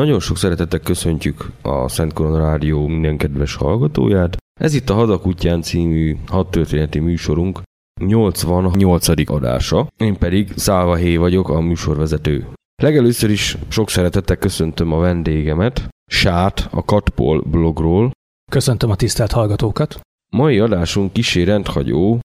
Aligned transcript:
Nagyon 0.00 0.20
sok 0.20 0.36
szeretettel 0.36 0.80
köszöntjük 0.80 1.50
a 1.62 1.88
Szent 1.88 2.12
Korona 2.12 2.38
Rádió 2.38 2.86
minden 2.86 3.16
kedves 3.16 3.54
hallgatóját. 3.54 4.36
Ez 4.60 4.74
itt 4.74 4.90
a 4.90 4.94
Hadakutyán 4.94 5.62
című 5.62 6.16
hadtörténeti 6.26 6.98
műsorunk 6.98 7.62
88. 8.00 9.08
adása. 9.30 9.88
Én 9.96 10.18
pedig 10.18 10.52
Szálva 10.56 10.94
Hé 10.94 11.16
vagyok, 11.16 11.48
a 11.48 11.60
műsorvezető. 11.60 12.46
Legelőször 12.82 13.30
is 13.30 13.56
sok 13.68 13.90
szeretettel 13.90 14.36
köszöntöm 14.36 14.92
a 14.92 14.98
vendégemet, 14.98 15.88
Sát, 16.10 16.68
a 16.70 16.84
Katpol 16.84 17.40
blogról. 17.40 18.10
Köszöntöm 18.50 18.90
a 18.90 18.96
tisztelt 18.96 19.32
hallgatókat. 19.32 20.00
Mai 20.32 20.58
adásunk 20.58 21.12
kisé 21.12 21.42
rendhagyó, 21.42 22.20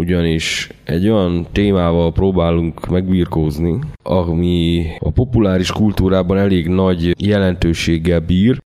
ugyanis 0.00 0.68
egy 0.84 1.08
olyan 1.08 1.46
témával 1.52 2.12
próbálunk 2.12 2.88
megbírkózni, 2.88 3.78
ami 4.02 4.86
a 4.98 5.10
populáris 5.10 5.72
kultúrában 5.72 6.38
elég 6.38 6.68
nagy 6.68 7.24
jelentőséggel 7.26 8.20
bír. 8.20 8.62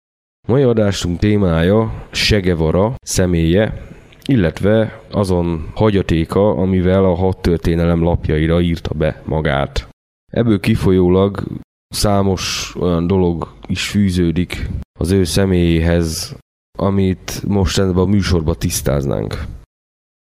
Mai 0.47 0.61
adásunk 0.61 1.19
témája 1.19 2.07
Segevara 2.11 2.95
személye, 3.01 3.81
illetve 4.25 5.01
azon 5.11 5.71
hagyatéka, 5.75 6.55
amivel 6.55 7.05
a 7.05 7.15
hat 7.15 7.49
lapjaira 7.75 8.61
írta 8.61 8.93
be 8.93 9.21
magát. 9.25 9.87
Ebből 10.31 10.59
kifolyólag 10.59 11.43
számos 11.87 12.75
olyan 12.79 13.07
dolog 13.07 13.53
is 13.67 13.87
fűződik 13.87 14.69
az 14.99 15.11
ő 15.11 15.23
személyéhez, 15.23 16.35
amit 16.77 17.43
most 17.47 17.79
ebben 17.79 17.97
a 17.97 18.05
műsorban 18.05 18.55
tisztáznánk 18.59 19.45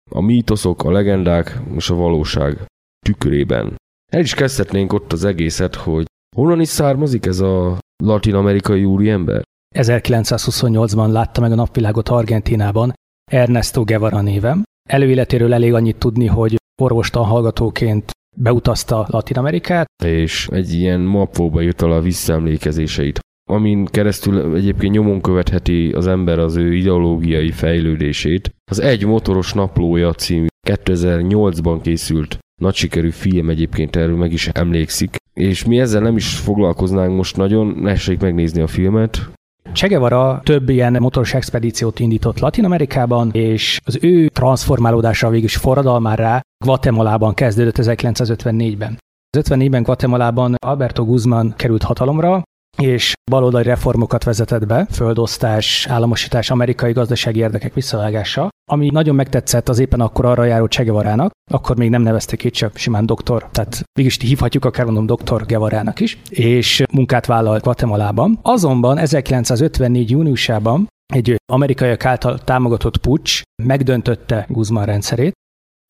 a 0.09 0.21
mítoszok, 0.21 0.85
a 0.85 0.91
legendák 0.91 1.61
és 1.77 1.91
a 1.91 1.95
valóság 1.95 2.67
tükrében. 3.07 3.77
El 4.13 4.21
is 4.21 4.35
kezdhetnénk 4.35 4.93
ott 4.93 5.13
az 5.13 5.25
egészet, 5.25 5.75
hogy 5.75 6.07
honnan 6.37 6.61
is 6.61 6.69
származik 6.69 7.27
ez 7.27 7.41
a 7.41 7.79
latin-amerikai 8.05 8.85
úriember? 8.85 9.43
1928-ban 9.77 11.11
látta 11.11 11.41
meg 11.41 11.53
a 11.53 11.55
napvilágot 11.55 12.09
Argentinában 12.09 12.93
Ernesto 13.31 13.85
Guevara 13.85 14.21
névem. 14.21 14.63
Előéletéről 14.89 15.55
elég 15.55 15.75
annyit 15.75 15.99
tudni, 15.99 16.27
hogy 16.27 16.57
orvostan 16.83 17.25
hallgatóként 17.25 18.11
beutazta 18.37 19.07
Latin 19.09 19.37
Amerikát. 19.37 19.87
És 20.05 20.49
egy 20.53 20.73
ilyen 20.73 21.01
mapóba 21.01 21.63
írta 21.63 21.87
a 21.87 22.01
visszaemlékezéseit 22.01 23.21
amin 23.51 23.85
keresztül 23.85 24.55
egyébként 24.55 24.93
nyomon 24.93 25.21
követheti 25.21 25.93
az 25.93 26.07
ember 26.07 26.39
az 26.39 26.57
ő 26.57 26.75
ideológiai 26.75 27.51
fejlődését. 27.51 28.51
Az 28.71 28.81
Egy 28.81 29.07
motoros 29.07 29.53
naplója 29.53 30.13
című 30.13 30.47
2008-ban 30.69 31.79
készült 31.83 32.39
nagy 32.61 32.75
sikerű 32.75 33.11
film 33.11 33.51
egyébként 33.51 33.97
erről 33.97 34.17
meg 34.17 34.33
is 34.33 34.49
emlékszik, 34.49 35.17
és 35.35 35.65
mi 35.65 35.81
ezzel 35.81 36.03
nem 36.03 36.17
is 36.17 36.37
foglalkoznánk 36.37 37.17
most 37.17 37.37
nagyon, 37.37 37.87
essék 37.87 38.21
megnézni 38.21 38.61
a 38.61 38.67
filmet, 38.67 39.31
Che 39.73 39.87
Guevara 39.87 40.41
több 40.45 40.69
ilyen 40.69 40.97
motoros 41.01 41.35
expedíciót 41.35 41.99
indított 41.99 42.39
Latin 42.39 42.65
Amerikában, 42.65 43.31
és 43.33 43.81
az 43.85 43.99
ő 44.01 44.29
transformálódása 44.29 45.29
végül 45.29 45.45
is 45.45 45.57
forradalmára 45.57 46.41
Guatemalában 46.65 47.35
kezdődött 47.35 47.77
1954-ben. 47.79 48.99
Az 49.37 49.49
54-ben 49.49 49.83
Guatemalában 49.83 50.55
Alberto 50.67 51.05
Guzman 51.05 51.55
került 51.57 51.83
hatalomra, 51.83 52.43
és 52.83 53.13
baloldali 53.31 53.65
reformokat 53.65 54.25
vezetett 54.25 54.67
be, 54.67 54.87
földosztás, 54.91 55.87
államosítás, 55.87 56.51
amerikai 56.51 56.93
gazdasági 56.93 57.39
érdekek 57.39 57.75
visszavágása, 57.75 58.49
ami 58.71 58.89
nagyon 58.93 59.15
megtetszett 59.15 59.69
az 59.69 59.79
éppen 59.79 60.01
akkor 60.01 60.25
arra 60.25 60.45
járó 60.45 60.67
Che 60.67 60.83
Guevara-nak, 60.83 61.31
akkor 61.51 61.77
még 61.77 61.91
nem 61.91 62.03
nevezték 62.03 62.45
itt 62.45 62.53
csak 62.53 62.77
simán 62.77 63.07
doktor, 63.07 63.49
tehát 63.51 63.83
mégis 63.99 64.19
hívhatjuk 64.21 64.65
akár 64.65 64.85
mondom 64.85 65.07
doktor 65.07 65.47
Guevara-nak 65.47 66.01
is, 66.01 66.19
és 66.29 66.83
munkát 66.93 67.27
vállalt 67.27 67.63
Guatemalában. 67.63 68.39
Azonban 68.43 68.99
1954. 68.99 70.11
júniusában 70.11 70.87
egy 71.15 71.37
amerikaiak 71.53 72.05
által 72.05 72.39
támogatott 72.39 72.97
pucs 72.97 73.43
megdöntötte 73.63 74.47
Guzman 74.49 74.85
rendszerét, 74.85 75.33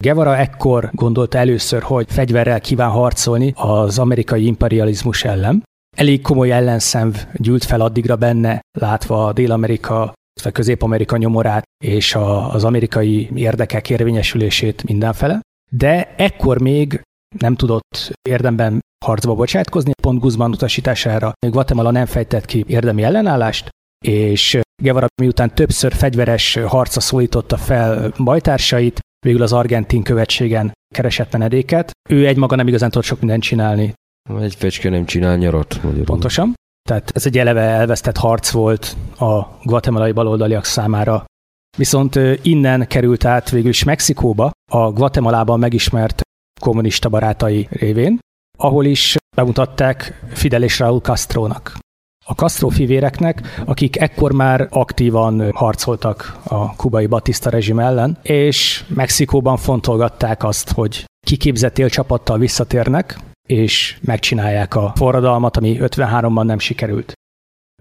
Guevara 0.04 0.36
ekkor 0.36 0.90
gondolta 0.92 1.38
először, 1.38 1.82
hogy 1.82 2.06
fegyverrel 2.08 2.60
kíván 2.60 2.90
harcolni 2.90 3.52
az 3.56 3.98
amerikai 3.98 4.46
imperializmus 4.46 5.24
ellen, 5.24 5.62
elég 5.98 6.22
komoly 6.22 6.52
ellenszemv 6.52 7.16
gyűlt 7.34 7.64
fel 7.64 7.80
addigra 7.80 8.16
benne, 8.16 8.60
látva 8.78 9.26
a 9.26 9.32
Dél-Amerika, 9.32 10.12
vagy 10.42 10.52
Közép-Amerika 10.52 11.16
nyomorát 11.16 11.64
és 11.84 12.14
a, 12.14 12.52
az 12.52 12.64
amerikai 12.64 13.30
érdekek 13.34 13.90
érvényesülését 13.90 14.84
mindenfele. 14.84 15.40
De 15.70 16.14
ekkor 16.16 16.60
még 16.60 17.00
nem 17.38 17.54
tudott 17.54 18.12
érdemben 18.28 18.80
harcba 19.04 19.34
bocsátkozni, 19.34 19.92
pont 20.02 20.20
Guzman 20.20 20.50
utasítására 20.50 21.32
még 21.46 21.52
Guatemala 21.52 21.90
nem 21.90 22.06
fejtett 22.06 22.44
ki 22.44 22.64
érdemi 22.66 23.02
ellenállást, 23.02 23.68
és 24.06 24.60
Guevara 24.82 25.06
miután 25.22 25.54
többször 25.54 25.92
fegyveres 25.92 26.58
harca 26.66 27.00
szólította 27.00 27.56
fel 27.56 28.12
bajtársait, 28.24 29.00
végül 29.26 29.42
az 29.42 29.52
argentin 29.52 30.02
követségen 30.02 30.72
keresett 30.94 31.32
menedéket. 31.32 31.90
Ő 32.10 32.26
egymaga 32.26 32.56
nem 32.56 32.68
igazán 32.68 32.90
tudott 32.90 33.06
sok 33.06 33.20
mindent 33.20 33.42
csinálni. 33.42 33.94
Egy 34.40 34.54
fecske 34.54 34.90
nem 34.90 35.04
csinál 35.04 35.36
nyarat 35.36 35.82
magyarul. 35.82 36.04
Pontosan. 36.04 36.54
Tehát 36.88 37.10
ez 37.14 37.26
egy 37.26 37.38
eleve 37.38 37.60
elvesztett 37.60 38.16
harc 38.16 38.50
volt 38.50 38.96
a 39.18 39.42
guatemalai 39.62 40.12
baloldaliak 40.12 40.64
számára. 40.64 41.24
Viszont 41.76 42.18
innen 42.42 42.86
került 42.86 43.24
át 43.24 43.50
végül 43.50 43.68
is 43.68 43.84
Mexikóba, 43.84 44.50
a 44.72 44.90
Guatemalában 44.90 45.58
megismert 45.58 46.20
kommunista 46.60 47.08
barátai 47.08 47.68
révén, 47.70 48.18
ahol 48.58 48.84
is 48.84 49.16
bemutatták 49.36 50.22
Fidel 50.28 50.62
és 50.62 50.78
Raúl 50.78 51.00
Castrónak. 51.00 51.78
A 52.26 52.32
Castro 52.32 52.68
fivéreknek, 52.68 53.62
akik 53.64 54.00
ekkor 54.00 54.32
már 54.32 54.68
aktívan 54.70 55.52
harcoltak 55.52 56.38
a 56.44 56.76
kubai 56.76 57.06
Batista 57.06 57.50
rezsim 57.50 57.78
ellen, 57.78 58.18
és 58.22 58.84
Mexikóban 58.88 59.56
fontolgatták 59.56 60.44
azt, 60.44 60.72
hogy 60.72 61.04
kiképzett 61.26 61.78
élcsapattal 61.78 62.38
visszatérnek, 62.38 63.18
és 63.48 63.98
megcsinálják 64.00 64.74
a 64.74 64.92
forradalmat, 64.94 65.56
ami 65.56 65.76
53-ban 65.80 66.44
nem 66.44 66.58
sikerült. 66.58 67.12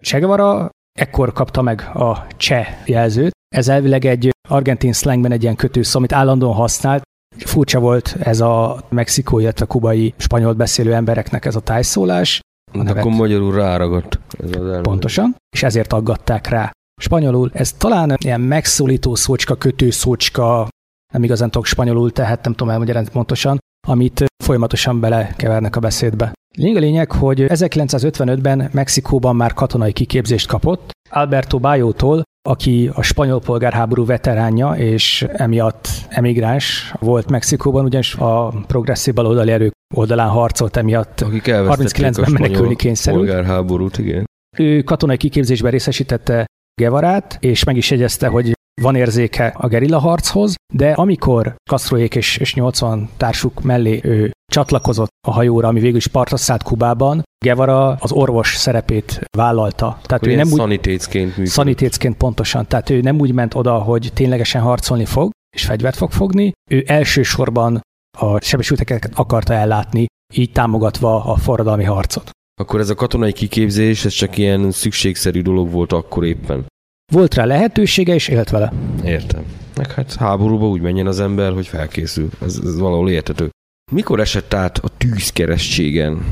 Che 0.01 0.17
Guevara 0.19 0.69
ekkor 0.99 1.33
kapta 1.33 1.61
meg 1.61 1.89
a 1.93 2.27
cseh 2.37 2.67
jelzőt. 2.85 3.31
Ez 3.55 3.67
elvileg 3.67 4.05
egy 4.05 4.29
argentin 4.49 4.93
slangben 4.93 5.31
egy 5.31 5.43
ilyen 5.43 5.55
kötőszó, 5.55 5.97
amit 5.97 6.13
állandóan 6.13 6.55
használt. 6.55 7.01
Furcsa 7.37 7.79
volt 7.79 8.15
ez 8.19 8.39
a 8.39 8.83
mexikói, 8.89 9.41
illetve 9.41 9.65
kubai 9.65 10.13
spanyol 10.17 10.53
beszélő 10.53 10.93
embereknek 10.93 11.45
ez 11.45 11.55
a 11.55 11.59
tájszólás. 11.59 12.39
A 12.71 12.77
nevet. 12.77 12.97
Akkor 12.97 13.11
magyarul 13.11 13.55
ráragadt 13.55 14.19
ez 14.39 14.49
az 14.49 14.55
elmélet. 14.55 14.81
Pontosan, 14.81 15.35
és 15.55 15.63
ezért 15.63 15.93
aggatták 15.93 16.47
rá. 16.47 16.71
Spanyolul 17.01 17.49
ez 17.53 17.73
talán 17.73 18.15
ilyen 18.17 18.41
megszólító 18.41 19.15
szócska, 19.15 19.55
kötőszócska, 19.55 20.67
nem 21.13 21.23
igazán 21.23 21.51
tudok 21.51 21.65
spanyolul, 21.65 22.11
tehát 22.11 22.43
nem 22.43 22.53
tudom 22.53 22.73
elmagyarázni 22.73 23.11
pontosan, 23.11 23.57
amit 23.87 24.25
folyamatosan 24.43 24.99
belekevernek 24.99 25.75
a 25.75 25.79
beszédbe. 25.79 26.31
Lényeg 26.57 26.75
a 26.75 26.79
lényeg, 26.79 27.11
hogy 27.11 27.45
1955-ben 27.47 28.69
Mexikóban 28.73 29.35
már 29.35 29.53
katonai 29.53 29.91
kiképzést 29.91 30.47
kapott, 30.47 30.91
Alberto 31.09 31.59
Bajótól, 31.59 32.23
aki 32.49 32.89
a 32.93 33.01
spanyol 33.01 33.39
polgárháború 33.39 34.05
veteránja, 34.05 34.71
és 34.71 35.25
emiatt 35.33 35.87
emigráns 36.09 36.93
volt 36.99 37.29
Mexikóban, 37.29 37.85
ugyanis 37.85 38.15
a 38.15 38.53
progresszív 38.67 39.13
baloldali 39.13 39.51
erők 39.51 39.71
oldalán 39.95 40.29
harcolt 40.29 40.77
emiatt. 40.77 41.21
Akik 41.21 41.43
39-ben 41.47 42.31
menekülni 42.31 42.75
kényszerült. 42.75 43.25
Polgárháborút, 43.25 43.97
igen. 43.97 44.25
Ő 44.57 44.81
katonai 44.81 45.17
kiképzésben 45.17 45.71
részesítette 45.71 46.45
Gevarát, 46.81 47.37
és 47.39 47.63
meg 47.63 47.77
is 47.77 47.91
jegyezte, 47.91 48.27
hogy 48.27 48.51
van 48.81 48.95
érzéke 48.95 49.53
a 49.57 49.67
gerilla 49.67 49.99
harchoz, 49.99 50.55
de 50.73 50.91
amikor 50.91 51.55
Castroék 51.69 52.15
és, 52.15 52.37
és 52.37 52.53
80 52.53 53.09
társuk 53.17 53.61
mellé 53.61 53.99
ő 54.03 54.31
csatlakozott 54.51 55.09
a 55.27 55.31
hajóra, 55.31 55.67
ami 55.67 55.79
végül 55.79 55.97
is 55.97 56.07
partra 56.07 56.37
szállt 56.37 56.63
Kubában, 56.63 57.23
Guevara 57.45 57.87
az 57.87 58.11
orvos 58.11 58.55
szerepét 58.55 59.21
vállalta. 59.37 59.99
Tehát 60.03 60.27
ő 60.27 60.35
nem 60.35 60.47
szanitécként 60.47 61.27
működött. 61.27 61.51
Szanitécként 61.51 62.17
pontosan. 62.17 62.67
Tehát 62.67 62.89
ő 62.89 63.01
nem 63.01 63.19
úgy 63.19 63.33
ment 63.33 63.55
oda, 63.55 63.77
hogy 63.77 64.11
ténylegesen 64.13 64.61
harcolni 64.61 65.05
fog, 65.05 65.31
és 65.55 65.65
fegyvert 65.65 65.95
fog 65.95 66.11
fogni. 66.11 66.51
Ő 66.71 66.83
elsősorban 66.87 67.81
a 68.17 68.41
sebesülteket 68.41 69.11
akarta 69.15 69.53
ellátni, 69.53 70.05
így 70.33 70.51
támogatva 70.51 71.23
a 71.25 71.35
forradalmi 71.35 71.83
harcot. 71.83 72.29
Akkor 72.61 72.79
ez 72.79 72.89
a 72.89 72.95
katonai 72.95 73.33
kiképzés, 73.33 74.05
ez 74.05 74.13
csak 74.13 74.37
ilyen 74.37 74.71
szükségszerű 74.71 75.41
dolog 75.41 75.71
volt 75.71 75.91
akkor 75.91 76.25
éppen. 76.25 76.65
Volt 77.11 77.33
rá 77.33 77.45
lehetősége, 77.45 78.13
és 78.13 78.27
élt 78.27 78.49
vele. 78.49 78.73
Értem. 79.03 79.43
Meg 79.75 79.91
hát 79.91 80.13
háborúba 80.13 80.67
úgy 80.67 80.81
menjen 80.81 81.07
az 81.07 81.19
ember, 81.19 81.53
hogy 81.53 81.67
felkészül. 81.67 82.29
Ez, 82.41 82.59
ez 82.63 82.79
valahol 82.79 83.09
értető. 83.09 83.49
Mikor 83.91 84.19
esett 84.19 84.53
át 84.53 84.77
a 84.77 84.89
tűzkeresztségen? 84.97 86.25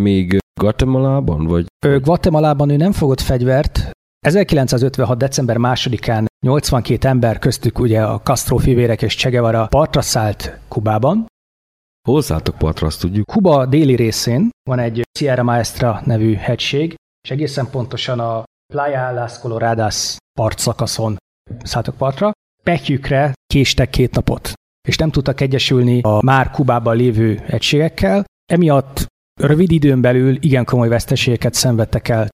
Még 0.00 0.38
Guatemalában, 0.60 1.44
vagy? 1.44 1.66
Ő, 1.86 2.00
Guatemalában 2.00 2.70
ő 2.70 2.76
nem 2.76 2.92
fogott 2.92 3.20
fegyvert. 3.20 3.90
1956. 4.26 5.18
december 5.18 5.56
2-án 5.58 6.24
82 6.46 7.08
ember, 7.08 7.38
köztük 7.38 7.78
ugye 7.78 8.02
a 8.04 8.20
Castro 8.20 8.56
fivérek 8.56 9.02
és 9.02 9.16
Che 9.16 9.30
Guevara 9.30 9.66
partra 9.66 10.00
szállt 10.00 10.58
Kubában. 10.68 11.26
Hol 12.08 12.22
szálltak 12.22 12.58
partra, 12.58 12.86
azt 12.86 13.00
tudjuk? 13.00 13.26
Kuba 13.26 13.66
déli 13.66 13.94
részén 13.94 14.50
van 14.70 14.78
egy 14.78 15.02
Sierra 15.18 15.42
Maestra 15.42 16.02
nevű 16.04 16.34
hegység, 16.34 16.94
és 17.24 17.30
egészen 17.30 17.70
pontosan 17.70 18.20
a 18.20 18.42
Playa 18.72 19.12
Las 19.12 19.38
Coloradas 19.38 20.16
partszakaszon 20.38 21.16
szálltak 21.62 21.96
partra. 21.96 22.30
Petyükre 22.62 23.32
késtek 23.46 23.90
két 23.90 24.14
napot, 24.14 24.52
és 24.88 24.96
nem 24.96 25.10
tudtak 25.10 25.40
egyesülni 25.40 26.00
a 26.00 26.22
már 26.22 26.50
Kubában 26.50 26.96
lévő 26.96 27.44
egységekkel, 27.46 28.24
emiatt 28.52 29.06
rövid 29.40 29.70
időn 29.70 30.00
belül 30.00 30.36
igen 30.40 30.64
komoly 30.64 30.88
veszteségeket 30.88 31.54
szenvedtek 31.54 32.08
el. 32.08 32.28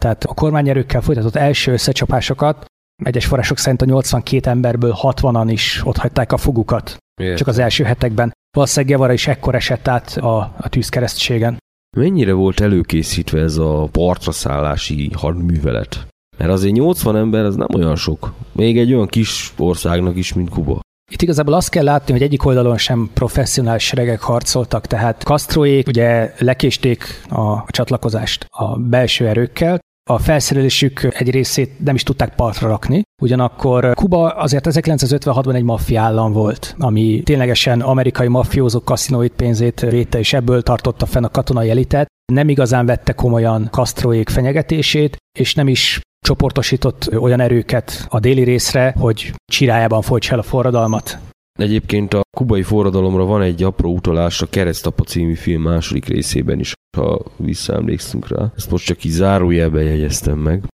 Tehát 0.00 0.24
a 0.24 0.34
kormányerőkkel 0.34 1.00
folytatott 1.00 1.36
első 1.36 1.72
összecsapásokat 1.72 2.64
egyes 3.04 3.26
források 3.26 3.58
szerint 3.58 3.82
a 3.82 3.84
82 3.84 4.50
emberből 4.50 4.94
60-an 5.02 5.46
is 5.50 5.82
ott 5.84 5.96
hagyták 5.96 6.32
a 6.32 6.36
fogukat. 6.36 6.96
Értem. 7.20 7.36
Csak 7.36 7.46
az 7.46 7.58
első 7.58 7.84
hetekben. 7.84 8.32
Valószínűleg 8.56 8.94
Gevara 8.94 9.12
is 9.12 9.26
ekkor 9.26 9.54
esett 9.54 9.88
át 9.88 10.16
a, 10.16 10.36
a 10.56 10.68
tűzkeresztségen. 10.68 11.58
Mennyire 11.96 12.32
volt 12.32 12.60
előkészítve 12.60 13.40
ez 13.40 13.56
a 13.56 13.88
partraszállási 13.92 15.10
hadművelet? 15.14 16.06
Mert 16.38 16.50
azért 16.50 16.74
80 16.74 17.16
ember 17.16 17.44
az 17.44 17.56
nem 17.56 17.68
olyan 17.74 17.96
sok. 17.96 18.32
Még 18.52 18.78
egy 18.78 18.94
olyan 18.94 19.06
kis 19.06 19.54
országnak 19.58 20.16
is, 20.16 20.32
mint 20.32 20.48
Kuba. 20.48 20.80
Itt 21.12 21.22
igazából 21.22 21.54
azt 21.54 21.68
kell 21.68 21.84
látni, 21.84 22.12
hogy 22.12 22.22
egyik 22.22 22.44
oldalon 22.44 22.78
sem 22.78 23.10
professzionális 23.14 23.84
seregek 23.84 24.20
harcoltak, 24.20 24.86
tehát 24.86 25.22
Castroék 25.22 25.88
ugye 25.88 26.34
lekésték 26.38 27.04
a 27.28 27.64
csatlakozást 27.66 28.46
a 28.50 28.78
belső 28.78 29.26
erőkkel, 29.26 29.78
a 30.10 30.18
felszerelésük 30.18 31.08
egy 31.18 31.30
részét 31.30 31.84
nem 31.84 31.94
is 31.94 32.02
tudták 32.02 32.34
partra 32.34 32.68
rakni, 32.68 33.02
ugyanakkor 33.22 33.94
Kuba 33.94 34.28
azért 34.28 34.66
1956-ban 34.70 35.54
egy 35.54 35.62
maffia 35.62 36.00
állam 36.00 36.32
volt, 36.32 36.74
ami 36.78 37.22
ténylegesen 37.24 37.80
amerikai 37.80 38.28
maffiózók 38.28 38.84
kaszinóit 38.84 39.32
pénzét 39.32 39.80
védte, 39.80 40.18
és 40.18 40.32
ebből 40.32 40.62
tartotta 40.62 41.06
fenn 41.06 41.24
a 41.24 41.28
katonai 41.28 41.70
elitet. 41.70 42.06
Nem 42.32 42.48
igazán 42.48 42.86
vette 42.86 43.12
komolyan 43.12 43.68
Castroék 43.70 44.28
fenyegetését, 44.28 45.16
és 45.38 45.54
nem 45.54 45.68
is 45.68 46.00
csoportosított 46.26 47.16
olyan 47.18 47.40
erőket 47.40 48.06
a 48.08 48.20
déli 48.20 48.42
részre, 48.42 48.94
hogy 48.98 49.32
csirájában 49.52 50.02
folytsa 50.02 50.32
el 50.32 50.38
a 50.38 50.42
forradalmat. 50.42 51.18
Egyébként 51.58 52.14
a 52.14 52.20
kubai 52.36 52.62
forradalomra 52.62 53.24
van 53.24 53.42
egy 53.42 53.62
apró 53.62 53.92
utalás 53.92 54.42
a 54.42 54.46
Keresztapa 54.46 55.04
című 55.04 55.34
film 55.34 55.62
második 55.62 56.04
részében 56.04 56.58
is, 56.58 56.72
ha 56.96 57.18
visszaemlékszünk 57.36 58.28
rá. 58.28 58.52
Ezt 58.56 58.70
most 58.70 58.84
csak 58.84 59.04
így 59.04 59.12
zárójelben 59.12 59.82
jegyeztem 59.82 60.38
meg. 60.38 60.64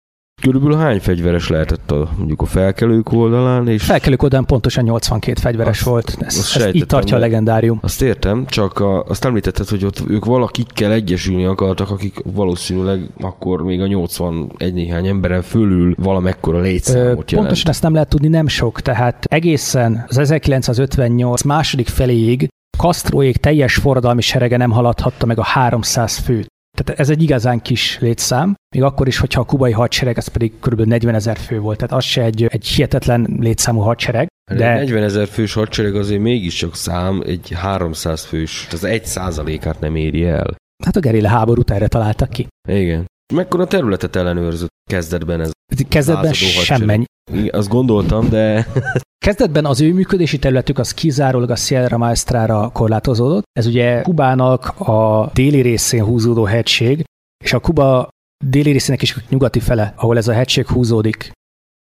Körülbelül 0.42 0.76
hány 0.76 1.00
fegyveres 1.00 1.48
lehetett 1.48 1.90
a, 1.90 2.08
mondjuk 2.16 2.40
a 2.40 2.44
felkelők 2.44 3.12
oldalán? 3.12 3.68
És 3.68 3.82
Felkelők 3.82 4.22
oldalán 4.22 4.44
pontosan 4.44 4.84
82 4.84 5.40
fegyveres 5.40 5.78
Azt- 5.78 5.88
volt. 5.88 6.08
Ez, 6.20 6.26
azt 6.26 6.38
ez 6.38 6.46
sejtettem, 6.46 6.80
itt 6.80 6.88
tartja 6.88 7.16
a 7.16 7.18
legendárium. 7.18 7.78
azt 7.82 8.02
értem, 8.02 8.46
csak 8.46 8.78
a, 8.80 9.02
azt 9.02 9.24
említetted, 9.24 9.68
hogy 9.68 9.84
ott 9.84 10.02
ők 10.08 10.24
valakikkel 10.24 10.92
egyesülni 10.92 11.44
akartak, 11.44 11.90
akik 11.90 12.20
valószínűleg 12.24 13.08
akkor 13.20 13.62
még 13.62 13.80
a 13.80 13.86
81 13.86 14.74
néhány 14.74 15.06
emberen 15.06 15.42
fölül 15.42 15.94
valamekkora 15.98 16.60
létszámot 16.60 17.30
jelent. 17.30 17.30
Pontosan 17.34 17.70
ezt 17.70 17.82
nem 17.82 17.92
lehet 17.92 18.08
tudni, 18.08 18.28
nem 18.28 18.48
sok. 18.48 18.80
Tehát 18.80 19.24
egészen 19.24 20.04
az 20.08 20.18
1958 20.18 21.42
második 21.42 21.88
feléig 21.88 22.48
Castroék 22.78 23.36
teljes 23.36 23.74
forradalmi 23.74 24.20
serege 24.20 24.56
nem 24.56 24.70
haladhatta 24.70 25.26
meg 25.26 25.38
a 25.38 25.42
300 25.42 26.18
főt. 26.18 26.46
Tehát 26.76 27.00
ez 27.00 27.10
egy 27.10 27.22
igazán 27.22 27.62
kis 27.62 27.98
létszám, 28.00 28.54
még 28.74 28.82
akkor 28.82 29.06
is, 29.06 29.18
hogyha 29.18 29.40
a 29.40 29.44
kubai 29.44 29.72
hadsereg, 29.72 30.16
ez 30.18 30.28
pedig 30.28 30.52
kb. 30.60 30.80
40 30.80 31.14
ezer 31.14 31.36
fő 31.36 31.60
volt. 31.60 31.78
Tehát 31.78 31.92
az 31.92 32.04
se 32.04 32.22
egy, 32.22 32.44
egy 32.44 32.66
hihetetlen 32.66 33.36
létszámú 33.40 33.80
hadsereg. 33.80 34.26
De... 34.50 34.56
De 34.56 34.74
40 34.74 35.02
ezer 35.02 35.26
fős 35.26 35.52
hadsereg 35.52 35.96
azért 35.96 36.20
mégiscsak 36.20 36.74
szám, 36.74 37.22
egy 37.26 37.52
300 37.54 38.24
fős, 38.24 38.66
az 38.70 38.84
egy 38.84 39.04
százalékát 39.04 39.80
nem 39.80 39.96
éri 39.96 40.24
el. 40.24 40.54
hát 40.84 40.96
a 40.96 41.00
gerilla 41.00 41.28
háborút 41.28 41.70
erre 41.70 41.88
találtak 41.88 42.30
ki. 42.30 42.46
Igen. 42.68 43.06
Mekkora 43.32 43.66
területet 43.66 44.16
ellenőrzött 44.16 44.70
kezdetben 44.90 45.40
ez? 45.40 45.50
Kezdetben. 45.88 47.06
Igen, 47.32 47.54
Azt 47.54 47.68
gondoltam, 47.68 48.28
de 48.28 48.66
Kezdetben 49.24 49.64
az 49.64 49.80
ő 49.80 49.92
működési 49.92 50.38
területük 50.38 50.78
az 50.78 50.94
kizárólag 50.94 51.50
a 51.50 51.56
Sierra 51.56 51.98
Maestra-ra 51.98 52.70
korlátozódott. 52.72 53.42
Ez 53.52 53.66
ugye 53.66 54.02
Kubának 54.02 54.80
a 54.80 55.30
déli 55.34 55.60
részén 55.60 56.04
húzódó 56.04 56.44
hegység, 56.44 57.04
és 57.44 57.52
a 57.52 57.60
Kuba 57.60 58.08
déli 58.44 58.70
részének 58.70 59.02
is 59.02 59.16
nyugati 59.28 59.60
fele, 59.60 59.92
ahol 59.96 60.16
ez 60.16 60.28
a 60.28 60.32
hegység 60.32 60.66
húzódik. 60.66 61.30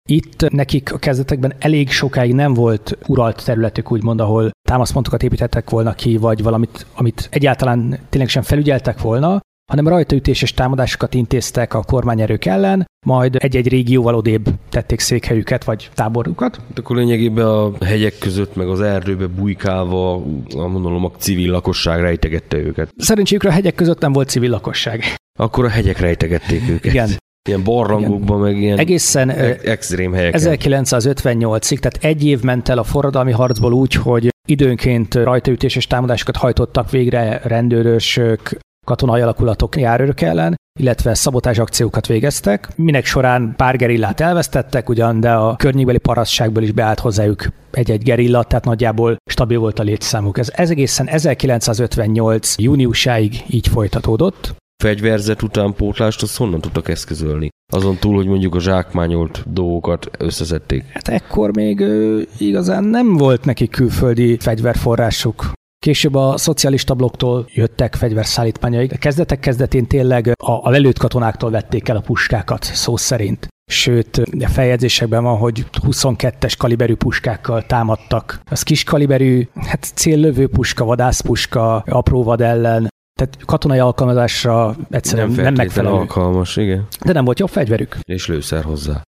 Itt 0.09 0.51
nekik 0.51 0.93
a 0.93 0.99
kezdetekben 0.99 1.55
elég 1.59 1.91
sokáig 1.91 2.35
nem 2.35 2.55
volt 2.55 2.99
uralt 3.07 3.45
területük, 3.45 3.93
úgymond, 3.93 4.21
ahol 4.21 4.51
támaszpontokat 4.69 5.23
építettek 5.23 5.71
volna 5.71 5.93
ki, 5.93 6.17
vagy 6.17 6.43
valamit, 6.43 6.87
amit 6.95 7.29
egyáltalán 7.31 7.99
tényleg 8.09 8.31
sem 8.31 8.43
felügyeltek 8.43 9.01
volna, 9.01 9.41
hanem 9.69 9.89
rajtaütéses 9.89 10.55
támadásokat 10.55 11.15
intéztek 11.15 11.75
a 11.75 11.83
kormányerők 11.83 12.45
ellen, 12.45 12.87
majd 13.07 13.37
egy-egy 13.39 13.69
régióval 13.69 14.15
odébb 14.15 14.49
tették 14.69 15.01
székhelyüket, 15.01 15.65
vagy 15.65 15.91
táborukat. 15.95 16.57
Hát 16.57 16.79
akkor 16.79 16.97
lényegében 16.97 17.47
a 17.47 17.85
hegyek 17.85 18.19
között, 18.19 18.57
meg 18.57 18.69
az 18.69 18.81
erdőbe 18.81 19.27
bujkálva, 19.27 20.15
a 20.57 20.67
mondom, 20.67 21.05
a 21.05 21.11
civil 21.19 21.51
lakosság 21.51 22.01
rejtegette 22.01 22.57
őket. 22.57 22.91
Szerencséjükre 22.97 23.49
a 23.49 23.53
hegyek 23.53 23.75
között 23.75 24.01
nem 24.01 24.13
volt 24.13 24.29
civil 24.29 24.51
lakosság. 24.51 25.03
Akkor 25.39 25.65
a 25.65 25.69
hegyek 25.69 25.99
rejtegették 25.99 26.69
őket. 26.69 26.93
Igen. 26.93 27.09
Ilyen 27.49 27.65
barlangokban, 27.65 28.41
meg 28.41 28.57
ilyen 28.57 28.79
Egészen 28.79 29.31
extrém 29.31 30.13
helyeken. 30.13 30.41
1958-ig, 30.45 31.79
tehát 31.79 32.05
egy 32.05 32.25
év 32.25 32.43
ment 32.43 32.69
el 32.69 32.79
a 32.79 32.85
forradalmi 32.85 33.33
harcból 33.33 33.73
úgy, 33.73 33.95
hogy 33.95 34.29
időnként 34.49 35.15
rajtaütéses 35.15 35.87
támadásokat 35.87 36.37
hajtottak 36.37 36.91
végre 36.91 37.41
rendőrösök, 37.45 38.59
katonai 38.89 39.21
alakulatok 39.21 39.77
járőrök 39.77 40.21
ellen, 40.21 40.55
illetve 40.81 41.15
szabotás 41.15 41.59
akciókat 41.59 42.07
végeztek, 42.07 42.69
minek 42.77 43.05
során 43.05 43.55
pár 43.57 43.77
gerillát 43.77 44.21
elvesztettek 44.21 44.89
ugyan, 44.89 45.21
de 45.21 45.33
a 45.33 45.57
környékbeli 45.57 45.99
parasztságból 45.99 46.63
is 46.63 46.73
beállt 46.73 46.99
hozzájuk 46.99 47.47
egy-egy 47.71 48.03
gerilla, 48.03 48.43
tehát 48.43 48.65
nagyjából 48.65 49.17
stabil 49.31 49.59
volt 49.59 49.79
a 49.79 49.83
létszámuk. 49.83 50.39
Ez, 50.39 50.51
ez 50.55 50.71
egészen 50.71 51.09
1958. 51.09 52.59
júniusáig 52.59 53.45
így 53.49 53.69
folytatódott. 53.69 54.55
Fegyverzet 54.83 55.43
után 55.43 55.75
pótlást, 55.75 56.23
azt 56.23 56.37
honnan 56.37 56.61
tudtak 56.61 56.89
eszközölni? 56.89 57.49
Azon 57.73 57.97
túl, 57.97 58.15
hogy 58.15 58.27
mondjuk 58.27 58.55
a 58.55 58.61
zsákmányolt 58.61 59.45
dolgokat 59.53 60.11
összeszedték. 60.19 60.85
Hát 60.93 61.09
ekkor 61.09 61.57
még 61.57 61.81
ö, 61.81 62.21
igazán 62.39 62.85
nem 62.85 63.17
volt 63.17 63.45
neki 63.45 63.69
külföldi 63.69 64.37
fegyverforrásuk. 64.39 65.53
Később 65.79 66.15
a 66.15 66.37
szocialista 66.37 66.95
blokktól 66.95 67.47
jöttek 67.55 67.95
fegyverszállítmányaik. 67.95 68.93
A 68.93 68.97
kezdetek 68.97 69.41
kezdetén 69.41 69.87
tényleg 69.87 70.27
a, 70.27 70.51
a 70.67 70.71
lelőtt 70.71 70.99
katonáktól 70.99 71.51
vették 71.51 71.89
el 71.89 71.97
a 71.97 72.01
puskákat, 72.01 72.65
szó 72.65 72.97
szerint. 72.97 73.49
Sőt, 73.71 74.17
a 74.41 74.49
feljegyzésekben 74.49 75.23
van, 75.23 75.37
hogy 75.37 75.65
22-es 75.73 76.55
kaliberű 76.59 76.95
puskákkal 76.95 77.67
támadtak. 77.67 78.41
Az 78.51 78.63
kis 78.63 78.85
kaliberű, 78.85 79.49
hát 79.55 79.91
céllövő 79.95 80.49
puska, 80.49 80.85
vadászpuska, 80.85 81.77
apró 81.77 82.23
vad 82.23 82.41
ellen, 82.41 82.89
tehát 83.19 83.39
katonai 83.45 83.79
alkalmazásra 83.79 84.77
egyszerűen 84.91 85.31
nem, 85.31 85.45
nem 85.45 85.55
megfelelő. 85.55 85.95
alkalmas, 85.95 86.57
igen. 86.57 86.87
De 87.05 87.13
nem 87.13 87.25
volt 87.25 87.39
jobb 87.39 87.49
fegyverük. 87.49 87.99
És 88.03 88.27
lőszer 88.27 88.65
hozzá. 88.65 89.03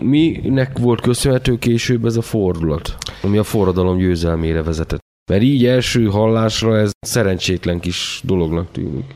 Minek 0.00 0.78
volt 0.78 1.00
köszönhető 1.00 1.58
később 1.58 2.04
ez 2.04 2.16
a 2.16 2.22
fordulat, 2.22 2.96
ami 3.22 3.38
a 3.38 3.42
forradalom 3.42 3.96
győzelmére 3.96 4.62
vezetett? 4.62 5.04
Mert 5.30 5.42
így 5.42 5.66
első 5.66 6.06
hallásra 6.06 6.76
ez 6.76 6.90
szerencsétlen 7.06 7.80
kis 7.80 8.20
dolognak 8.24 8.70
tűnik. 8.72 9.14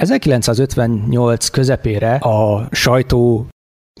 1958 0.00 1.48
közepére 1.48 2.14
a 2.14 2.68
sajtó 2.70 3.46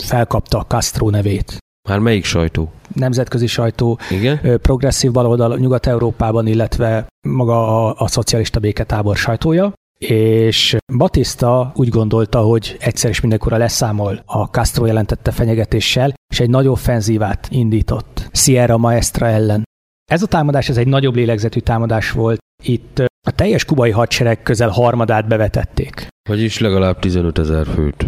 felkapta 0.02 0.64
Castro 0.68 1.10
nevét. 1.10 1.58
Már 1.88 1.98
melyik 1.98 2.24
sajtó? 2.24 2.70
Nemzetközi 2.94 3.46
sajtó, 3.46 3.98
Igen? 4.10 4.60
progresszív 4.62 5.10
baloldal 5.10 5.58
Nyugat-Európában, 5.58 6.46
illetve 6.46 7.06
maga 7.28 7.86
a, 7.86 7.94
a 7.98 8.08
szocialista 8.08 8.60
béketábor 8.60 9.16
sajtója, 9.16 9.72
és 10.06 10.76
Batista 10.96 11.72
úgy 11.74 11.88
gondolta, 11.88 12.40
hogy 12.40 12.76
egyszer 12.80 13.10
és 13.10 13.20
mindenkorra 13.20 13.56
leszámol 13.56 14.22
a 14.26 14.44
Castro 14.44 14.86
jelentette 14.86 15.30
fenyegetéssel, 15.30 16.14
és 16.32 16.40
egy 16.40 16.50
nagy 16.50 16.66
offenzívát 16.66 17.48
indított 17.50 18.28
Sierra 18.32 18.76
Maestra 18.76 19.26
ellen. 19.26 19.62
Ez 20.10 20.22
a 20.22 20.26
támadás, 20.26 20.68
ez 20.68 20.76
egy 20.76 20.86
nagyobb 20.86 21.14
lélegzetű 21.14 21.60
támadás 21.60 22.10
volt. 22.10 22.38
Itt 22.62 22.98
a 23.26 23.30
teljes 23.30 23.64
kubai 23.64 23.90
hadsereg 23.90 24.42
közel 24.42 24.68
harmadát 24.68 25.28
bevetették. 25.28 26.06
Vagyis 26.28 26.58
legalább 26.58 26.98
15 26.98 27.38
ezer 27.38 27.66
főt. 27.66 28.06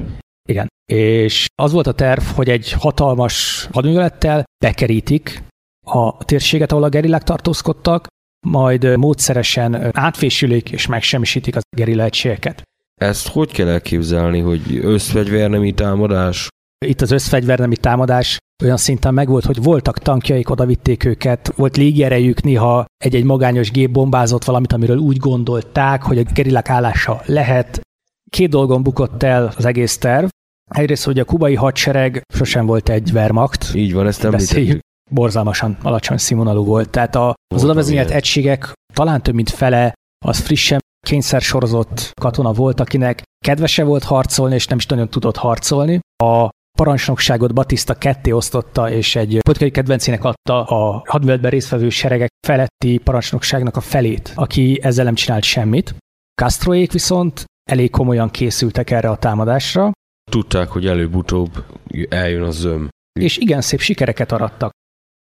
Igen. 0.49 0.69
És 0.93 1.47
az 1.55 1.73
volt 1.73 1.87
a 1.87 1.93
terv, 1.93 2.23
hogy 2.23 2.49
egy 2.49 2.73
hatalmas 2.73 3.69
hadművelettel 3.73 4.45
bekerítik 4.65 5.43
a 5.87 6.25
térséget, 6.25 6.73
ahol 6.73 6.85
a 6.85 6.89
gerillák 6.89 7.23
tartózkodtak, 7.23 8.07
majd 8.47 8.97
módszeresen 8.97 9.91
átfésülik 9.97 10.71
és 10.71 10.87
megsemmisítik 10.87 11.57
az 11.57 11.63
gerilla 11.77 12.03
egységeket. 12.03 12.63
Ezt 13.01 13.29
hogy 13.29 13.53
kell 13.53 13.69
elképzelni, 13.69 14.41
hogy 14.41 14.79
összfegyvernemi 14.83 15.73
támadás? 15.73 16.49
Itt 16.87 17.01
az 17.01 17.11
összfegyvernemi 17.11 17.77
támadás 17.77 18.39
olyan 18.63 18.77
szinten 18.77 19.15
megvolt, 19.15 19.45
hogy 19.45 19.63
voltak 19.63 19.99
tankjaik, 19.99 20.51
oda 20.51 20.67
vitték 20.67 21.05
őket, 21.05 21.53
volt 21.57 21.77
légierejük, 21.77 22.43
néha 22.43 22.85
egy-egy 23.05 23.25
magányos 23.25 23.71
gép 23.71 23.91
bombázott 23.91 24.45
valamit, 24.45 24.73
amiről 24.73 24.97
úgy 24.97 25.17
gondolták, 25.17 26.03
hogy 26.03 26.19
a 26.19 26.23
gerillák 26.35 26.69
állása 26.69 27.23
lehet. 27.27 27.81
Két 28.31 28.51
dolgon 28.51 28.83
bukott 28.83 29.23
el 29.23 29.53
az 29.57 29.65
egész 29.65 29.99
terv. 29.99 30.29
Egyrészt, 30.71 31.05
hogy 31.05 31.19
a 31.19 31.25
kubai 31.25 31.55
hadsereg 31.55 32.23
sosem 32.35 32.67
volt 32.67 32.89
egy 32.89 33.11
Wehrmacht, 33.13 33.75
Így 33.75 33.93
van, 33.93 34.07
ezt 34.07 34.25
említettük. 34.25 34.81
borzalmasan 35.11 35.77
alacsony 35.83 36.17
színvonalú 36.17 36.65
volt. 36.65 36.91
Tehát 36.91 37.15
a, 37.15 37.35
az 37.55 37.65
odavezényelt 37.65 38.11
egységek 38.11 38.73
talán 38.95 39.23
több 39.23 39.35
mint 39.35 39.51
fele 39.51 39.93
az 40.25 40.39
frissen 40.39 40.81
kényszer 41.07 41.41
sorozott 41.41 42.11
katona 42.21 42.53
volt, 42.53 42.81
akinek 42.81 43.23
kedvese 43.45 43.85
volt 43.85 44.03
harcolni, 44.03 44.55
és 44.55 44.67
nem 44.67 44.79
is 44.79 44.87
nagyon 44.87 45.09
tudott 45.09 45.37
harcolni. 45.37 45.99
A 46.25 46.49
parancsnokságot 46.83 47.55
Batista 47.55 47.95
ketté 47.95 48.31
osztotta, 48.31 48.91
és 48.91 49.17
egy 49.17 49.39
politikai 49.41 49.71
kedvencének 49.71 50.25
adta 50.25 50.65
a 50.65 51.03
hadműveletben 51.07 51.51
résztvevő 51.51 51.89
seregek 51.89 52.29
feletti 52.47 52.99
parancsnokságnak 52.99 53.77
a 53.77 53.81
felét, 53.81 54.33
aki 54.35 54.79
ezzel 54.83 55.05
nem 55.05 55.15
csinált 55.15 55.43
semmit. 55.43 55.95
Castroék 56.43 56.93
viszont 56.93 57.45
elég 57.71 57.91
komolyan 57.91 58.31
készültek 58.31 58.91
erre 58.91 59.11
a 59.11 59.17
támadásra, 59.17 59.91
Tudták, 60.31 60.69
hogy 60.69 60.87
előbb-utóbb 60.87 61.65
eljön 62.09 62.43
a 62.43 62.51
zöm. 62.51 62.89
és 63.21 63.37
igen 63.37 63.61
szép 63.61 63.81
sikereket 63.81 64.33
arattak. 64.33 64.71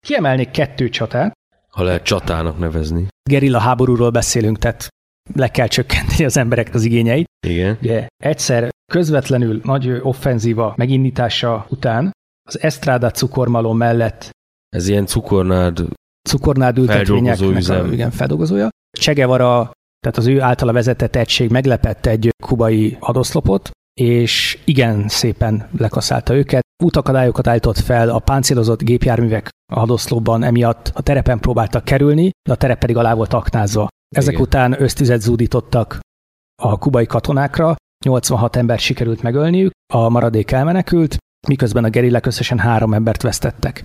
Kiemelnék 0.07 0.51
kettő 0.51 0.89
csatát, 0.89 1.33
Ha 1.69 1.83
lehet 1.83 2.03
csatának 2.03 2.57
nevezni. 2.59 3.07
gerilla 3.29 3.59
háborúról 3.59 4.09
beszélünk, 4.09 4.57
tehát 4.57 4.87
le 5.35 5.47
kell 5.47 5.67
csökkenteni 5.67 6.25
az 6.25 6.37
emberek 6.37 6.73
az 6.73 6.83
igényeit. 6.83 7.27
Igen. 7.47 7.77
Ugye 7.81 8.07
egyszer 8.23 8.69
közvetlenül 8.91 9.59
nagy 9.63 9.99
offenzíva 10.01 10.73
megindítása 10.77 11.65
után 11.69 12.11
az 12.49 12.61
Estrada 12.61 13.11
cukormalom 13.11 13.77
mellett 13.77 14.29
Ez 14.69 14.87
ilyen 14.87 15.05
cukornád 15.05 15.85
cukornád 16.29 16.77
ültetvényeknek 16.77 17.69
a, 17.69 17.85
igen, 17.91 18.11
feldolgozója. 18.11 18.69
Che 18.99 19.13
Guevara, 19.13 19.71
tehát 19.99 20.17
az 20.17 20.27
ő 20.27 20.41
általa 20.41 20.71
vezetett 20.71 21.15
egység 21.15 21.49
meglepett 21.49 22.05
egy 22.05 22.29
kubai 22.43 22.97
hadoszlopot, 22.99 23.69
és 24.01 24.59
igen 24.65 25.07
szépen 25.07 25.69
lekaszálta 25.77 26.35
őket. 26.35 26.61
Útakadályokat 26.83 27.47
állított 27.47 27.77
fel, 27.77 28.09
a 28.09 28.19
páncélozott 28.19 28.83
gépjárművek 28.83 29.49
a 29.73 29.79
hadoszlopban 29.79 30.43
emiatt 30.43 30.91
a 30.93 31.01
terepen 31.01 31.39
próbáltak 31.39 31.83
kerülni, 31.83 32.29
de 32.47 32.51
a 32.51 32.55
terep 32.55 32.79
pedig 32.79 32.97
alá 32.97 33.13
volt 33.13 33.33
aknázva. 33.33 33.87
Ezek 34.17 34.33
Igen. 34.33 34.45
után 34.45 34.81
ösztüzet 34.81 35.21
zúdítottak 35.21 35.99
a 36.61 36.77
kubai 36.77 37.05
katonákra, 37.05 37.75
86 38.05 38.55
ember 38.55 38.79
sikerült 38.79 39.21
megölniük, 39.21 39.71
a 39.93 40.09
maradék 40.09 40.51
elmenekült, 40.51 41.17
miközben 41.47 41.83
a 41.83 41.89
gerillák 41.89 42.25
összesen 42.25 42.59
három 42.59 42.93
embert 42.93 43.21
vesztettek. 43.21 43.81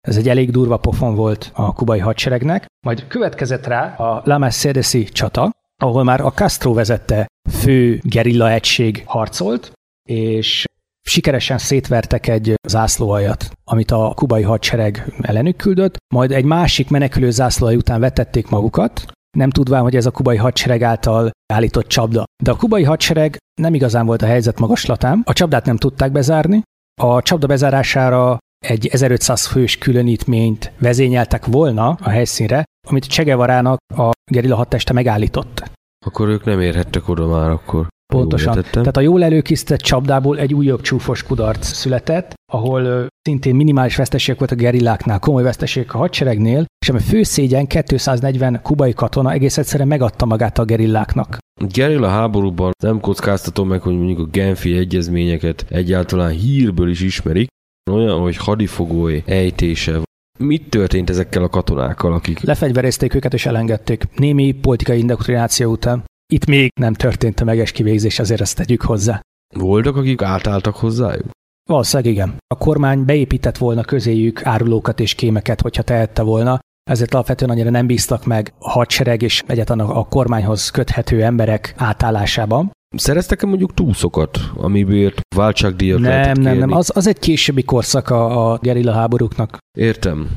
Ez 0.00 0.16
egy 0.16 0.28
elég 0.28 0.50
durva 0.50 0.76
pofon 0.76 1.14
volt 1.14 1.50
a 1.54 1.72
kubai 1.72 1.98
hadseregnek, 1.98 2.66
majd 2.86 3.06
következett 3.06 3.66
rá 3.66 3.94
a 3.94 4.22
La 4.24 4.38
Mercedesi 4.38 5.04
csata, 5.04 5.50
ahol 5.82 6.04
már 6.04 6.20
a 6.20 6.32
Castro 6.32 6.72
vezette 6.72 7.26
fő 7.50 8.00
gerilla 8.02 8.50
egység 8.50 9.02
harcolt, 9.06 9.72
és 10.08 10.64
sikeresen 11.06 11.58
szétvertek 11.58 12.26
egy 12.26 12.54
zászlóajat, 12.68 13.50
amit 13.64 13.90
a 13.90 14.12
kubai 14.14 14.42
hadsereg 14.42 15.14
ellenük 15.20 15.56
küldött, 15.56 15.96
majd 16.14 16.30
egy 16.32 16.44
másik 16.44 16.90
menekülő 16.90 17.30
zászlóaj 17.30 17.76
után 17.76 18.00
vetették 18.00 18.48
magukat, 18.48 19.12
nem 19.34 19.50
tudván, 19.50 19.82
hogy 19.82 19.96
ez 19.96 20.06
a 20.06 20.10
kubai 20.10 20.36
hadsereg 20.36 20.82
által 20.82 21.30
állított 21.52 21.86
csapda. 21.86 22.24
De 22.42 22.50
a 22.50 22.56
kubai 22.56 22.82
hadsereg 22.82 23.36
nem 23.60 23.74
igazán 23.74 24.06
volt 24.06 24.22
a 24.22 24.26
helyzet 24.26 24.60
magaslatán, 24.60 25.22
a 25.24 25.32
csapdát 25.32 25.64
nem 25.64 25.76
tudták 25.76 26.12
bezárni, 26.12 26.62
a 27.02 27.22
csapda 27.22 27.46
bezárására 27.46 28.38
egy 28.66 28.86
1500 28.86 29.46
fős 29.46 29.78
különítményt 29.78 30.72
vezényeltek 30.78 31.46
volna 31.46 31.88
a 31.88 32.08
helyszínre, 32.08 32.64
amit 32.88 33.04
Csegevarának 33.06 33.78
a 33.96 34.10
gerilla 34.30 34.56
hadteste 34.56 34.92
megállított. 34.92 35.70
Akkor 36.06 36.28
ők 36.28 36.44
nem 36.44 36.60
érhettek 36.60 37.08
oda 37.08 37.26
már 37.26 37.50
akkor. 37.50 37.86
Pontosan. 38.12 38.64
Tehát 38.70 38.96
a 38.96 39.00
jól 39.00 39.24
előkészített 39.24 39.80
csapdából 39.80 40.38
egy 40.38 40.54
újabb 40.54 40.80
csúfos 40.80 41.22
kudarc 41.22 41.66
született, 41.66 42.34
ahol 42.52 43.06
szintén 43.22 43.54
minimális 43.54 43.96
veszteség 43.96 44.38
volt 44.38 44.50
a 44.50 44.54
gerilláknál, 44.54 45.18
komoly 45.18 45.42
veszteség 45.42 45.86
a 45.88 45.96
hadseregnél, 45.96 46.64
és 46.78 46.88
ami 46.88 46.98
fő 46.98 47.22
szégyen 47.22 47.66
240 47.66 48.60
kubai 48.62 48.92
katona 48.92 49.32
egész 49.32 49.58
egyszerűen 49.58 49.88
megadta 49.88 50.24
magát 50.24 50.58
a 50.58 50.64
gerilláknak. 50.64 51.38
Gerilla 51.68 52.08
háborúban 52.08 52.72
nem 52.82 53.00
kockáztatom 53.00 53.68
meg, 53.68 53.82
hogy 53.82 53.96
mondjuk 53.96 54.18
a 54.18 54.30
Genfi 54.30 54.76
egyezményeket 54.76 55.64
egyáltalán 55.68 56.30
hírből 56.30 56.90
is 56.90 57.00
ismerik, 57.00 57.48
olyan, 57.90 58.20
hogy 58.20 58.36
hadifogoly 58.36 59.22
ejtése. 59.26 60.00
Mit 60.38 60.68
történt 60.68 61.10
ezekkel 61.10 61.42
a 61.42 61.48
katonákkal, 61.48 62.12
akik... 62.12 62.40
Lefegyverezték 62.40 63.14
őket 63.14 63.34
és 63.34 63.46
elengedték. 63.46 64.04
Némi 64.16 64.52
politikai 64.52 64.98
indoktrináció 64.98 65.70
után. 65.70 66.04
Itt 66.32 66.46
még 66.46 66.70
nem 66.80 66.94
történt 66.94 67.40
a 67.40 67.44
meges 67.44 67.72
kivégzés, 67.72 68.18
azért 68.18 68.40
ezt 68.40 68.56
tegyük 68.56 68.82
hozzá. 68.82 69.20
Voltak, 69.54 69.96
akik 69.96 70.22
átálltak 70.22 70.76
hozzájuk? 70.76 71.30
Valószínűleg 71.68 72.12
igen. 72.12 72.36
A 72.54 72.58
kormány 72.58 73.04
beépített 73.04 73.58
volna 73.58 73.82
közéjük 73.82 74.46
árulókat 74.46 75.00
és 75.00 75.14
kémeket, 75.14 75.60
hogyha 75.60 75.82
tehette 75.82 76.22
volna, 76.22 76.58
ezért 76.90 77.14
alapvetően 77.14 77.50
annyira 77.50 77.70
nem 77.70 77.86
bíztak 77.86 78.24
meg 78.24 78.52
a 78.58 78.70
hadsereg 78.70 79.22
és 79.22 79.42
egyáltalán 79.46 79.86
a 79.86 80.04
kormányhoz 80.04 80.70
köthető 80.70 81.22
emberek 81.22 81.74
átállásában. 81.76 82.70
Szereztek-e 82.96 83.46
mondjuk 83.46 83.74
túszokat, 83.74 84.38
amibért 84.54 85.20
váltságdíjat 85.36 86.00
Nem, 86.00 86.40
nem, 86.40 86.58
nem. 86.58 86.72
Az, 86.72 86.90
az 86.94 87.06
egy 87.06 87.18
későbbi 87.18 87.62
korszaka 87.62 88.50
a 88.50 88.58
gerilla 88.58 88.92
háborúknak. 88.92 89.58
Értem. 89.78 90.30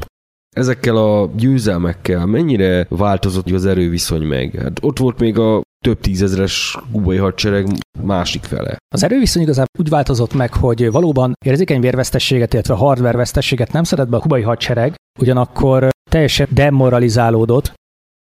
Ezekkel 0.56 0.98
a 0.98 1.30
győzelmekkel 1.36 2.26
mennyire 2.26 2.86
változott 2.90 3.50
az 3.50 3.66
erőviszony 3.66 4.24
meg? 4.24 4.56
Hát 4.62 4.80
ott 4.82 4.98
volt 5.00 5.20
még 5.20 5.38
a 5.38 5.62
több 5.88 6.00
tízezres 6.00 6.78
kubai 6.92 7.18
hadsereg 7.18 7.68
másik 8.02 8.44
fele. 8.44 8.78
Az 8.96 9.04
erőviszony 9.04 9.42
igazából 9.42 9.80
úgy 9.80 9.90
változott 9.90 10.34
meg, 10.34 10.54
hogy 10.54 10.92
valóban 10.92 11.34
érzékeny 11.46 11.82
vérvesztességet, 11.82 12.54
illetve 12.54 12.74
hardware 12.74 13.18
vesztességet 13.18 13.72
nem 13.72 13.84
szeret 13.84 14.10
be 14.10 14.18
a 14.18 14.20
kubai 14.20 14.42
hadsereg, 14.42 14.96
ugyanakkor 15.20 15.90
teljesen 16.10 16.48
demoralizálódott, 16.52 17.74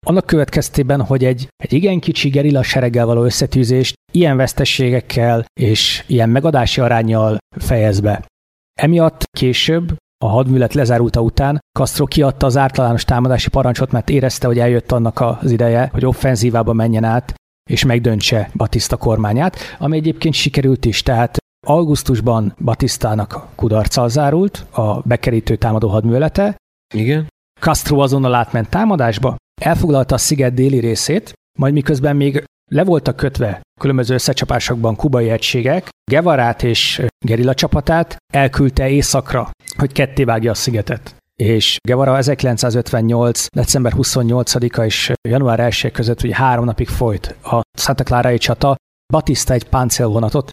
annak 0.06 0.26
következtében, 0.26 1.02
hogy 1.02 1.24
egy, 1.24 1.48
egy 1.56 1.72
igen 1.72 2.00
kicsi 2.00 2.28
gerilla 2.28 2.62
sereggel 2.62 3.06
való 3.06 3.24
összetűzést 3.24 3.94
ilyen 4.12 4.36
vesztességekkel 4.36 5.44
és 5.60 6.04
ilyen 6.06 6.28
megadási 6.28 6.80
arányjal 6.80 7.38
fejez 7.56 8.00
be. 8.00 8.26
Emiatt 8.80 9.24
később 9.38 9.96
a 10.24 10.28
hadműlet 10.28 10.74
lezárulta 10.74 11.20
után 11.20 11.58
Castro 11.78 12.06
kiadta 12.06 12.46
az 12.46 12.56
általános 12.56 13.04
támadási 13.04 13.48
parancsot, 13.48 13.92
mert 13.92 14.10
érezte, 14.10 14.46
hogy 14.46 14.58
eljött 14.58 14.92
annak 14.92 15.20
az 15.20 15.50
ideje, 15.50 15.88
hogy 15.92 16.06
offenzívába 16.06 16.72
menjen 16.72 17.04
át, 17.04 17.34
és 17.70 17.84
megdöntse 17.84 18.50
Batista 18.54 18.96
kormányát, 18.96 19.56
ami 19.78 19.96
egyébként 19.96 20.34
sikerült 20.34 20.84
is, 20.84 21.02
tehát 21.02 21.38
augusztusban 21.66 22.54
Batistának 22.64 23.46
kudarccal 23.54 24.08
zárult 24.08 24.66
a 24.70 25.00
bekerítő 25.00 25.56
támadó 25.56 25.88
hadművelete. 25.88 26.56
Igen. 26.94 27.26
Castro 27.60 27.98
azonnal 27.98 28.34
átment 28.34 28.68
támadásba, 28.68 29.36
elfoglalta 29.60 30.14
a 30.14 30.18
sziget 30.18 30.54
déli 30.54 30.78
részét, 30.78 31.32
majd 31.58 31.72
miközben 31.72 32.16
még 32.16 32.44
le 32.70 32.84
voltak 32.84 33.16
kötve 33.16 33.60
különböző 33.80 34.14
összecsapásokban 34.14 34.96
kubai 34.96 35.30
egységek, 35.30 35.88
Gevarát 36.10 36.62
és 36.62 37.02
gerilla 37.26 37.54
csapatát 37.54 38.16
elküldte 38.32 38.88
északra, 38.88 39.50
hogy 39.76 39.92
kettévágja 39.92 40.50
a 40.50 40.54
szigetet. 40.54 41.16
És 41.40 41.78
Guevara 41.88 42.16
1958. 42.16 43.46
december 43.54 43.92
28-a 43.96 44.84
és 44.84 45.12
január 45.28 45.60
1 45.60 45.90
között 45.92 46.22
ugye 46.22 46.34
három 46.34 46.64
napig 46.64 46.88
folyt 46.88 47.36
a 47.42 47.60
Santa 47.78 48.04
Clara 48.04 48.38
csata, 48.38 48.76
Batista 49.12 49.52
egy 49.52 49.68
páncélvonatot, 49.68 50.50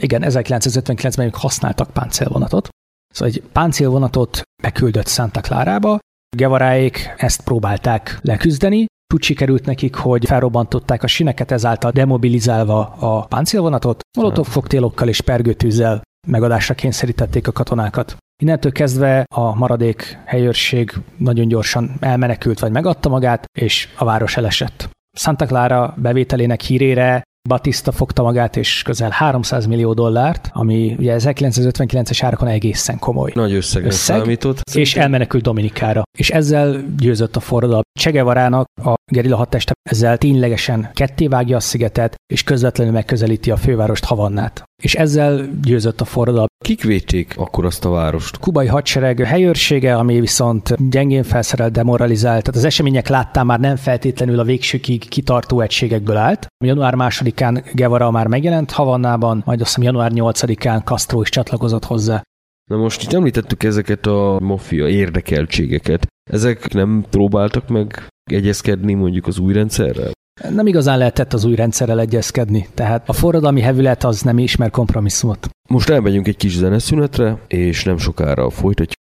igen, 0.00 0.22
1959-ben 0.24 1.26
ők 1.26 1.34
használtak 1.34 1.90
páncélvonatot, 1.90 2.68
szóval 3.14 3.34
egy 3.34 3.42
páncélvonatot 3.52 4.42
beküldött 4.62 5.06
Santa 5.06 5.40
Clara-ba, 5.40 5.98
Gevaráék 6.36 7.14
ezt 7.16 7.42
próbálták 7.42 8.18
leküzdeni, 8.22 8.86
úgy 9.14 9.22
sikerült 9.22 9.66
nekik, 9.66 9.94
hogy 9.94 10.26
felrobbantották 10.26 11.02
a 11.02 11.06
sineket, 11.06 11.50
ezáltal 11.50 11.90
demobilizálva 11.90 12.96
a 12.98 13.26
páncélvonatot, 13.26 14.00
molotov 14.18 14.52
koktélokkal 14.52 15.08
és 15.08 15.20
pergőtűzzel 15.20 16.02
megadásra 16.26 16.74
kényszerítették 16.74 17.48
a 17.48 17.52
katonákat. 17.52 18.16
Innentől 18.42 18.72
kezdve 18.72 19.24
a 19.34 19.54
maradék 19.54 20.18
helyőrség 20.24 20.92
nagyon 21.16 21.48
gyorsan 21.48 21.96
elmenekült 22.00 22.58
vagy 22.58 22.72
megadta 22.72 23.08
magát, 23.08 23.44
és 23.58 23.88
a 23.96 24.04
város 24.04 24.36
elesett. 24.36 24.88
Santa 25.16 25.46
Clara 25.46 25.94
bevételének 25.96 26.60
hírére 26.60 27.22
Batista 27.48 27.92
fogta 27.92 28.22
magát, 28.22 28.56
és 28.56 28.82
közel 28.82 29.10
300 29.10 29.66
millió 29.66 29.92
dollárt, 29.92 30.50
ami 30.52 30.94
ugye 30.98 31.16
1959-es 31.18 32.18
árakon 32.22 32.48
egészen 32.48 32.98
komoly. 32.98 33.30
Nagy 33.34 33.52
összeg, 33.52 33.90
számított. 33.90 34.60
És 34.74 34.96
elmenekült 34.96 35.42
Dominikára. 35.42 36.02
És 36.18 36.30
ezzel 36.30 36.84
győzött 36.98 37.36
a 37.36 37.40
forradalom. 37.40 37.82
Csegevarának 37.98 38.66
a 38.84 38.94
gerilla 39.08 39.36
hadteste 39.36 39.72
ezzel 39.90 40.18
ténylegesen 40.18 40.90
kettévágja 40.94 41.56
a 41.56 41.60
szigetet, 41.60 42.14
és 42.32 42.42
közvetlenül 42.42 42.92
megközelíti 42.92 43.50
a 43.50 43.56
fővárost 43.56 44.04
Havannát. 44.04 44.62
És 44.82 44.94
ezzel 44.94 45.50
győzött 45.62 46.00
a 46.00 46.04
forradalom. 46.04 46.46
Kik 46.64 46.84
védték 46.84 47.34
akkor 47.36 47.64
azt 47.64 47.84
a 47.84 47.90
várost? 47.90 48.38
Kubai 48.38 48.66
hadsereg 48.66 49.18
helyőrsége, 49.18 49.96
ami 49.96 50.20
viszont 50.20 50.90
gyengén 50.90 51.22
felszerelt, 51.22 51.72
demoralizált. 51.72 52.42
Tehát 52.42 52.60
az 52.60 52.64
események 52.64 53.08
láttán 53.08 53.46
már 53.46 53.60
nem 53.60 53.76
feltétlenül 53.76 54.38
a 54.38 54.44
végsőkig 54.44 55.08
kitartó 55.08 55.60
egységekből 55.60 56.16
állt. 56.16 56.46
Január 56.64 56.94
2-án 56.96 57.70
Guevara 57.72 58.10
már 58.10 58.26
megjelent 58.26 58.70
Havannában, 58.70 59.42
majd 59.44 59.60
azt 59.60 59.68
hiszem 59.74 59.92
január 59.92 60.10
8-án 60.14 60.84
Castro 60.84 61.20
is 61.20 61.28
csatlakozott 61.28 61.84
hozzá. 61.84 62.22
Na 62.70 62.76
most 62.76 63.02
itt 63.02 63.12
említettük 63.12 63.62
ezeket 63.62 64.06
a 64.06 64.38
mafia 64.40 64.88
érdekeltségeket. 64.88 66.06
Ezek 66.30 66.72
nem 66.72 67.04
próbáltak 67.10 67.68
meg 67.68 68.06
egyezkedni 68.30 68.94
mondjuk 68.94 69.26
az 69.26 69.38
új 69.38 69.52
rendszerrel? 69.52 70.10
Nem 70.50 70.66
igazán 70.66 70.98
lehetett 70.98 71.32
az 71.32 71.44
új 71.44 71.54
rendszerrel 71.54 72.00
egyezkedni, 72.00 72.68
tehát 72.74 73.08
a 73.08 73.12
forradalmi 73.12 73.60
hevület 73.60 74.04
az 74.04 74.22
nem 74.22 74.38
ismer 74.38 74.70
kompromisszumot. 74.70 75.48
Most 75.68 75.88
elmegyünk 75.88 76.28
egy 76.28 76.36
kis 76.36 76.56
zeneszünetre, 76.56 77.38
és 77.46 77.84
nem 77.84 77.98
sokára 77.98 78.50
folytatjuk. 78.50 78.96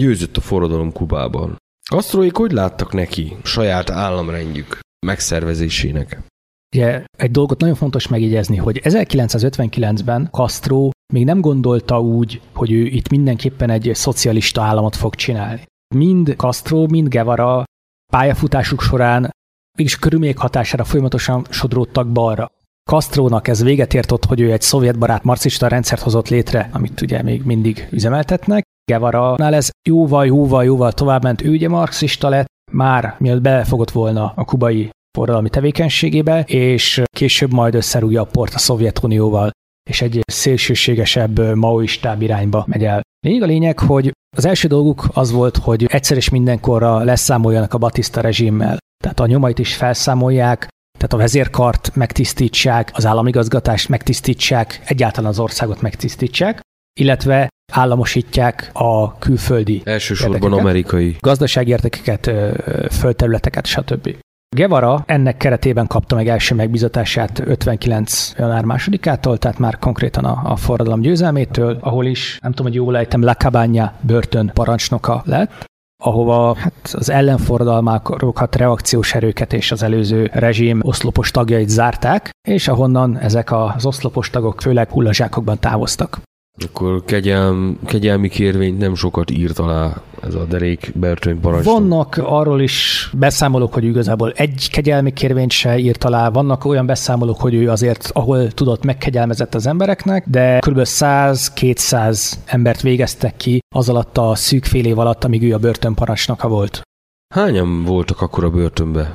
Győzött 0.00 0.36
a 0.36 0.40
forradalom 0.40 0.92
Kubában. 0.92 1.56
Castróik 1.90 2.36
hogy 2.36 2.52
láttak 2.52 2.92
neki 2.92 3.36
saját 3.42 3.90
államrendjük 3.90 4.78
megszervezésének? 5.06 6.20
Ugye 6.74 7.04
egy 7.18 7.30
dolgot 7.30 7.60
nagyon 7.60 7.74
fontos 7.74 8.08
megjegyezni, 8.08 8.56
hogy 8.56 8.80
1959-ben 8.84 10.28
Castro 10.30 10.88
még 11.12 11.24
nem 11.24 11.40
gondolta 11.40 12.00
úgy, 12.00 12.40
hogy 12.52 12.72
ő 12.72 12.84
itt 12.84 13.08
mindenképpen 13.08 13.70
egy 13.70 13.90
szocialista 13.94 14.62
államot 14.62 14.96
fog 14.96 15.14
csinálni. 15.14 15.62
Mind 15.94 16.34
Castro, 16.36 16.86
mind 16.86 17.08
Guevara 17.08 17.64
pályafutásuk 18.12 18.80
során 18.80 19.30
mégis 19.78 19.98
körülmények 19.98 20.38
hatására 20.38 20.84
folyamatosan 20.84 21.46
sodródtak 21.50 22.12
balra. 22.12 22.50
Castrónak 22.90 23.48
ez 23.48 23.62
véget 23.62 23.94
ért 23.94 24.10
ott, 24.10 24.24
hogy 24.24 24.40
ő 24.40 24.52
egy 24.52 24.62
szovjetbarát 24.62 25.24
marxista 25.24 25.68
rendszert 25.68 26.02
hozott 26.02 26.28
létre, 26.28 26.68
amit 26.72 27.00
ugye 27.00 27.22
még 27.22 27.42
mindig 27.42 27.88
üzemeltetnek. 27.90 28.68
Guevara-nál 28.90 29.54
ez 29.54 29.70
jóval, 29.88 30.26
jóval, 30.26 30.64
jóval 30.64 30.92
tovább 30.92 31.22
ment, 31.22 31.42
ő 31.42 31.50
ugye 31.50 31.68
marxista 31.68 32.28
lett, 32.28 32.46
már 32.72 33.14
mielőtt 33.18 33.42
belefogott 33.42 33.90
volna 33.90 34.32
a 34.36 34.44
kubai 34.44 34.90
forradalmi 35.18 35.48
tevékenységébe, 35.48 36.42
és 36.46 37.02
később 37.16 37.52
majd 37.52 37.74
összerúgja 37.74 38.20
a 38.20 38.24
port 38.24 38.54
a 38.54 38.58
Szovjetunióval, 38.58 39.50
és 39.90 40.02
egy 40.02 40.20
szélsőségesebb 40.26 41.54
maoistább 41.54 42.22
irányba 42.22 42.64
megy 42.66 42.84
el. 42.84 43.00
Lényeg 43.26 43.42
a 43.42 43.46
lényeg, 43.46 43.78
hogy 43.78 44.12
az 44.36 44.44
első 44.44 44.68
dolguk 44.68 45.08
az 45.12 45.32
volt, 45.32 45.56
hogy 45.56 45.84
egyszer 45.84 46.16
és 46.16 46.28
mindenkorra 46.28 46.98
leszámoljanak 46.98 47.74
a 47.74 47.78
Batista 47.78 48.20
rezsimmel. 48.20 48.78
Tehát 49.02 49.20
a 49.20 49.26
nyomait 49.26 49.58
is 49.58 49.76
felszámolják, 49.76 50.68
tehát 50.98 51.12
a 51.12 51.16
vezérkart 51.16 51.94
megtisztítsák, 51.94 52.90
az 52.94 53.06
államigazgatást 53.06 53.88
megtisztítsák, 53.88 54.82
egyáltalán 54.84 55.30
az 55.30 55.38
országot 55.38 55.80
megtisztítsák, 55.80 56.60
illetve 57.00 57.48
államosítják 57.70 58.70
a 58.72 59.18
külföldi 59.18 59.82
Elsősorban 59.84 60.52
amerikai. 60.52 61.16
gazdasági 61.20 61.70
értekeket, 61.70 62.30
földterületeket, 62.90 63.66
stb. 63.66 64.16
Guevara 64.56 65.02
ennek 65.06 65.36
keretében 65.36 65.86
kapta 65.86 66.14
meg 66.14 66.28
első 66.28 66.54
megbizatását 66.54 67.42
59. 67.44 68.32
január 68.38 68.64
másodikától, 68.64 69.38
tehát 69.38 69.58
már 69.58 69.78
konkrétan 69.78 70.24
a, 70.24 70.40
a 70.44 70.56
forradalom 70.56 71.00
győzelmétől, 71.00 71.78
ahol 71.80 72.06
is, 72.06 72.38
nem 72.42 72.50
tudom, 72.50 72.66
hogy 72.66 72.74
jól 72.74 72.96
ejtem, 72.96 73.22
La 73.22 73.34
Cabana 73.34 73.92
börtön 74.00 74.50
parancsnoka 74.54 75.22
lett, 75.24 75.64
ahova 76.02 76.56
hát 76.56 76.90
az 76.92 77.10
ellenforradalmákat, 77.10 78.56
reakciós 78.56 79.14
erőket 79.14 79.52
és 79.52 79.72
az 79.72 79.82
előző 79.82 80.30
rezsim 80.32 80.80
oszlopos 80.82 81.30
tagjait 81.30 81.68
zárták, 81.68 82.30
és 82.48 82.68
ahonnan 82.68 83.18
ezek 83.18 83.52
az 83.52 83.86
oszlopos 83.86 84.30
tagok 84.30 84.60
főleg 84.60 84.90
hullazsákokban 84.90 85.58
távoztak. 85.58 86.20
Akkor 86.64 87.04
kegyelm, 87.04 87.78
kegyelmi 87.86 88.28
kérvényt 88.28 88.78
nem 88.78 88.94
sokat 88.94 89.30
írt 89.30 89.58
alá 89.58 90.02
ez 90.22 90.34
a 90.34 90.44
derék 90.44 90.92
Bertrand 90.94 91.40
parancsnok. 91.40 91.74
Vannak 91.74 92.20
arról 92.24 92.60
is 92.60 93.10
beszámolók, 93.18 93.72
hogy 93.72 93.84
igazából 93.84 94.32
egy 94.36 94.68
kegyelmi 94.70 95.12
kérvényt 95.12 95.50
se 95.50 95.78
írt 95.78 96.04
alá, 96.04 96.28
vannak 96.28 96.64
olyan 96.64 96.86
beszámolók, 96.86 97.40
hogy 97.40 97.54
ő 97.54 97.70
azért, 97.70 98.10
ahol 98.12 98.48
tudott, 98.48 98.84
megkegyelmezett 98.84 99.54
az 99.54 99.66
embereknek, 99.66 100.28
de 100.28 100.58
kb. 100.58 100.80
100-200 100.82 102.32
embert 102.44 102.80
végeztek 102.80 103.36
ki 103.36 103.58
az 103.74 103.88
alatt 103.88 104.18
a 104.18 104.34
szűk 104.34 104.64
fél 104.64 104.84
év 104.84 104.98
alatt, 104.98 105.24
amíg 105.24 105.42
ő 105.42 105.54
a 105.54 105.58
börtönparancsnoka 105.58 106.48
volt. 106.48 106.80
Hányan 107.34 107.84
voltak 107.84 108.20
akkor 108.20 108.44
a 108.44 108.50
börtönbe? 108.50 109.12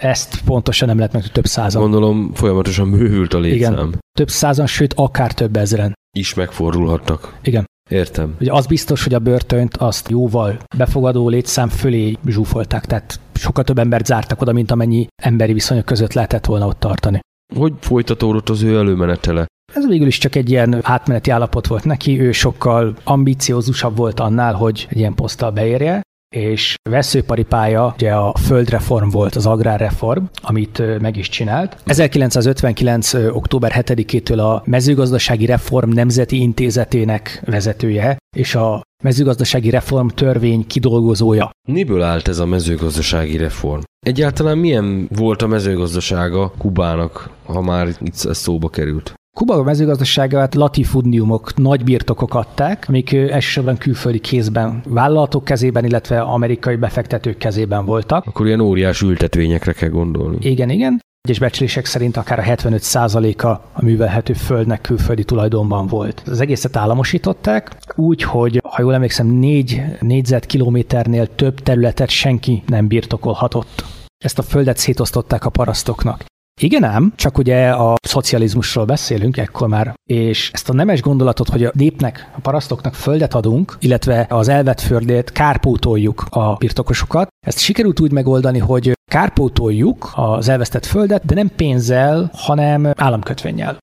Ezt 0.00 0.40
pontosan 0.44 0.88
nem 0.88 0.96
lehet 0.96 1.12
meg, 1.12 1.26
több 1.26 1.46
százan. 1.46 1.82
Gondolom 1.82 2.34
folyamatosan 2.34 2.90
bővült 2.90 3.34
a 3.34 3.38
létszám. 3.38 3.72
Igen. 3.72 3.98
Több 4.18 4.28
százan, 4.28 4.66
sőt 4.66 4.94
akár 4.94 5.32
több 5.32 5.56
ezeren. 5.56 5.92
Is 6.16 6.34
megfordulhattak. 6.34 7.38
Igen. 7.42 7.64
Értem. 7.90 8.34
Ugye 8.40 8.52
az 8.52 8.66
biztos, 8.66 9.02
hogy 9.02 9.14
a 9.14 9.18
börtönt 9.18 9.76
azt 9.76 10.08
jóval 10.08 10.56
befogadó 10.76 11.28
létszám 11.28 11.68
fölé 11.68 12.16
zsúfolták, 12.26 12.86
tehát 12.86 13.20
sokkal 13.34 13.64
több 13.64 13.78
embert 13.78 14.06
zártak 14.06 14.40
oda, 14.40 14.52
mint 14.52 14.70
amennyi 14.70 15.06
emberi 15.22 15.52
viszonyok 15.52 15.84
között 15.84 16.12
lehetett 16.12 16.46
volna 16.46 16.66
ott 16.66 16.80
tartani. 16.80 17.20
Hogy 17.54 17.72
folytatódott 17.80 18.48
az 18.48 18.62
ő 18.62 18.76
előmenetele? 18.76 19.46
Ez 19.74 19.86
végül 19.86 20.06
is 20.06 20.18
csak 20.18 20.34
egy 20.34 20.50
ilyen 20.50 20.78
átmeneti 20.82 21.30
állapot 21.30 21.66
volt 21.66 21.84
neki, 21.84 22.20
ő 22.20 22.32
sokkal 22.32 22.96
ambiciózusabb 23.04 23.96
volt 23.96 24.20
annál, 24.20 24.54
hogy 24.54 24.86
egy 24.90 24.98
ilyen 24.98 25.14
poszttal 25.14 25.50
beérje, 25.50 26.00
és 26.36 26.74
veszőparipája 26.90 27.94
ugye 27.94 28.12
a 28.12 28.34
földreform 28.36 29.08
volt, 29.08 29.34
az 29.36 29.46
agrárreform, 29.46 30.24
amit 30.42 31.00
meg 31.00 31.16
is 31.16 31.28
csinált. 31.28 31.76
1959. 31.84 33.14
október 33.14 33.72
7-től 33.74 34.38
a 34.38 34.62
mezőgazdasági 34.64 35.46
reform 35.46 35.90
nemzeti 35.90 36.40
intézetének 36.40 37.42
vezetője, 37.44 38.16
és 38.36 38.54
a 38.54 38.80
mezőgazdasági 39.02 39.70
reform 39.70 40.06
törvény 40.06 40.66
kidolgozója. 40.66 41.50
Miből 41.68 42.02
állt 42.02 42.28
ez 42.28 42.38
a 42.38 42.46
mezőgazdasági 42.46 43.36
reform? 43.36 43.80
Egyáltalán 44.06 44.58
milyen 44.58 45.08
volt 45.16 45.42
a 45.42 45.46
mezőgazdasága 45.46 46.52
Kubának, 46.58 47.30
ha 47.44 47.60
már 47.60 47.88
itt 48.00 48.24
ez 48.24 48.38
szóba 48.38 48.68
került? 48.68 49.14
Kuba 49.36 49.62
mezőgazdaságát 49.62 50.54
latifudniumok, 50.54 51.56
nagy 51.56 51.84
birtokok 51.84 52.34
adták, 52.34 52.84
amik 52.88 53.12
elsősorban 53.12 53.76
külföldi 53.76 54.18
kézben, 54.18 54.82
vállalatok 54.88 55.44
kezében, 55.44 55.84
illetve 55.84 56.20
amerikai 56.20 56.76
befektetők 56.76 57.36
kezében 57.36 57.84
voltak. 57.84 58.26
Akkor 58.26 58.46
ilyen 58.46 58.60
óriás 58.60 59.02
ültetvényekre 59.02 59.72
kell 59.72 59.88
gondolni. 59.88 60.36
Igen, 60.40 60.70
igen. 60.70 61.00
Egyes 61.20 61.38
becslések 61.38 61.84
szerint 61.84 62.16
akár 62.16 62.38
a 62.38 62.42
75%-a 62.42 63.46
a 63.46 63.82
művelhető 63.82 64.32
földnek 64.32 64.80
külföldi 64.80 65.24
tulajdonban 65.24 65.86
volt. 65.86 66.22
Az 66.26 66.40
egészet 66.40 66.76
államosították, 66.76 67.76
úgy, 67.94 68.22
hogy 68.22 68.60
ha 68.68 68.82
jól 68.82 68.94
emlékszem, 68.94 69.26
négy 69.26 69.82
négyzetkilométernél 70.00 71.34
több 71.34 71.60
területet 71.60 72.08
senki 72.08 72.62
nem 72.66 72.86
birtokolhatott. 72.86 73.84
Ezt 74.24 74.38
a 74.38 74.42
földet 74.42 74.76
szétosztották 74.76 75.44
a 75.44 75.50
parasztoknak. 75.50 76.24
Igen 76.62 76.84
ám, 76.84 77.12
csak 77.16 77.38
ugye 77.38 77.70
a 77.70 77.96
szocializmusról 78.02 78.84
beszélünk 78.84 79.36
ekkor 79.36 79.68
már, 79.68 79.94
és 80.10 80.50
ezt 80.52 80.68
a 80.68 80.72
nemes 80.72 81.02
gondolatot, 81.02 81.48
hogy 81.48 81.64
a 81.64 81.70
népnek, 81.74 82.30
a 82.36 82.40
parasztoknak 82.40 82.94
földet 82.94 83.34
adunk, 83.34 83.76
illetve 83.80 84.26
az 84.28 84.48
elvett 84.48 84.80
földét 84.80 85.32
kárpótoljuk 85.32 86.26
a 86.30 86.54
birtokosokat, 86.54 87.28
ezt 87.46 87.58
sikerült 87.58 88.00
úgy 88.00 88.12
megoldani, 88.12 88.58
hogy 88.58 88.92
kárpótoljuk 89.10 90.10
az 90.14 90.48
elvesztett 90.48 90.86
földet, 90.86 91.24
de 91.24 91.34
nem 91.34 91.50
pénzzel, 91.56 92.30
hanem 92.32 92.92
államkötvényel 92.96 93.78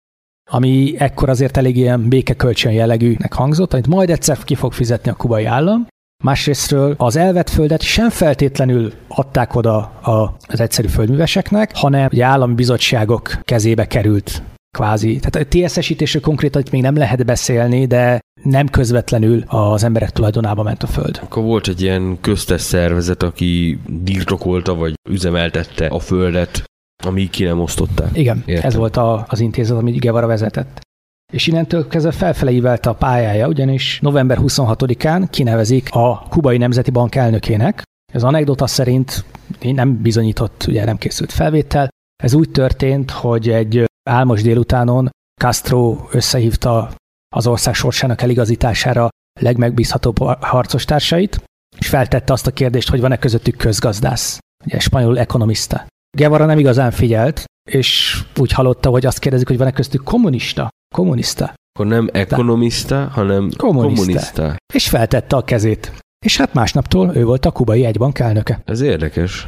ami 0.50 0.94
ekkor 0.98 1.30
azért 1.30 1.58
elég 1.58 1.78
ilyen 1.78 2.10
békekölcsön 2.10 2.72
jellegűnek 2.72 3.34
hangzott, 3.34 3.74
amit 3.74 3.88
majd 3.88 4.10
egyszer 4.10 4.44
ki 4.44 4.56
fog 4.56 4.74
fizetni 4.74 5.12
a 5.12 5.16
kubai 5.16 5.46
állam, 5.46 5.88
Másrésztről 6.24 6.94
az 6.98 7.16
elvett 7.16 7.50
földet 7.50 7.82
sem 7.82 8.10
feltétlenül 8.10 8.94
adták 9.08 9.56
oda 9.56 10.00
az 10.48 10.60
egyszerű 10.60 10.88
földműveseknek, 10.88 11.72
hanem 11.76 12.10
ugye 12.12 12.26
állami 12.26 12.54
bizottságok 12.54 13.40
kezébe 13.42 13.88
került 13.88 14.44
kvázi. 14.78 15.20
Tehát 15.20 15.48
a 15.48 15.68
TSS-ítésről 15.68 16.22
konkrétan 16.22 16.64
még 16.72 16.82
nem 16.82 16.96
lehet 16.96 17.26
beszélni, 17.26 17.86
de 17.86 18.20
nem 18.44 18.68
közvetlenül 18.68 19.44
az 19.48 19.84
emberek 19.84 20.10
tulajdonába 20.10 20.64
ment 20.64 20.84
a 20.84 20.88
föld. 20.88 21.20
Akkor 21.24 21.44
volt 21.44 21.68
egy 21.68 21.82
ilyen 21.82 22.18
köztes 22.22 22.62
szervezet, 22.62 23.24
aki 23.24 23.80
birtokolta 24.04 24.76
vagy 24.76 24.94
üzemeltette 25.10 25.86
a 25.86 26.00
földet, 26.00 26.64
amíg 27.04 27.30
ki 27.30 27.44
nem 27.44 27.60
osztották. 27.60 28.10
Igen, 28.18 28.44
Értem. 28.46 28.68
ez 28.68 28.76
volt 28.76 28.98
a, 28.98 29.26
az 29.30 29.40
intézet, 29.40 29.78
amit 29.78 30.00
Guevara 30.00 30.28
vezetett 30.28 30.87
és 31.34 31.48
innentől 31.48 31.88
kezdve 31.88 32.12
felfele 32.12 32.52
ívelte 32.52 32.90
a 32.90 32.94
pályája, 32.94 33.48
ugyanis 33.48 34.00
november 34.02 34.38
26-án 34.42 35.28
kinevezik 35.30 35.90
a 35.92 36.26
Kubai 36.30 36.58
Nemzeti 36.58 36.92
Bank 36.92 37.16
elnökének. 37.16 37.82
Ez 38.14 38.24
anekdota 38.24 38.68
szerint 38.68 39.26
nem 39.60 40.02
bizonyított, 40.02 40.66
ugye 40.68 40.86
nem 40.86 40.98
készült 40.98 41.32
felvétel. 41.32 41.90
Ez 42.24 42.34
úgy 42.34 42.50
történt, 42.50 43.12
hogy 43.12 43.50
egy 43.50 43.86
álmos 44.10 44.42
délutánon 44.42 45.10
Castro 45.42 46.08
összehívta 46.12 46.92
az 47.36 47.48
ország 47.48 47.74
sorsának 47.74 48.22
eligazítására 48.22 49.10
legmegbízhatóbb 49.40 50.18
harcostársait, 50.40 51.44
és 51.78 51.88
feltette 51.88 52.34
azt 52.34 52.48
a 52.48 52.52
kérdést, 52.52 52.90
hogy 52.90 53.02
van-e 53.02 53.18
közöttük 53.18 53.58
közgazdász, 53.58 54.40
ugye 54.66 54.80
spanyol 54.80 55.20
ekonomista. 55.20 55.86
Guevara 56.18 56.46
nem 56.46 56.60
igazán 56.60 56.92
figyelt, 56.92 57.44
és 57.70 58.20
úgy 58.38 58.52
hallotta, 58.52 58.90
hogy 58.90 59.06
azt 59.06 59.20
kérdezik, 59.20 59.48
hogy 59.48 59.58
van-e 59.58 59.72
köztük 59.72 60.04
kommunista. 60.04 60.70
Kommunista. 60.96 61.54
Akkor 61.74 61.92
nem 61.92 62.10
ekonomista, 62.12 63.10
hanem 63.12 63.50
kommunista. 63.58 64.02
kommunista. 64.02 64.56
És 64.74 64.90
feltette 64.90 65.36
a 65.36 65.44
kezét. 65.44 65.92
És 66.26 66.38
hát 66.38 66.54
másnaptól 66.54 67.12
ő 67.16 67.26
volt 67.26 67.46
a 67.46 67.52
kubai 67.52 67.86
egybank 67.86 68.20
elnöke. 68.20 68.62
Ez 68.66 68.82
érdekes. 68.82 69.48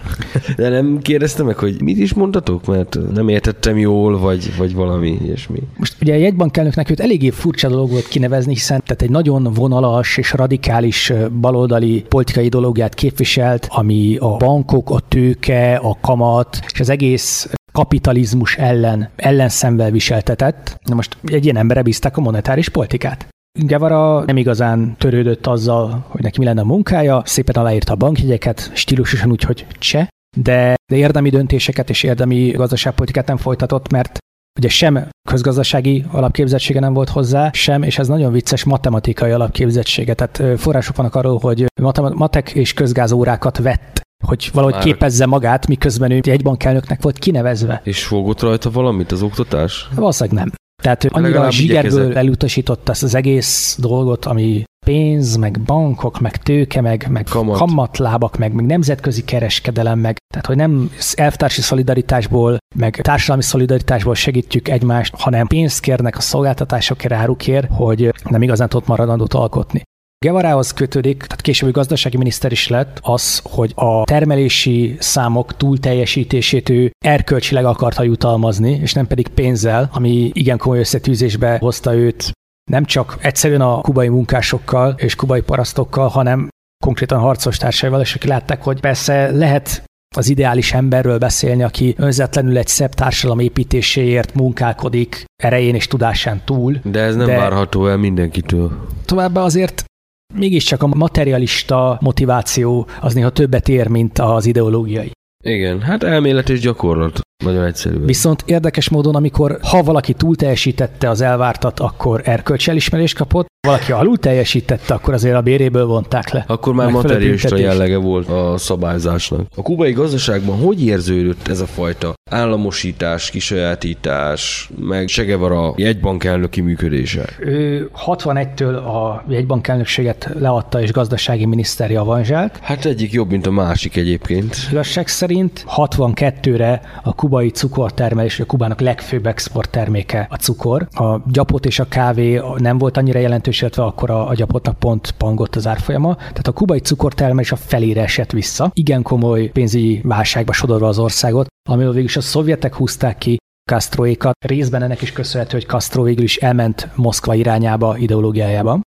De 0.55 0.69
nem 0.69 0.99
kérdezte 1.01 1.43
meg, 1.43 1.57
hogy 1.57 1.81
mit 1.81 1.97
is 1.97 2.13
mondtatok, 2.13 2.65
mert 2.65 2.97
nem 3.13 3.27
értettem 3.27 3.77
jól, 3.77 4.17
vagy, 4.19 4.57
vagy 4.57 4.73
valami 4.73 5.17
ilyesmi. 5.23 5.59
Most 5.77 5.95
ugye 6.01 6.13
a 6.13 6.17
jegybank 6.17 6.57
elnöknek 6.57 6.89
őt 6.89 6.99
eléggé 6.99 7.29
furcsa 7.29 7.69
dolog 7.69 7.89
volt 7.89 8.07
kinevezni, 8.07 8.53
hiszen 8.53 8.81
tehát 8.83 9.01
egy 9.01 9.09
nagyon 9.09 9.43
vonalas 9.53 10.17
és 10.17 10.33
radikális 10.33 11.13
baloldali 11.39 12.05
politikai 12.09 12.45
ideológiát 12.45 12.93
képviselt, 12.93 13.67
ami 13.69 14.17
a 14.17 14.37
bankok, 14.37 14.89
a 14.89 14.99
tőke, 14.99 15.75
a 15.75 15.97
kamat 16.01 16.59
és 16.73 16.79
az 16.79 16.89
egész 16.89 17.49
kapitalizmus 17.79 18.57
ellen, 18.57 19.09
ellenszemvel 19.15 19.91
viseltetett. 19.91 20.79
Na 20.83 20.95
most 20.95 21.17
egy 21.25 21.43
ilyen 21.43 21.57
emberre 21.57 21.81
bízták 21.81 22.17
a 22.17 22.21
monetáris 22.21 22.69
politikát. 22.69 23.27
Guevara 23.59 24.23
nem 24.25 24.37
igazán 24.37 24.95
törődött 24.97 25.47
azzal, 25.47 26.05
hogy 26.07 26.21
neki 26.21 26.39
mi 26.39 26.45
lenne 26.45 26.61
a 26.61 26.65
munkája, 26.65 27.21
szépen 27.25 27.55
aláírta 27.55 27.93
a 27.93 27.95
bankjegyeket, 27.95 28.71
stílusosan 28.73 29.31
úgy, 29.31 29.43
hogy 29.43 29.65
cseh, 29.77 30.07
de, 30.37 30.75
de 30.91 30.95
érdemi 30.95 31.29
döntéseket 31.29 31.89
és 31.89 32.03
érdemi 32.03 32.49
gazdaságpolitikát 32.51 33.27
nem 33.27 33.37
folytatott, 33.37 33.91
mert 33.91 34.17
ugye 34.59 34.69
sem 34.69 35.09
közgazdasági 35.29 36.05
alapképzettsége 36.11 36.79
nem 36.79 36.93
volt 36.93 37.09
hozzá, 37.09 37.49
sem, 37.53 37.83
és 37.83 37.99
ez 37.99 38.07
nagyon 38.07 38.31
vicces 38.31 38.63
matematikai 38.63 39.31
alapképzettsége. 39.31 40.13
Tehát 40.13 40.59
források 40.59 40.95
vannak 40.95 41.15
arról, 41.15 41.37
hogy 41.37 41.65
matek 42.13 42.51
és 42.51 42.73
közgázórákat 42.73 43.57
vett 43.57 44.01
hogy 44.25 44.49
valahogy 44.53 44.75
Már... 44.75 44.83
képezze 44.83 45.25
magát, 45.25 45.67
miközben 45.67 46.11
ő 46.11 46.19
egy 46.23 46.43
bankelnöknek 46.43 47.01
volt 47.01 47.19
kinevezve. 47.19 47.81
És 47.83 48.03
fogott 48.03 48.41
rajta 48.41 48.71
valamit 48.71 49.11
az 49.11 49.21
oktatás? 49.21 49.87
Valószínűleg 49.95 50.37
nem. 50.39 50.53
Tehát 50.81 51.03
ő 51.03 51.09
annyira 51.11 51.41
a 51.41 51.51
zsigerből 51.51 52.17
elutasította 52.17 52.91
ezt 52.91 53.03
az 53.03 53.15
egész 53.15 53.77
dolgot, 53.79 54.25
ami 54.25 54.63
pénz, 54.85 55.35
meg 55.35 55.59
bankok, 55.59 56.19
meg 56.19 56.37
tőke, 56.37 56.81
meg, 56.81 57.07
meg 57.09 57.23
Kamat. 57.23 57.57
kamatlábak, 57.57 58.37
meg, 58.37 58.53
meg 58.53 58.65
nemzetközi 58.65 59.23
kereskedelem, 59.23 59.99
meg 59.99 60.17
tehát, 60.27 60.45
hogy 60.45 60.55
nem 60.55 60.91
elvtársi 61.13 61.61
szolidaritásból, 61.61 62.57
meg 62.75 62.95
társadalmi 63.01 63.43
szolidaritásból 63.43 64.15
segítjük 64.15 64.67
egymást, 64.67 65.13
hanem 65.17 65.47
pénzt 65.47 65.79
kérnek 65.79 66.17
a 66.17 66.21
szolgáltatásokért, 66.21 67.13
árukért, 67.13 67.67
hogy 67.71 68.13
nem 68.29 68.41
igazán 68.41 68.69
tudott 68.69 68.87
maradandót 68.87 69.33
alkotni. 69.33 69.81
Gevarához 70.25 70.71
kötődik, 70.71 71.17
tehát 71.17 71.41
későbbi 71.41 71.71
gazdasági 71.71 72.17
miniszter 72.17 72.51
is 72.51 72.67
lett 72.67 72.99
az, 73.01 73.41
hogy 73.43 73.71
a 73.75 74.03
termelési 74.03 74.95
számok 74.99 75.57
túlteljesítését 75.57 76.69
ő 76.69 76.91
erkölcsileg 77.05 77.65
akarta 77.65 78.03
jutalmazni, 78.03 78.71
és 78.71 78.93
nem 78.93 79.07
pedig 79.07 79.27
pénzzel, 79.27 79.89
ami 79.93 80.31
igen 80.33 80.57
komoly 80.57 80.79
összetűzésbe 80.79 81.57
hozta 81.59 81.95
őt 81.95 82.31
nem 82.71 82.85
csak 82.85 83.17
egyszerűen 83.21 83.61
a 83.61 83.81
kubai 83.81 84.07
munkásokkal 84.07 84.95
és 84.97 85.15
kubai 85.15 85.41
parasztokkal, 85.41 86.07
hanem 86.07 86.49
konkrétan 86.83 87.19
harcos 87.19 87.57
társaival, 87.57 88.01
és 88.01 88.15
akik 88.15 88.29
látták, 88.29 88.63
hogy 88.63 88.79
persze 88.79 89.31
lehet 89.31 89.83
az 90.15 90.29
ideális 90.29 90.73
emberről 90.73 91.17
beszélni, 91.17 91.63
aki 91.63 91.95
önzetlenül 91.97 92.57
egy 92.57 92.67
szebb 92.67 92.93
társadalom 92.93 93.39
építéséért 93.39 94.33
munkálkodik 94.33 95.25
erején 95.43 95.75
és 95.75 95.87
tudásán 95.87 96.41
túl. 96.45 96.79
De 96.83 96.99
ez 96.99 97.15
nem 97.15 97.25
de 97.25 97.37
várható 97.37 97.87
el 97.87 97.97
mindenkitől. 97.97 98.87
Továbbá 99.05 99.41
azért 99.41 99.83
mégiscsak 100.33 100.83
a 100.83 100.87
materialista 100.87 101.97
motiváció 102.01 102.87
az 103.01 103.13
néha 103.13 103.29
többet 103.29 103.67
ér, 103.67 103.87
mint 103.87 104.19
az 104.19 104.45
ideológiai. 104.45 105.11
Igen, 105.43 105.81
hát 105.81 106.03
elmélet 106.03 106.49
és 106.49 106.59
gyakorlat. 106.59 107.19
Nagyon 107.43 107.65
egyszerű. 107.65 108.05
Viszont 108.05 108.43
érdekes 108.45 108.89
módon, 108.89 109.15
amikor 109.15 109.59
ha 109.61 109.83
valaki 109.83 110.13
túl 110.13 110.35
teljesítette 110.35 111.09
az 111.09 111.21
elvártat, 111.21 111.79
akkor 111.79 112.21
erkölcsi 112.23 112.69
elismerést 112.69 113.17
kapott, 113.17 113.47
valaki 113.67 113.91
alul 113.91 114.17
teljesítette, 114.17 114.93
akkor 114.93 115.13
azért 115.13 115.35
a 115.35 115.41
béréből 115.41 115.85
vonták 115.85 116.29
le. 116.31 116.43
Akkor 116.47 116.73
már 116.73 116.91
materialista 116.91 117.57
jellege 117.57 117.97
volt 117.97 118.29
a 118.29 118.57
szabályzásnak. 118.57 119.47
A 119.55 119.61
kubai 119.61 119.91
gazdaságban 119.91 120.57
hogy 120.57 120.85
érződött 120.85 121.47
ez 121.47 121.59
a 121.59 121.65
fajta 121.65 122.13
államosítás, 122.31 123.29
kisajátítás, 123.29 124.69
meg 124.79 125.07
Segevara 125.07 125.73
jegybankelnöki 125.75 126.61
működése? 126.61 127.25
Ő 127.39 127.89
61-től 128.05 128.75
a 128.75 129.23
jegybankelnökséget 129.27 130.29
leadta 130.39 130.81
és 130.81 130.91
gazdasági 130.91 131.45
miniszter 131.45 131.95
avanzsált. 131.95 132.59
Hát 132.61 132.85
egyik 132.85 133.11
jobb, 133.11 133.29
mint 133.29 133.47
a 133.47 133.51
másik 133.51 133.95
egyébként. 133.95 134.55
Igazság 134.71 135.07
szerint 135.29 135.65
62-re 135.75 136.81
a 137.03 137.15
kubai 137.15 137.49
cukortermelés, 137.49 138.39
a 138.39 138.45
Kubának 138.45 138.79
legfőbb 138.79 139.25
exportterméke 139.25 140.27
a 140.29 140.35
cukor. 140.35 140.87
A 140.91 141.19
gyapot 141.31 141.65
és 141.65 141.79
a 141.79 141.87
kávé 141.87 142.41
nem 142.57 142.77
volt 142.77 142.97
annyira 142.97 143.19
jelentős, 143.19 143.61
illetve 143.61 143.83
akkor 143.83 144.09
a, 144.09 144.27
a 144.27 144.33
gyapotnak 144.33 144.79
pont 144.79 145.11
pangott 145.11 145.55
az 145.55 145.67
árfolyama. 145.67 146.15
Tehát 146.15 146.47
a 146.47 146.51
kubai 146.51 146.79
cukortermelés 146.79 147.51
a 147.51 147.55
felére 147.55 148.01
esett 148.01 148.31
vissza. 148.31 148.71
Igen 148.73 149.01
komoly 149.01 149.47
pénzügyi 149.47 150.01
válságba 150.03 150.53
sodorva 150.53 150.87
az 150.87 150.99
országot, 150.99 151.47
amivel 151.69 151.91
végül 151.91 152.07
is 152.07 152.17
a 152.17 152.21
szovjetek 152.21 152.75
húzták 152.75 153.17
ki 153.17 153.37
Castroékat. 153.69 154.45
Részben 154.45 154.83
ennek 154.83 155.01
is 155.01 155.11
köszönhető, 155.11 155.57
hogy 155.57 155.67
Castro 155.67 156.03
végül 156.03 156.23
is 156.23 156.37
elment 156.37 156.89
Moszkva 156.95 157.33
irányába, 157.33 157.97
ideológiájába. 157.97 158.79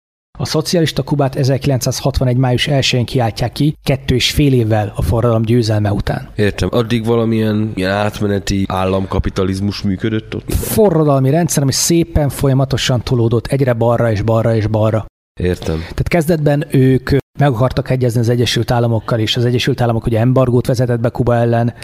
A 0.40 0.44
szocialista 0.44 1.03
Kubát 1.03 1.35
1961. 1.35 2.37
május 2.37 2.68
1-én 2.70 3.05
kiáltják 3.05 3.53
ki, 3.53 3.76
kettő 3.85 4.14
és 4.14 4.31
fél 4.31 4.53
évvel 4.53 4.92
a 4.96 5.03
forradalom 5.03 5.42
győzelme 5.42 5.92
után. 5.92 6.29
Értem. 6.37 6.68
Addig 6.72 7.05
valamilyen 7.05 7.72
ilyen 7.74 7.90
átmeneti 7.90 8.64
államkapitalizmus 8.68 9.83
működött 9.83 10.35
ott? 10.35 10.53
Forradalmi 10.53 11.31
rendszer, 11.31 11.62
ami 11.62 11.72
szépen 11.72 12.29
folyamatosan 12.29 13.03
tolódott 13.03 13.46
egyre 13.46 13.72
balra 13.72 14.11
és 14.11 14.22
balra 14.22 14.55
és 14.55 14.66
balra. 14.66 15.07
Értem. 15.40 15.79
Tehát 15.79 16.09
kezdetben 16.09 16.66
ők 16.70 17.11
meg 17.38 17.53
akartak 17.53 17.90
egyezni 17.90 18.20
az 18.20 18.29
Egyesült 18.29 18.70
Államokkal, 18.70 19.18
és 19.18 19.37
az 19.37 19.44
Egyesült 19.44 19.81
Államok 19.81 20.07
ugye 20.07 20.18
embargót 20.18 20.66
vezetett 20.66 21.00
be 21.00 21.09
Kuba 21.09 21.35
ellen, 21.35 21.74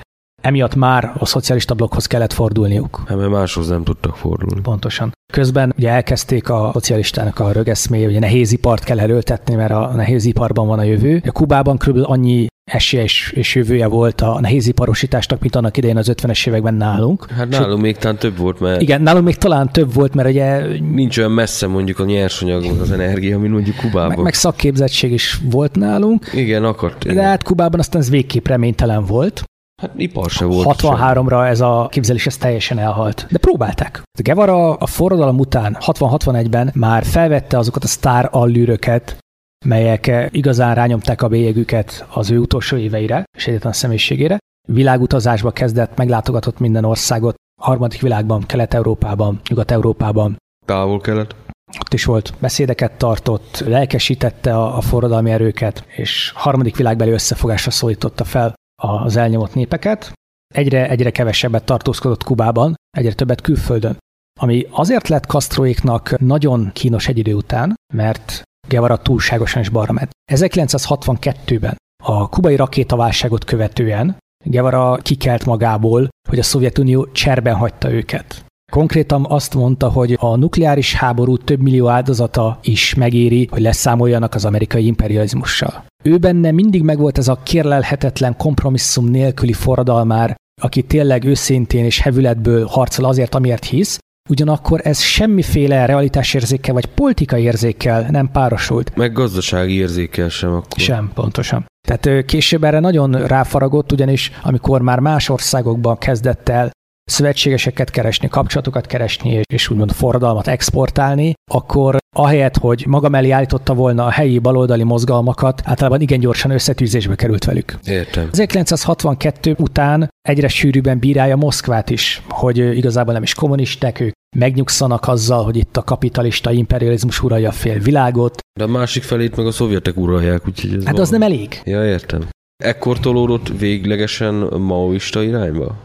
emiatt 0.42 0.74
már 0.74 1.12
a 1.18 1.26
szocialista 1.26 1.74
blokkhoz 1.74 2.06
kellett 2.06 2.32
fordulniuk. 2.32 3.02
Hát, 3.06 3.16
mert 3.16 3.30
máshoz 3.30 3.68
nem 3.68 3.84
tudtak 3.84 4.16
fordulni. 4.16 4.60
Pontosan. 4.60 5.12
Közben 5.32 5.72
ugye 5.76 5.90
elkezdték 5.90 6.48
a 6.48 6.70
szocialistának 6.72 7.38
a 7.38 7.52
rögeszméje, 7.52 8.08
ugye 8.08 8.18
nehézipart 8.18 8.84
kell 8.84 9.00
erőltetni, 9.00 9.54
mert 9.54 9.72
a 9.72 9.92
nehéziparban 9.94 10.66
van 10.66 10.78
a 10.78 10.82
jövő. 10.82 11.22
A 11.26 11.32
Kubában 11.32 11.76
körülbelül 11.76 12.08
annyi 12.08 12.46
esélye 12.70 13.02
és, 13.02 13.54
jövője 13.54 13.86
volt 13.86 14.20
a 14.20 14.40
nehéziparosításnak, 14.40 15.40
mint 15.40 15.56
annak 15.56 15.76
idején 15.76 15.96
az 15.96 16.12
50-es 16.14 16.48
években 16.48 16.74
nálunk. 16.74 17.30
Hát 17.30 17.48
nálunk 17.48 17.82
még 17.82 17.96
talán 17.96 18.16
több 18.16 18.36
volt, 18.36 18.60
mert... 18.60 18.80
Igen, 18.80 19.02
nálunk 19.02 19.24
még 19.24 19.36
talán 19.36 19.72
több 19.72 19.94
volt, 19.94 20.14
mert 20.14 20.28
ugye... 20.28 20.66
Nincs 20.92 21.18
olyan 21.18 21.30
messze 21.30 21.66
mondjuk 21.66 21.98
a 21.98 22.04
nyersanyag, 22.04 22.64
az 22.80 22.90
energia, 22.90 23.38
mint 23.38 23.52
mondjuk 23.52 23.76
Kubában. 23.76 24.08
Meg, 24.08 24.18
meg 24.18 24.34
szakképzettség 24.34 25.12
is 25.12 25.40
volt 25.50 25.76
nálunk. 25.76 26.30
Igen, 26.34 26.64
akart. 26.64 27.04
Igen. 27.04 27.16
De 27.16 27.22
hát 27.22 27.42
Kubában 27.42 27.80
aztán 27.80 28.00
ez 28.00 28.10
végképp 28.10 28.46
reménytelen 28.46 29.04
volt. 29.04 29.44
Hát 29.82 29.92
ipar 29.96 30.30
se 30.30 30.44
volt. 30.44 30.76
63-ra 30.80 31.46
ez 31.46 31.60
a 31.60 31.88
képzelés 31.90 32.26
ez 32.26 32.36
teljesen 32.36 32.78
elhalt. 32.78 33.26
De 33.30 33.38
próbálták. 33.38 34.02
A 34.18 34.22
Guevara 34.22 34.74
a 34.74 34.86
forradalom 34.86 35.38
után 35.38 35.76
60-61-ben 35.80 36.70
már 36.74 37.04
felvette 37.04 37.58
azokat 37.58 37.84
a 37.84 37.86
sztár 37.86 38.28
allűröket, 38.32 39.16
melyek 39.64 40.28
igazán 40.30 40.74
rányomták 40.74 41.22
a 41.22 41.28
bélyegüket 41.28 42.06
az 42.12 42.30
ő 42.30 42.38
utolsó 42.38 42.76
éveire 42.76 43.24
és 43.36 43.46
egyetlen 43.46 43.72
személyiségére. 43.72 44.38
Világutazásba 44.68 45.50
kezdett, 45.50 45.96
meglátogatott 45.96 46.58
minden 46.58 46.84
országot, 46.84 47.34
harmadik 47.60 48.00
világban, 48.00 48.46
Kelet-Európában, 48.46 49.40
Nyugat-Európában. 49.48 50.36
Távol-kelet. 50.66 51.34
Ott 51.80 51.92
is 51.92 52.04
volt, 52.04 52.34
beszédeket 52.38 52.92
tartott, 52.92 53.64
lelkesítette 53.66 54.56
a, 54.56 54.76
a 54.76 54.80
forradalmi 54.80 55.30
erőket, 55.30 55.84
és 55.86 56.32
harmadik 56.34 56.76
világbeli 56.76 57.10
összefogásra 57.10 57.70
szólította 57.70 58.24
fel 58.24 58.54
az 58.82 59.16
elnyomott 59.16 59.54
népeket, 59.54 60.12
egyre, 60.54 60.88
egyre 60.88 61.10
kevesebbet 61.10 61.64
tartózkodott 61.64 62.24
Kubában, 62.24 62.74
egyre 62.90 63.12
többet 63.12 63.40
külföldön. 63.40 63.96
Ami 64.40 64.66
azért 64.70 65.08
lett 65.08 65.24
Castroéknak 65.24 66.18
nagyon 66.18 66.70
kínos 66.72 67.08
egy 67.08 67.18
idő 67.18 67.34
után, 67.34 67.74
mert 67.94 68.42
Guevara 68.68 68.96
túlságosan 68.96 69.62
is 69.62 69.68
balra 69.68 69.92
ment. 69.92 70.10
1962-ben 70.32 71.76
a 72.04 72.28
kubai 72.28 72.56
rakétaválságot 72.56 73.44
követően 73.44 74.16
Guevara 74.44 74.96
kikelt 74.96 75.44
magából, 75.44 76.08
hogy 76.28 76.38
a 76.38 76.42
Szovjetunió 76.42 77.10
cserben 77.12 77.54
hagyta 77.54 77.90
őket. 77.90 78.44
Konkrétan 78.76 79.26
azt 79.28 79.54
mondta, 79.54 79.88
hogy 79.88 80.16
a 80.20 80.36
nukleáris 80.36 80.94
háború 80.94 81.36
több 81.36 81.60
millió 81.60 81.88
áldozata 81.88 82.58
is 82.62 82.94
megéri, 82.94 83.48
hogy 83.50 83.60
leszámoljanak 83.60 84.34
az 84.34 84.44
amerikai 84.44 84.86
imperializmussal. 84.86 85.84
Ő 86.04 86.18
benne 86.18 86.50
mindig 86.50 86.82
megvolt 86.82 87.18
ez 87.18 87.28
a 87.28 87.40
kérlelhetetlen 87.42 88.36
kompromisszum 88.36 89.04
nélküli 89.04 89.52
forradalmár, 89.52 90.34
aki 90.62 90.82
tényleg 90.82 91.24
őszintén 91.24 91.84
és 91.84 92.00
hevületből 92.00 92.66
harcol 92.66 93.04
azért, 93.04 93.34
amiért 93.34 93.64
hisz, 93.64 93.98
ugyanakkor 94.28 94.80
ez 94.84 95.00
semmiféle 95.00 95.86
realitásérzékkel 95.86 96.74
vagy 96.74 96.86
politikai 96.86 97.42
érzékkel 97.42 98.06
nem 98.10 98.30
párosult. 98.30 98.96
Meg 98.96 99.12
gazdasági 99.12 99.74
érzékkel 99.74 100.28
sem 100.28 100.52
akkor. 100.52 100.78
Sem, 100.78 101.10
pontosan. 101.14 101.66
Tehát 101.88 102.24
később 102.24 102.64
erre 102.64 102.80
nagyon 102.80 103.26
ráfaragott, 103.26 103.92
ugyanis 103.92 104.32
amikor 104.42 104.80
már 104.80 104.98
más 104.98 105.28
országokban 105.28 105.98
kezdett 105.98 106.48
el 106.48 106.74
szövetségeseket 107.10 107.90
keresni, 107.90 108.28
kapcsolatokat 108.28 108.86
keresni, 108.86 109.40
és 109.52 109.68
úgymond 109.70 109.92
forradalmat 109.92 110.46
exportálni, 110.46 111.32
akkor 111.50 111.96
ahelyett, 112.16 112.56
hogy 112.56 112.84
maga 112.88 113.08
mellé 113.08 113.30
állította 113.30 113.74
volna 113.74 114.04
a 114.04 114.10
helyi 114.10 114.38
baloldali 114.38 114.82
mozgalmakat, 114.82 115.62
általában 115.64 116.00
igen 116.00 116.20
gyorsan 116.20 116.50
összetűzésbe 116.50 117.14
került 117.14 117.44
velük. 117.44 117.78
Értem. 117.84 118.28
1962 118.32 119.54
után 119.58 120.08
egyre 120.28 120.48
sűrűbben 120.48 120.98
bírálja 120.98 121.36
Moszkvát 121.36 121.90
is, 121.90 122.22
hogy 122.28 122.58
igazából 122.58 123.12
nem 123.12 123.22
is 123.22 123.34
kommunisták, 123.34 124.00
ők 124.00 124.12
megnyugszanak 124.36 125.08
azzal, 125.08 125.44
hogy 125.44 125.56
itt 125.56 125.76
a 125.76 125.82
kapitalista 125.82 126.52
imperializmus 126.52 127.22
uralja 127.22 127.50
fél 127.52 127.78
világot. 127.78 128.38
De 128.58 128.64
a 128.64 128.68
másik 128.68 129.02
felét 129.02 129.36
meg 129.36 129.46
a 129.46 129.50
szovjetek 129.50 129.96
uralják, 129.96 130.46
úgyhogy 130.48 130.74
ez 130.74 130.84
Hát 130.84 130.92
van. 130.92 131.02
az 131.02 131.10
nem 131.10 131.22
elég. 131.22 131.60
Ja, 131.64 131.84
értem. 131.86 132.28
Ekkor 132.64 133.00
tolódott 133.00 133.48
véglegesen 133.58 134.34
maoista 134.58 135.22
irányba? 135.22 135.82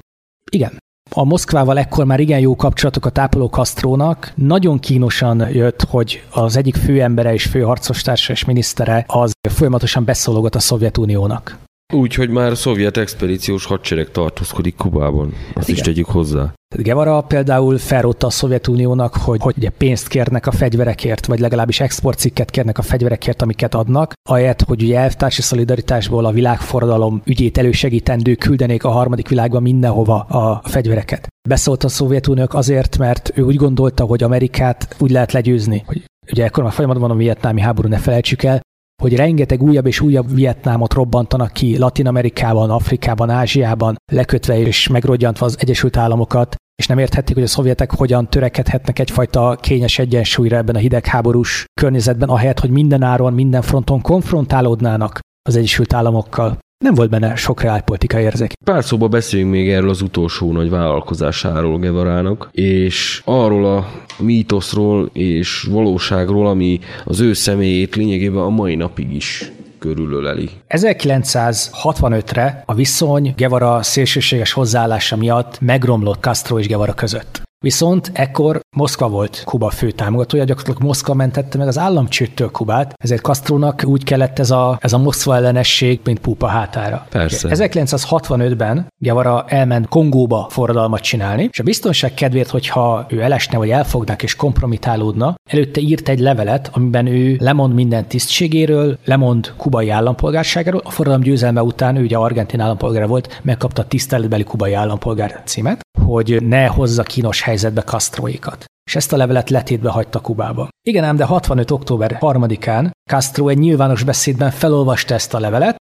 Igen. 0.51 0.77
A 1.15 1.23
Moszkvával 1.23 1.77
ekkor 1.77 2.05
már 2.05 2.19
igen 2.19 2.39
jó 2.39 2.55
kapcsolatokat 2.55 3.17
ápoló 3.17 3.47
Castrónak 3.47 4.31
nagyon 4.35 4.79
kínosan 4.79 5.49
jött, 5.53 5.83
hogy 5.83 6.23
az 6.29 6.57
egyik 6.57 6.75
főembere 6.75 7.33
és 7.33 7.45
főharcostársa 7.45 8.33
és 8.33 8.45
minisztere 8.45 9.03
az 9.07 9.31
folyamatosan 9.49 10.05
beszólogat 10.05 10.55
a 10.55 10.59
Szovjetuniónak. 10.59 11.57
Úgy, 11.93 12.13
hogy 12.13 12.29
már 12.29 12.51
a 12.51 12.55
szovjet 12.55 12.97
expedíciós 12.97 13.65
hadsereg 13.65 14.11
tartózkodik 14.11 14.75
Kubában. 14.75 15.33
Azt 15.53 15.67
Igen. 15.67 15.79
is 15.79 15.85
tegyük 15.85 16.05
hozzá. 16.05 16.53
Gevara 16.75 17.21
például 17.21 17.77
felrótta 17.77 18.27
a 18.27 18.29
Szovjetuniónak, 18.29 19.15
hogy, 19.15 19.41
hogy 19.41 19.53
ugye 19.57 19.69
pénzt 19.69 20.07
kérnek 20.07 20.47
a 20.47 20.51
fegyverekért, 20.51 21.25
vagy 21.25 21.39
legalábbis 21.39 21.79
exportcikket 21.79 22.49
kérnek 22.49 22.77
a 22.77 22.81
fegyverekért, 22.81 23.41
amiket 23.41 23.75
adnak, 23.75 24.13
ahelyett, 24.29 24.61
hogy 24.61 24.83
ugye 24.83 24.99
elvtársi 24.99 25.41
szolidaritásból 25.41 26.25
a 26.25 26.31
világforradalom 26.31 27.21
ügyét 27.25 27.57
elősegítendő 27.57 28.35
küldenék 28.35 28.83
a 28.83 28.89
harmadik 28.89 29.27
világban 29.27 29.61
mindenhova 29.61 30.19
a 30.19 30.61
fegyvereket. 30.63 31.27
Beszólt 31.49 31.83
a 31.83 31.89
Szovjetuniók 31.89 32.53
azért, 32.53 32.97
mert 32.97 33.31
ő 33.35 33.41
úgy 33.41 33.55
gondolta, 33.55 34.03
hogy 34.03 34.23
Amerikát 34.23 34.95
úgy 34.99 35.11
lehet 35.11 35.31
legyőzni, 35.31 35.83
hogy 35.85 36.03
ugye 36.31 36.43
ekkor 36.43 36.63
már 36.63 36.73
folyamatban 36.73 37.07
van 37.07 37.17
a 37.17 37.19
vietnámi 37.19 37.61
háború, 37.61 37.87
ne 37.87 37.97
felejtsük 37.97 38.43
el, 38.43 38.61
hogy 39.01 39.15
rengeteg 39.15 39.61
újabb 39.61 39.85
és 39.85 39.99
újabb 39.99 40.33
Vietnámot 40.33 40.93
robbantanak 40.93 41.51
ki 41.51 41.77
Latin 41.77 42.07
Amerikában, 42.07 42.69
Afrikában, 42.69 43.29
Ázsiában, 43.29 43.95
lekötve 44.11 44.59
és 44.59 44.87
megrodjantva 44.87 45.45
az 45.45 45.55
Egyesült 45.59 45.97
Államokat, 45.97 46.55
és 46.75 46.87
nem 46.87 46.97
érthették, 46.97 47.35
hogy 47.35 47.43
a 47.43 47.47
szovjetek 47.47 47.91
hogyan 47.91 48.29
törekedhetnek 48.29 48.99
egyfajta 48.99 49.57
kényes 49.61 49.99
egyensúlyra 49.99 50.57
ebben 50.57 50.75
a 50.75 50.79
hidegháborús 50.79 51.65
környezetben, 51.81 52.29
ahelyett, 52.29 52.59
hogy 52.59 52.69
minden 52.69 53.01
áron, 53.01 53.33
minden 53.33 53.61
fronton 53.61 54.01
konfrontálódnának 54.01 55.19
az 55.49 55.55
Egyesült 55.55 55.93
Államokkal 55.93 56.57
nem 56.81 56.93
volt 56.93 57.09
benne 57.09 57.35
sok 57.35 57.61
reálpolitikai 57.61 58.23
érzék. 58.23 58.53
Pár 58.63 58.83
szóba 58.83 59.07
beszéljünk 59.07 59.51
még 59.51 59.69
erről 59.69 59.89
az 59.89 60.01
utolsó 60.01 60.51
nagy 60.51 60.69
vállalkozásáról 60.69 61.79
Gevarának, 61.79 62.49
és 62.51 63.21
arról 63.25 63.65
a 63.65 63.87
mítoszról 64.19 65.09
és 65.13 65.67
valóságról, 65.71 66.47
ami 66.47 66.79
az 67.05 67.19
ő 67.19 67.33
személyét 67.33 67.95
lényegében 67.95 68.43
a 68.43 68.49
mai 68.49 68.75
napig 68.75 69.15
is 69.15 69.51
körülöleli. 69.79 70.49
1965-re 70.69 72.63
a 72.65 72.73
viszony 72.73 73.33
Gevara 73.37 73.83
szélsőséges 73.83 74.51
hozzáállása 74.51 75.15
miatt 75.15 75.59
megromlott 75.59 76.21
Castro 76.21 76.59
és 76.59 76.67
Gevara 76.67 76.93
között. 76.93 77.41
Viszont 77.63 78.11
ekkor 78.13 78.59
Moszkva 78.75 79.09
volt 79.09 79.43
Kuba 79.45 79.69
fő 79.69 79.91
támogatója, 79.91 80.43
gyakorlatilag 80.43 80.83
Moszkva 80.87 81.13
mentette 81.13 81.57
meg 81.57 81.67
az 81.67 81.77
államcsőttől 81.77 82.51
Kubát, 82.51 82.93
ezért 82.97 83.21
Castrónak 83.21 83.83
úgy 83.85 84.03
kellett 84.03 84.39
ez 84.39 84.51
a, 84.51 84.77
ez 84.81 84.93
a 84.93 84.97
Moszkva 84.97 85.35
ellenesség, 85.35 85.99
mint 86.03 86.19
púpa 86.19 86.47
hátára. 86.47 87.05
Persze. 87.09 87.49
1965-ben 87.51 88.87
Gevara 88.97 89.45
elment 89.47 89.87
Kongóba 89.87 90.47
forradalmat 90.49 91.01
csinálni, 91.01 91.47
és 91.51 91.59
a 91.59 91.63
biztonság 91.63 92.13
kedvéért, 92.13 92.49
hogyha 92.49 93.05
ő 93.09 93.21
elesne, 93.21 93.57
vagy 93.57 93.69
elfognak 93.69 94.23
és 94.23 94.35
kompromitálódna, 94.35 95.35
előtte 95.49 95.81
írt 95.81 96.09
egy 96.09 96.19
levelet, 96.19 96.69
amiben 96.73 97.05
ő 97.05 97.37
lemond 97.39 97.73
minden 97.73 98.07
tisztségéről, 98.07 98.97
lemond 99.05 99.53
kubai 99.57 99.89
állampolgárságáról. 99.89 100.81
A 100.83 100.91
forradalom 100.91 101.25
győzelme 101.25 101.61
után 101.61 101.95
ő 101.95 102.01
ugye 102.01 102.17
argentin 102.17 102.59
állampolgára 102.59 103.07
volt, 103.07 103.39
megkapta 103.43 103.81
a 103.81 103.87
tiszteletbeli 103.87 104.43
kubai 104.43 104.73
állampolgár 104.73 105.41
címet, 105.45 105.81
hogy 106.05 106.37
ne 106.47 106.65
hozza 106.65 107.03
kínos 107.03 107.41
helyzetbe 107.41 107.81
Castroikat. 107.81 108.60
És 108.91 108.97
ezt 108.97 109.13
a 109.13 109.17
levelet 109.17 109.49
letétbe 109.49 109.89
hagyta 109.89 110.19
Kubába. 110.19 110.67
Igen 110.87 111.03
ám, 111.03 111.15
de 111.15 111.23
65. 111.23 111.71
október 111.71 112.17
3-án 112.21 112.91
Castro 113.09 113.47
egy 113.47 113.57
nyilvános 113.57 114.03
beszédben 114.03 114.51
felolvasta 114.51 115.13
ezt 115.13 115.33
a 115.33 115.39
levelet, 115.39 115.75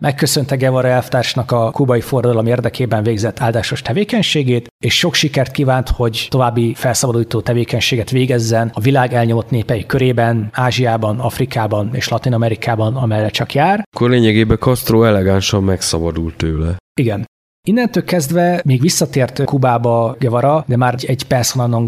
megköszönte 0.00 0.56
Guevara 0.56 0.88
elvtársnak 0.88 1.50
a 1.50 1.70
kubai 1.70 2.00
forradalom 2.00 2.46
érdekében 2.46 3.02
végzett 3.02 3.40
áldásos 3.40 3.82
tevékenységét, 3.82 4.66
és 4.84 4.98
sok 4.98 5.14
sikert 5.14 5.50
kívánt, 5.50 5.88
hogy 5.88 6.26
további 6.30 6.74
felszabadító 6.74 7.40
tevékenységet 7.40 8.10
végezzen 8.10 8.70
a 8.74 8.80
világ 8.80 9.12
elnyomott 9.12 9.50
népei 9.50 9.86
körében, 9.86 10.48
Ázsiában, 10.52 11.20
Afrikában 11.20 11.90
és 11.92 12.08
Latin 12.08 12.32
Amerikában, 12.32 12.96
amerre 12.96 13.28
csak 13.28 13.54
jár. 13.54 13.82
Akkor 13.94 14.10
lényegében 14.10 14.58
Castro 14.58 15.04
elegánsan 15.04 15.62
megszabadult 15.64 16.36
tőle. 16.36 16.76
Igen. 17.00 17.24
Innentől 17.68 18.04
kezdve 18.04 18.60
még 18.64 18.80
visszatért 18.80 19.44
Kubába 19.44 20.16
Guevara, 20.18 20.64
de 20.66 20.76
már 20.76 20.94
egy 21.00 21.26
persona 21.26 21.66
non 21.66 21.84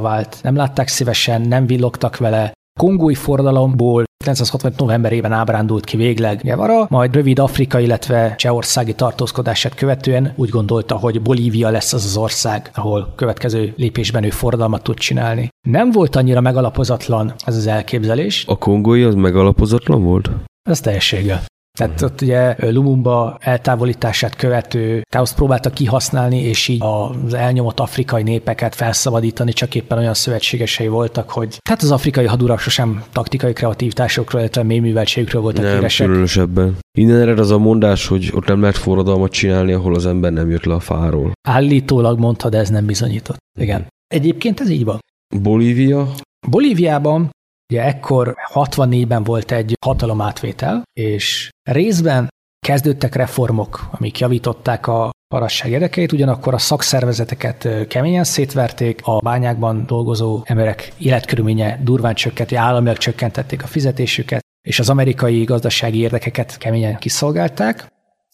vált. 0.00 0.38
Nem 0.42 0.56
látták 0.56 0.88
szívesen, 0.88 1.40
nem 1.40 1.66
villogtak 1.66 2.16
vele. 2.16 2.52
Kongói 2.80 3.14
forradalomból 3.14 4.04
1965 4.24 4.78
novemberében 4.78 5.32
ábrándult 5.32 5.84
ki 5.84 5.96
végleg 5.96 6.40
Guevara, 6.42 6.86
majd 6.88 7.14
rövid 7.14 7.38
Afrika, 7.38 7.78
illetve 7.78 8.34
Csehországi 8.34 8.94
tartózkodását 8.94 9.74
követően 9.74 10.32
úgy 10.36 10.48
gondolta, 10.48 10.96
hogy 10.96 11.22
Bolívia 11.22 11.70
lesz 11.70 11.92
az 11.92 12.04
az 12.04 12.16
ország, 12.16 12.70
ahol 12.74 13.12
következő 13.16 13.72
lépésben 13.76 14.24
ő 14.24 14.30
forradalmat 14.30 14.82
tud 14.82 14.98
csinálni. 14.98 15.48
Nem 15.68 15.90
volt 15.90 16.16
annyira 16.16 16.40
megalapozatlan 16.40 17.34
ez 17.44 17.56
az 17.56 17.66
elképzelés. 17.66 18.44
A 18.46 18.58
kongói 18.58 19.02
az 19.02 19.14
megalapozatlan 19.14 20.04
volt? 20.04 20.30
Ez 20.68 20.80
teljessége. 20.80 21.42
Tehát 21.78 22.02
ott 22.02 22.20
ugye 22.20 22.56
Lumumba 22.70 23.38
eltávolítását 23.40 24.36
követő 24.36 25.02
káoszt 25.10 25.34
próbálta 25.34 25.70
kihasználni, 25.70 26.42
és 26.42 26.68
így 26.68 26.82
az 26.82 27.34
elnyomott 27.34 27.80
afrikai 27.80 28.22
népeket 28.22 28.74
felszabadítani, 28.74 29.52
csak 29.52 29.74
éppen 29.74 29.98
olyan 29.98 30.14
szövetségesei 30.14 30.88
voltak, 30.88 31.30
hogy 31.30 31.58
hát 31.68 31.82
az 31.82 31.90
afrikai 31.90 32.26
hadurak 32.26 32.58
sosem 32.58 33.02
taktikai 33.12 33.52
kreativitásokról, 33.52 34.40
illetve 34.40 34.62
műveltségükről 34.62 35.42
voltak 35.42 35.64
nem, 35.64 35.76
éresek. 35.76 36.06
különösebben. 36.06 36.76
Innen 36.98 37.20
ered 37.20 37.38
az 37.38 37.50
a 37.50 37.58
mondás, 37.58 38.06
hogy 38.06 38.30
ott 38.34 38.46
nem 38.46 38.60
lehet 38.60 38.76
forradalmat 38.76 39.32
csinálni, 39.32 39.72
ahol 39.72 39.94
az 39.94 40.06
ember 40.06 40.32
nem 40.32 40.50
jött 40.50 40.64
le 40.64 40.74
a 40.74 40.80
fáról. 40.80 41.32
Állítólag 41.48 42.18
mondta, 42.18 42.48
de 42.48 42.58
ez 42.58 42.68
nem 42.68 42.86
bizonyított. 42.86 43.38
Igen. 43.60 43.86
Egyébként 44.06 44.60
ez 44.60 44.70
így 44.70 44.84
van. 44.84 44.98
Bolívia? 45.42 46.08
Bolíviában 46.48 47.30
Ugye 47.72 47.84
ekkor 47.84 48.34
64-ben 48.54 49.22
volt 49.22 49.50
egy 49.50 49.74
hatalomátvétel, 49.84 50.82
és 50.92 51.48
részben 51.62 52.28
kezdődtek 52.66 53.14
reformok, 53.14 53.88
amik 53.90 54.18
javították 54.18 54.86
a 54.86 55.10
parasság 55.34 55.70
érdekeit, 55.70 56.12
ugyanakkor 56.12 56.54
a 56.54 56.58
szakszervezeteket 56.58 57.68
keményen 57.88 58.24
szétverték, 58.24 59.00
a 59.04 59.18
bányákban 59.18 59.86
dolgozó 59.86 60.40
emberek 60.44 60.92
életkörülménye 60.98 61.80
durván 61.82 62.14
csökkent, 62.14 62.52
államilag 62.52 62.96
csökkentették 62.96 63.62
a 63.62 63.66
fizetésüket, 63.66 64.40
és 64.66 64.78
az 64.78 64.90
amerikai 64.90 65.44
gazdasági 65.44 65.98
érdekeket 65.98 66.58
keményen 66.58 66.96
kiszolgálták. 66.96 67.86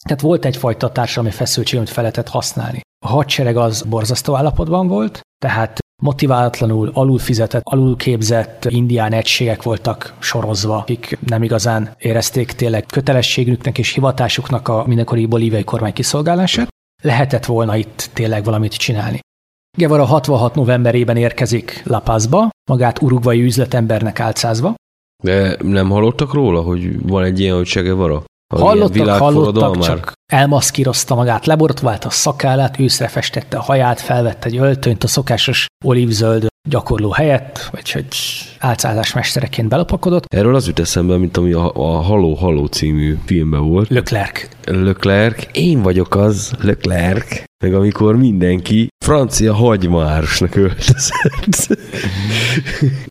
Tehát 0.05 0.21
volt 0.21 0.45
egyfajta 0.45 0.91
társadalmi 0.91 1.31
feszültség, 1.31 1.77
amit 1.77 1.89
fel 1.89 2.03
lehetett 2.03 2.29
használni. 2.29 2.79
A 3.05 3.07
hadsereg 3.07 3.57
az 3.57 3.81
borzasztó 3.81 4.35
állapotban 4.35 4.87
volt, 4.87 5.21
tehát 5.45 5.79
motiválatlanul 6.01 6.89
alulfizetett, 6.93 7.61
alulképzett 7.65 8.65
indián 8.69 9.13
egységek 9.13 9.63
voltak 9.63 10.13
sorozva, 10.19 10.77
akik 10.77 11.17
nem 11.27 11.43
igazán 11.43 11.95
érezték 11.97 12.51
tényleg 12.51 12.85
kötelességüknek 12.85 13.77
és 13.77 13.93
hivatásuknak 13.93 14.67
a 14.67 14.83
mindenkori 14.87 15.25
bolíviai 15.25 15.63
kormány 15.63 15.93
kiszolgálását. 15.93 16.67
Lehetett 17.03 17.45
volna 17.45 17.75
itt 17.75 18.09
tényleg 18.13 18.43
valamit 18.43 18.73
csinálni. 18.73 19.19
Guevara 19.77 20.05
66 20.05 20.55
novemberében 20.55 21.17
érkezik 21.17 21.81
La 21.85 21.99
Pazba, 21.99 22.49
magát 22.69 23.01
urugvai 23.01 23.41
üzletembernek 23.41 24.19
álcázva. 24.19 24.73
De 25.23 25.57
nem 25.61 25.89
hallottak 25.89 26.33
róla, 26.33 26.61
hogy 26.61 27.01
van 27.01 27.23
egy 27.23 27.39
ilyen, 27.39 27.55
hogy 27.55 27.69
Che 27.69 27.81
Guevara? 27.81 28.23
Hallottak, 28.59 29.09
hallottak, 29.09 29.79
csak 29.79 30.11
elmaszkírozta 30.31 31.15
magát, 31.15 31.45
leborotvált 31.45 32.05
a 32.05 32.09
szakállát, 32.09 32.79
őszre 32.79 33.07
festette 33.07 33.57
a 33.57 33.61
haját, 33.61 34.01
felvette 34.01 34.47
egy 34.47 34.57
öltönyt 34.57 35.03
a 35.03 35.07
szokásos 35.07 35.65
olívzöld 35.85 36.47
gyakorló 36.69 37.11
helyett, 37.11 37.69
vagy 37.71 37.91
hogy 37.91 38.07
álcázás 38.59 39.13
mestereként 39.13 39.69
belapakodott. 39.69 40.25
Erről 40.33 40.55
az 40.55 40.67
jut 40.67 40.79
eszembe, 40.79 41.17
mint 41.17 41.37
ami 41.37 41.51
a, 41.51 41.71
a 41.73 42.01
Haló 42.01 42.33
Haló 42.33 42.65
című 42.65 43.17
filmben 43.25 43.69
volt. 43.69 43.89
Leclerc. 43.89 44.47
Leclerc. 44.63 45.47
Én 45.51 45.81
vagyok 45.81 46.15
az, 46.15 46.53
Leclerc. 46.61 47.43
Meg 47.65 47.73
amikor 47.73 48.15
mindenki 48.15 48.87
francia 49.05 49.53
hagymárosnak 49.53 50.55
öltözött. 50.55 51.77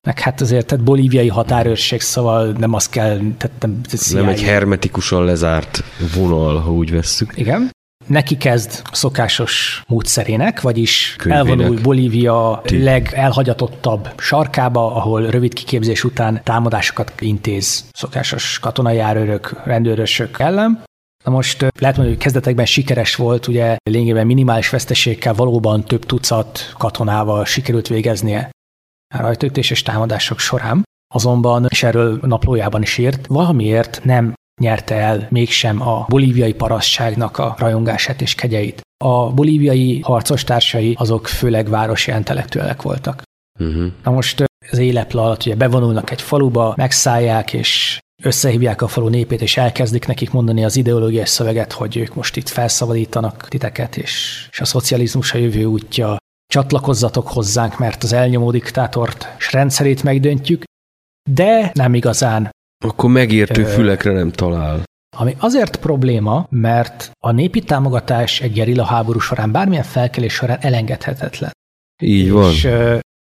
meg 0.06 0.18
hát 0.18 0.40
azért 0.40 0.66
tehát 0.66 0.84
bolíviai 0.84 1.28
határőrség, 1.28 2.00
szóval 2.00 2.52
nem 2.58 2.72
az 2.72 2.88
kell... 2.88 3.16
Tehát 3.16 3.56
nem, 3.60 3.80
nem 4.12 4.28
egy 4.28 4.42
hermetikusan 4.42 5.24
lezárt 5.24 5.84
vonal, 6.16 6.58
ha 6.58 6.72
úgy 6.72 6.90
vesszük. 6.90 7.32
Igen 7.34 7.70
neki 8.06 8.36
kezd 8.36 8.80
a 8.84 8.94
szokásos 8.94 9.82
módszerének, 9.86 10.60
vagyis 10.60 11.14
Könyvének. 11.18 11.48
elvonul 11.48 11.80
Bolívia 11.82 12.60
Ti. 12.64 12.82
legelhagyatottabb 12.82 14.08
sarkába, 14.18 14.94
ahol 14.94 15.26
rövid 15.26 15.52
kiképzés 15.52 16.04
után 16.04 16.40
támadásokat 16.42 17.12
intéz 17.20 17.84
szokásos 17.92 18.58
katonai 18.58 18.96
járőrök, 18.96 19.60
rendőrösök 19.64 20.38
ellen. 20.38 20.82
Na 21.24 21.30
most 21.30 21.60
lehet 21.60 21.96
mondani, 21.96 22.08
hogy 22.08 22.18
kezdetekben 22.18 22.66
sikeres 22.66 23.14
volt, 23.14 23.46
ugye 23.46 23.76
lényegében 23.82 24.26
minimális 24.26 24.70
veszteségkel 24.70 25.34
valóban 25.34 25.84
több 25.84 26.06
tucat 26.06 26.74
katonával 26.78 27.44
sikerült 27.44 27.88
végeznie 27.88 28.50
a 29.14 29.20
rajtaütéses 29.20 29.82
támadások 29.82 30.38
során. 30.38 30.82
Azonban, 31.14 31.66
és 31.68 31.82
erről 31.82 32.18
naplójában 32.22 32.82
is 32.82 32.98
írt, 32.98 33.26
valamiért 33.26 34.00
nem 34.04 34.34
nyerte 34.60 34.94
el 34.94 35.26
mégsem 35.30 35.88
a 35.88 36.04
bolíviai 36.08 36.54
parasztságnak 36.54 37.38
a 37.38 37.54
rajongását 37.58 38.20
és 38.20 38.34
kegyeit. 38.34 38.80
A 39.04 39.32
bolíviai 39.32 40.00
harcostársai 40.00 40.94
azok 40.98 41.26
főleg 41.26 41.68
városi 41.68 42.10
intellektuelek 42.12 42.82
voltak. 42.82 43.22
Uh-huh. 43.60 43.92
Na 44.02 44.10
most 44.10 44.44
az 44.70 44.78
éleple 44.78 45.20
alatt 45.20 45.46
ugye 45.46 45.56
bevonulnak 45.56 46.10
egy 46.10 46.22
faluba, 46.22 46.74
megszállják, 46.76 47.52
és 47.52 47.98
összehívják 48.24 48.82
a 48.82 48.88
falu 48.88 49.08
népét, 49.08 49.40
és 49.40 49.56
elkezdik 49.56 50.06
nekik 50.06 50.30
mondani 50.30 50.64
az 50.64 50.76
ideológiai 50.76 51.26
szöveget, 51.26 51.72
hogy 51.72 51.96
ők 51.96 52.14
most 52.14 52.36
itt 52.36 52.48
felszabadítanak 52.48 53.48
titeket, 53.48 53.96
és, 53.96 54.46
és 54.50 54.60
a 54.60 54.64
szocializmus 54.64 55.32
a 55.32 55.38
jövő 55.38 55.64
útja, 55.64 56.16
csatlakozzatok 56.46 57.28
hozzánk, 57.28 57.78
mert 57.78 58.02
az 58.02 58.12
elnyomó 58.12 58.50
diktátort 58.50 59.34
és 59.38 59.52
rendszerét 59.52 60.02
megdöntjük, 60.02 60.62
de 61.30 61.70
nem 61.74 61.94
igazán. 61.94 62.50
Akkor 62.84 63.10
megértő 63.10 63.62
ö, 63.62 63.66
fülekre 63.66 64.12
nem 64.12 64.30
talál. 64.30 64.82
Ami 65.16 65.36
azért 65.38 65.76
probléma, 65.76 66.46
mert 66.50 67.10
a 67.24 67.30
népi 67.30 67.60
támogatás 67.60 68.40
egy 68.40 68.52
gerilla 68.52 68.84
háború 68.84 69.18
során, 69.18 69.52
bármilyen 69.52 69.84
felkelés 69.84 70.32
során 70.32 70.58
elengedhetetlen. 70.60 71.50
Így 72.02 72.30
van. 72.30 72.50
És 72.50 72.68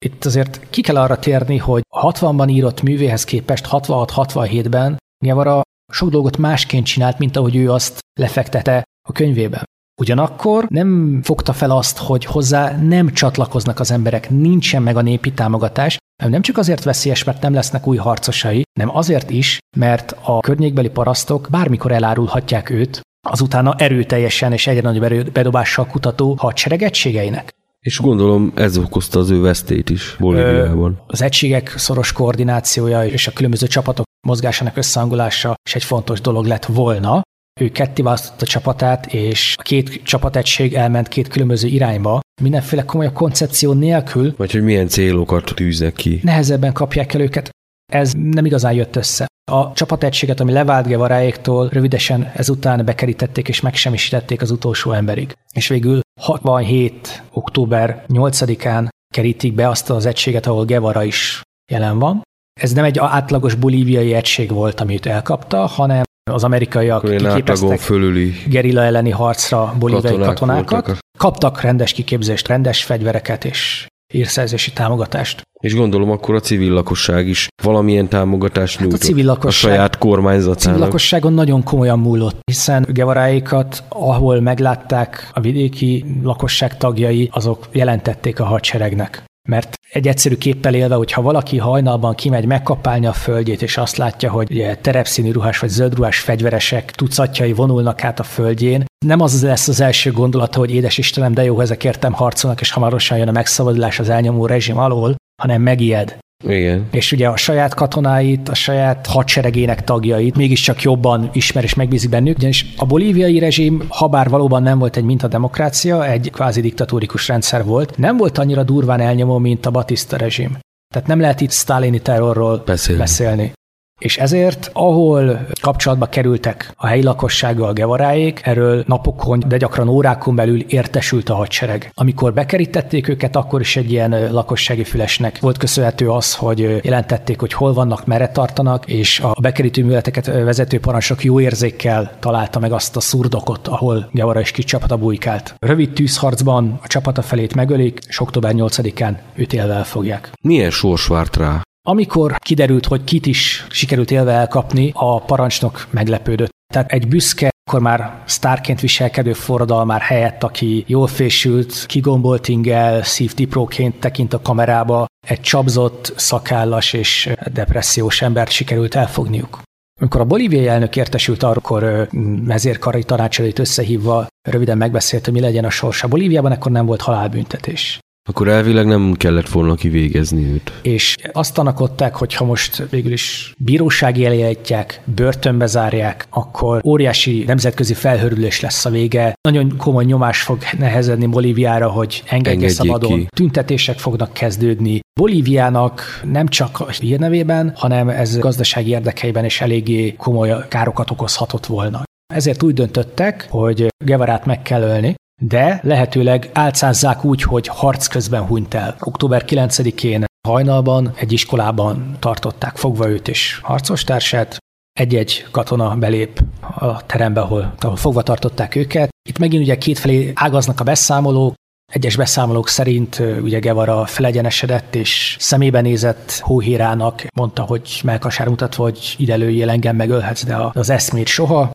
itt 0.05 0.25
azért 0.25 0.69
ki 0.69 0.81
kell 0.81 0.97
arra 0.97 1.19
térni, 1.19 1.57
hogy 1.57 1.83
a 1.95 2.11
60-ban 2.11 2.49
írott 2.49 2.81
művéhez 2.81 3.23
képest 3.23 3.67
66-67-ben 3.71 4.97
Guevara 5.23 5.61
sok 5.91 6.09
dolgot 6.09 6.37
másként 6.37 6.85
csinált, 6.85 7.17
mint 7.17 7.35
ahogy 7.35 7.55
ő 7.55 7.71
azt 7.71 7.99
lefektette 8.19 8.83
a 9.07 9.11
könyvében. 9.11 9.63
Ugyanakkor 10.01 10.65
nem 10.67 11.19
fogta 11.23 11.53
fel 11.53 11.71
azt, 11.71 11.97
hogy 11.97 12.25
hozzá 12.25 12.77
nem 12.77 13.11
csatlakoznak 13.11 13.79
az 13.79 13.91
emberek, 13.91 14.29
nincsen 14.29 14.81
meg 14.81 14.97
a 14.97 15.01
népi 15.01 15.33
támogatás, 15.33 15.97
nem 16.23 16.41
csak 16.41 16.57
azért 16.57 16.83
veszélyes, 16.83 17.23
mert 17.23 17.41
nem 17.41 17.53
lesznek 17.53 17.87
új 17.87 17.97
harcosai, 17.97 18.63
nem 18.79 18.95
azért 18.95 19.29
is, 19.29 19.57
mert 19.77 20.15
a 20.21 20.39
környékbeli 20.39 20.89
parasztok 20.89 21.47
bármikor 21.51 21.91
elárulhatják 21.91 22.69
őt, 22.69 23.01
azután 23.27 23.75
erőteljesen 23.77 24.51
és 24.51 24.67
egyre 24.67 24.81
nagyobb 24.81 25.31
bedobással 25.31 25.85
kutató 25.85 26.35
hadsereg 26.37 26.81
egységeinek. 26.81 27.53
És 27.85 27.99
gondolom 27.99 28.51
ez 28.55 28.77
okozta 28.77 29.19
az 29.19 29.29
ő 29.29 29.41
vesztét 29.41 29.89
is 29.89 30.15
Bolíviában. 30.19 31.01
Az 31.07 31.21
egységek 31.21 31.73
szoros 31.77 32.11
koordinációja 32.11 33.05
és 33.05 33.27
a 33.27 33.31
különböző 33.31 33.67
csapatok 33.67 34.05
mozgásának 34.27 34.77
összehangolása 34.77 35.55
is 35.65 35.75
egy 35.75 35.83
fontos 35.83 36.21
dolog 36.21 36.45
lett 36.45 36.65
volna. 36.65 37.21
Ő 37.59 37.69
ketté 37.69 38.01
a 38.01 38.17
csapatát, 38.37 39.13
és 39.13 39.55
a 39.57 39.61
két 39.61 40.03
csapategység 40.03 40.73
elment 40.73 41.07
két 41.07 41.27
különböző 41.27 41.67
irányba, 41.67 42.19
mindenféle 42.41 42.85
komolyabb 42.85 43.13
koncepció 43.13 43.73
nélkül. 43.73 44.33
Vagy 44.37 44.51
hogy 44.51 44.63
milyen 44.63 44.87
célokat 44.87 45.51
tűznek 45.55 45.93
ki. 45.93 46.19
Nehezebben 46.23 46.73
kapják 46.73 47.13
el 47.13 47.21
őket. 47.21 47.49
Ez 47.91 48.13
nem 48.13 48.45
igazán 48.45 48.73
jött 48.73 48.95
össze. 48.95 49.25
A 49.51 49.73
csapategységet, 49.73 50.39
ami 50.39 50.51
levált 50.51 50.87
Gevaráéktól, 50.87 51.69
rövidesen 51.69 52.31
ezután 52.33 52.85
bekerítették 52.85 53.47
és 53.47 53.61
megsemmisítették 53.61 54.41
az 54.41 54.51
utolsó 54.51 54.91
emberig. 54.91 55.33
És 55.53 55.67
végül 55.67 55.99
67. 56.21 57.23
október 57.31 58.05
8-án 58.07 58.87
kerítik 59.13 59.53
be 59.53 59.69
azt 59.69 59.89
az 59.89 60.05
egységet, 60.05 60.45
ahol 60.45 60.65
Guevara 60.65 61.03
is 61.03 61.41
jelen 61.71 61.99
van. 61.99 62.21
Ez 62.61 62.73
nem 62.73 62.83
egy 62.83 62.99
átlagos 62.99 63.55
bolíviai 63.55 64.13
egység 64.13 64.51
volt, 64.51 64.79
amit 64.79 65.05
elkapta, 65.05 65.65
hanem 65.65 66.03
az 66.31 66.43
amerikaiak 66.43 67.05
kiképeztek 67.05 67.79
fölüli 67.79 68.33
gerilla 68.47 68.83
elleni 68.83 69.09
harcra 69.09 69.73
bolíviai 69.79 70.17
katonákat. 70.17 70.69
Voltak. 70.85 70.97
Kaptak 71.17 71.61
rendes 71.61 71.93
kiképzést, 71.93 72.47
rendes 72.47 72.83
fegyvereket 72.83 73.45
és 73.45 73.87
írszerzési 74.15 74.71
támogatást. 74.73 75.41
És 75.59 75.75
gondolom 75.75 76.09
akkor 76.09 76.35
a 76.35 76.39
civil 76.39 76.71
lakosság 76.71 77.27
is 77.27 77.47
valamilyen 77.63 78.07
támogatást 78.07 78.79
nyújtott 78.79 78.99
hát 78.99 79.09
a, 79.09 79.11
civil 79.11 79.25
lakosság, 79.25 79.71
a 79.71 79.75
saját 79.75 79.97
kormányzatának. 79.97 80.57
A 80.57 80.61
civil 80.61 80.79
lakosságon 80.79 81.33
nagyon 81.33 81.63
komolyan 81.63 81.99
múlott, 81.99 82.39
hiszen 82.45 82.87
Gevaráikat, 82.89 83.83
ahol 83.89 84.39
meglátták 84.39 85.29
a 85.33 85.39
vidéki 85.39 86.05
lakosság 86.23 86.77
tagjai, 86.77 87.29
azok 87.31 87.67
jelentették 87.71 88.39
a 88.39 88.43
hadseregnek. 88.43 89.23
Mert 89.45 89.79
egy 89.91 90.07
egyszerű 90.07 90.35
képpel 90.35 90.73
élve, 90.73 90.95
hogyha 90.95 91.21
valaki 91.21 91.57
hajnalban 91.57 92.15
kimegy 92.15 92.45
megkapálni 92.45 93.05
a 93.05 93.13
földjét, 93.13 93.61
és 93.61 93.77
azt 93.77 93.97
látja, 93.97 94.31
hogy 94.31 94.51
ugye, 94.51 94.75
terepszínű 94.75 95.31
ruhás 95.31 95.59
vagy 95.59 95.69
zöldruhás 95.69 96.19
fegyveresek 96.19 96.91
tucatjai 96.91 97.53
vonulnak 97.53 98.03
át 98.03 98.19
a 98.19 98.23
földjén, 98.23 98.85
nem 99.05 99.21
az 99.21 99.43
lesz 99.43 99.67
az 99.67 99.79
első 99.79 100.11
gondolata, 100.11 100.59
hogy 100.59 100.71
édes 100.71 100.97
Istenem, 100.97 101.33
de 101.33 101.43
jó, 101.43 101.59
ezek 101.59 101.83
értem 101.83 102.13
harcolnak, 102.13 102.61
és 102.61 102.71
hamarosan 102.71 103.17
jön 103.17 103.27
a 103.27 103.31
megszabadulás 103.31 103.99
az 103.99 104.09
elnyomó 104.09 104.45
rezsim 104.45 104.77
alól, 104.77 105.15
hanem 105.41 105.61
megijed. 105.61 106.17
Igen. 106.43 106.87
És 106.91 107.11
ugye 107.11 107.27
a 107.27 107.37
saját 107.37 107.73
katonáit, 107.73 108.49
a 108.49 108.53
saját 108.53 109.07
hadseregének 109.07 109.83
tagjait 109.83 110.35
mégiscsak 110.35 110.81
jobban 110.81 111.29
ismer 111.33 111.63
és 111.63 111.73
megbízik 111.73 112.09
bennük, 112.09 112.37
ugyanis 112.37 112.65
a 112.77 112.85
bolíviai 112.85 113.39
rezsim, 113.39 113.83
ha 113.89 114.07
bár 114.07 114.29
valóban 114.29 114.63
nem 114.63 114.79
volt 114.79 114.97
egy 114.97 115.03
mintademokrácia, 115.03 116.07
egy 116.07 116.29
kvázi 116.33 116.61
diktatórikus 116.61 117.27
rendszer 117.27 117.63
volt, 117.65 117.97
nem 117.97 118.17
volt 118.17 118.37
annyira 118.37 118.63
durván 118.63 118.99
elnyomó, 118.99 119.37
mint 119.37 119.65
a 119.65 119.71
Batista 119.71 120.17
rezsim. 120.17 120.57
Tehát 120.93 121.07
nem 121.07 121.19
lehet 121.19 121.41
itt 121.41 121.49
sztálini 121.49 121.99
terrorról 121.99 122.63
beszélni. 122.65 123.01
beszélni. 123.01 123.53
És 123.99 124.17
ezért, 124.17 124.69
ahol 124.73 125.47
kapcsolatba 125.61 126.05
kerültek 126.05 126.73
a 126.75 126.87
helyi 126.87 127.03
lakossággal 127.03 127.73
Gevaráék, 127.73 128.41
erről 128.43 128.83
napokon, 128.87 129.43
de 129.47 129.57
gyakran 129.57 129.87
órákon 129.87 130.35
belül 130.35 130.61
értesült 130.61 131.29
a 131.29 131.35
hadsereg. 131.35 131.91
Amikor 131.93 132.33
bekerítették 132.33 133.07
őket, 133.07 133.35
akkor 133.35 133.61
is 133.61 133.75
egy 133.75 133.91
ilyen 133.91 134.31
lakossági 134.33 134.83
fülesnek 134.83 135.39
volt 135.39 135.57
köszönhető 135.57 136.09
az, 136.09 136.35
hogy 136.35 136.79
jelentették, 136.83 137.39
hogy 137.39 137.53
hol 137.53 137.73
vannak, 137.73 138.05
merre 138.05 138.27
tartanak, 138.27 138.87
és 138.87 139.19
a 139.19 139.35
bekerítő 139.41 139.81
műveleteket 139.81 140.25
vezető 140.25 140.79
parancsok 140.79 141.23
jó 141.23 141.39
érzékkel 141.39 142.11
találta 142.19 142.59
meg 142.59 142.71
azt 142.71 142.95
a 142.95 142.99
szurdokot, 142.99 143.67
ahol 143.67 144.09
Gevara 144.11 144.39
is 144.39 144.51
kis 144.51 144.65
csapata 144.65 144.97
bujkált. 144.97 145.55
Rövid 145.59 145.93
tűzharcban 145.93 146.79
a 146.83 146.87
csapata 146.87 147.21
felét 147.21 147.55
megölik, 147.55 147.99
és 148.07 148.19
október 148.19 148.51
8-án 148.55 149.17
őt 149.35 149.53
élve 149.53 149.73
elfogják. 149.73 150.31
Milyen 150.41 150.71
sors 150.71 151.07
várt 151.07 151.35
rá? 151.35 151.64
Amikor 151.87 152.35
kiderült, 152.37 152.85
hogy 152.85 153.03
kit 153.03 153.25
is 153.25 153.65
sikerült 153.69 154.11
élve 154.11 154.31
elkapni, 154.31 154.91
a 154.93 155.19
parancsnok 155.19 155.87
meglepődött. 155.91 156.49
Tehát 156.73 156.91
egy 156.91 157.07
büszke, 157.07 157.49
akkor 157.63 157.79
már 157.81 158.21
sztárként 158.25 158.79
viselkedő 158.79 159.33
forradalmár 159.33 160.01
helyett, 160.01 160.43
aki 160.43 160.83
jól 160.87 161.07
fésült, 161.07 161.85
kigombolt 161.85 162.47
ingel, 162.47 163.03
szívtipróként 163.03 163.99
tekint 163.99 164.33
a 164.33 164.41
kamerába, 164.41 165.05
egy 165.27 165.41
csapzott, 165.41 166.13
szakállas 166.15 166.93
és 166.93 167.33
depressziós 167.53 168.21
embert 168.21 168.51
sikerült 168.51 168.95
elfogniuk. 168.95 169.61
Amikor 169.99 170.21
a 170.21 170.25
bolíviai 170.25 170.67
elnök 170.67 170.95
értesült 170.95 171.43
arról, 171.43 171.57
akkor 171.57 172.07
mezérkarai 172.45 173.03
tanácsadóit 173.03 173.59
összehívva 173.59 174.27
röviden 174.49 174.77
megbeszélt, 174.77 175.25
hogy 175.25 175.33
mi 175.33 175.39
legyen 175.39 175.65
a 175.65 175.69
sorsa 175.69 176.07
Bolíviában, 176.07 176.51
akkor 176.51 176.71
nem 176.71 176.85
volt 176.85 177.01
halálbüntetés. 177.01 177.99
Akkor 178.29 178.47
elvileg 178.47 178.85
nem 178.85 179.13
kellett 179.13 179.49
volna 179.49 179.75
kivégezni 179.75 180.45
őt. 180.45 180.71
És 180.81 181.15
azt 181.31 181.53
tanakodták, 181.53 182.15
hogy 182.15 182.33
ha 182.33 182.45
most 182.45 182.87
végül 182.89 183.11
is 183.11 183.53
bírósági 183.57 184.25
eljegyetják, 184.25 185.01
börtönbe 185.15 185.65
zárják, 185.65 186.27
akkor 186.29 186.81
óriási 186.85 187.43
nemzetközi 187.47 187.93
felhörülés 187.93 188.59
lesz 188.59 188.85
a 188.85 188.89
vége. 188.89 189.33
Nagyon 189.41 189.77
komoly 189.77 190.05
nyomás 190.05 190.41
fog 190.41 190.57
nehezedni 190.77 191.25
Bolíviára, 191.25 191.89
hogy 191.89 192.23
engedje 192.25 192.69
szabadon. 192.69 193.17
Ki. 193.17 193.27
Tüntetések 193.35 193.97
fognak 193.97 194.33
kezdődni. 194.33 194.99
Bolíviának 195.19 196.01
nem 196.23 196.47
csak 196.47 196.79
a 196.79 196.89
hírnevében, 196.89 197.73
hanem 197.75 198.09
ez 198.09 198.37
gazdasági 198.37 198.89
érdekeiben 198.89 199.45
is 199.45 199.61
eléggé 199.61 200.13
komoly 200.17 200.67
károkat 200.69 201.11
okozhatott 201.11 201.65
volna. 201.65 202.03
Ezért 202.33 202.63
úgy 202.63 202.73
döntöttek, 202.73 203.47
hogy 203.49 203.87
Gevarát 204.05 204.45
meg 204.45 204.61
kell 204.61 204.81
ölni, 204.81 205.15
de 205.41 205.79
lehetőleg 205.83 206.49
álcázzák 206.53 207.23
úgy, 207.23 207.41
hogy 207.41 207.67
harc 207.67 208.07
közben 208.07 208.45
hunyt 208.45 208.73
el. 208.73 208.95
Október 208.99 209.43
9-én 209.47 210.25
hajnalban 210.47 211.13
egy 211.15 211.31
iskolában 211.31 212.15
tartották 212.19 212.75
fogva 212.75 213.09
őt 213.09 213.27
és 213.27 213.59
harcostársát, 213.63 214.57
egy-egy 214.99 215.45
katona 215.51 215.95
belép 215.95 216.43
a 216.77 217.05
terembe, 217.05 217.41
ahol, 217.41 217.73
ahol 217.79 217.95
fogva 217.95 218.21
tartották 218.21 218.75
őket. 218.75 219.09
Itt 219.29 219.37
megint 219.37 219.63
ugye 219.63 219.77
kétfelé 219.77 220.31
ágaznak 220.35 220.79
a 220.79 220.83
beszámolók, 220.83 221.53
egyes 221.93 222.15
beszámolók 222.15 222.67
szerint 222.67 223.21
ugye 223.41 223.59
Gevara 223.59 224.05
felegyenesedett, 224.05 224.95
és 224.95 225.35
szemébe 225.39 225.81
nézett 225.81 226.31
Hóhérának, 226.31 227.25
mondta, 227.35 227.61
hogy 227.61 227.99
melkasár 228.03 228.47
mutatva, 228.47 228.83
hogy 228.83 229.15
ide 229.17 229.35
lőjél 229.35 229.69
engem, 229.69 229.95
megölhetsz, 229.95 230.43
de 230.45 230.57
az 230.73 230.89
eszmét 230.89 231.27
soha. 231.27 231.71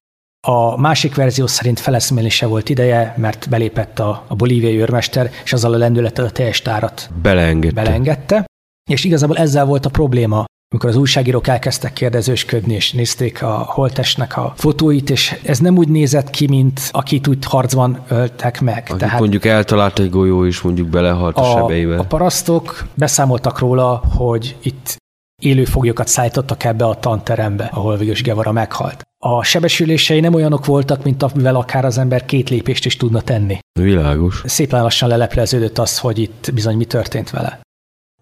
A 0.47 0.80
másik 0.80 1.14
verzió 1.14 1.47
szerint 1.47 1.80
feleszmélése 1.80 2.47
volt 2.47 2.68
ideje, 2.68 3.14
mert 3.16 3.49
belépett 3.49 3.99
a, 3.99 4.24
a 4.28 4.34
bolíviai 4.34 4.80
őrmester, 4.80 5.30
és 5.45 5.53
azzal 5.53 5.74
a 5.74 5.76
lendülettel 5.76 6.24
a 6.24 6.30
teljes 6.30 6.62
tárat 6.62 7.11
beleengedte. 7.22 7.82
beleengedte. 7.82 8.45
És 8.91 9.05
igazából 9.05 9.36
ezzel 9.36 9.64
volt 9.64 9.86
a 9.86 9.91
probléma, 9.91 10.45
amikor 10.72 10.91
az 10.91 10.97
újságírók 10.97 11.47
elkezdtek 11.47 11.93
kérdezősködni, 11.93 12.74
és 12.74 12.93
nézték 12.93 13.43
a 13.43 13.53
holtesnek 13.53 14.36
a 14.36 14.53
fotóit, 14.57 15.11
és 15.11 15.41
ez 15.43 15.59
nem 15.59 15.76
úgy 15.76 15.88
nézett 15.88 16.30
ki, 16.30 16.47
mint 16.47 16.80
akit 16.93 17.26
úgy 17.26 17.45
harcban 17.45 18.05
öltek 18.09 18.61
meg. 18.61 18.82
Akit 18.86 18.97
Tehát 18.97 19.18
mondjuk 19.18 19.45
eltalált 19.45 19.99
egy 19.99 20.11
golyó, 20.11 20.47
és 20.47 20.61
mondjuk 20.61 20.88
belehalt 20.88 21.36
a, 21.36 21.53
a 21.53 21.59
sebeibe. 21.59 21.99
A 21.99 22.05
parasztok 22.05 22.86
beszámoltak 22.95 23.59
róla, 23.59 24.03
hogy 24.16 24.57
itt 24.62 24.97
élő 25.43 25.64
foglyokat 25.64 26.09
szállítottak 26.09 26.64
ebbe 26.64 26.84
a 26.84 26.95
tanterembe, 26.95 27.64
ahol 27.72 27.97
végül 27.97 28.14
Gevara 28.22 28.53
meghalt. 28.53 29.03
A 29.22 29.42
sebesülései 29.42 30.20
nem 30.20 30.34
olyanok 30.34 30.64
voltak, 30.64 31.04
mint 31.04 31.22
amivel 31.22 31.54
akár 31.54 31.84
az 31.84 31.98
ember 31.98 32.24
két 32.24 32.50
lépést 32.50 32.84
is 32.84 32.96
tudna 32.96 33.20
tenni. 33.20 33.58
Világos. 33.80 34.42
Szépen 34.44 34.82
lassan 34.82 35.08
lelepleződött 35.08 35.78
az, 35.78 35.98
hogy 35.98 36.18
itt 36.18 36.50
bizony 36.54 36.76
mi 36.76 36.84
történt 36.84 37.30
vele. 37.30 37.60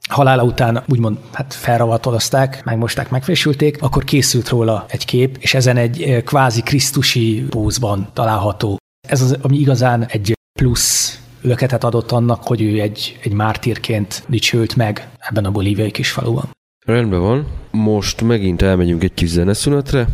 Halála 0.09 0.43
után 0.43 0.83
úgymond 0.89 1.19
hát 1.33 1.55
felravatolozták, 1.55 2.65
megmosták, 2.65 3.11
megfésülték, 3.11 3.83
akkor 3.83 4.05
készült 4.05 4.49
róla 4.49 4.85
egy 4.89 5.05
kép, 5.05 5.37
és 5.41 5.55
ezen 5.55 5.77
egy 5.77 6.23
kvázi 6.25 6.63
krisztusi 6.63 7.45
pózban 7.49 8.09
található. 8.13 8.77
Ez 9.09 9.23
az, 9.23 9.39
ami 9.43 9.59
igazán 9.59 10.07
egy 10.07 10.33
plusz 10.59 11.21
löketet 11.43 11.85
adott 11.85 12.11
annak, 12.13 12.43
hogy 12.47 12.63
ő 12.63 12.81
egy, 12.81 13.19
egy 13.23 13.33
mártírként 13.33 14.25
dicsült 14.29 14.77
meg 14.77 15.09
ebben 15.19 15.45
a 15.45 15.51
bolíviai 15.51 15.91
kis 15.91 16.11
faluban. 16.11 16.51
Rendben 16.87 17.21
van. 17.21 17.47
Most 17.71 18.23
megint 18.23 18.63
elmegyünk 18.63 19.03
egy 19.03 19.15
kis 19.15 19.29
zeneszünetre, 19.29 20.09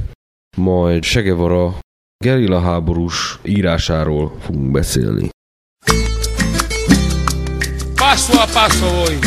majd 0.55 1.05
Segevara 1.05 1.75
gerilla 2.25 2.61
háborús 2.61 3.39
írásáról 3.43 4.33
fogunk 4.41 4.71
beszélni. 4.71 5.29
Paso 7.95 8.41
a 8.41 8.47
paso 8.53 8.87
voy. 8.91 9.19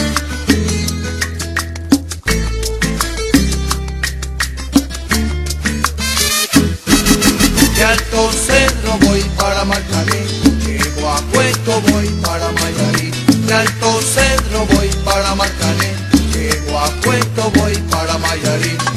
De 7.76 7.84
Alto 7.84 8.30
Cerro 8.46 8.98
voy 9.06 9.22
para 9.38 9.64
Marcané, 9.64 10.22
llego 10.66 11.08
a 11.08 11.20
Puesto 11.32 11.74
voy 11.92 12.08
para 12.22 12.52
Mayarí. 12.52 13.10
De 13.46 13.54
Alto 13.54 13.92
Cerro 14.14 14.66
voy 14.74 14.90
para 15.04 15.36
Marcané, 15.36 15.92
llego 16.34 16.80
a 16.80 16.90
Puesto 17.02 17.52
voy 17.60 17.76
para 17.92 18.18
Mayarí. 18.18 18.97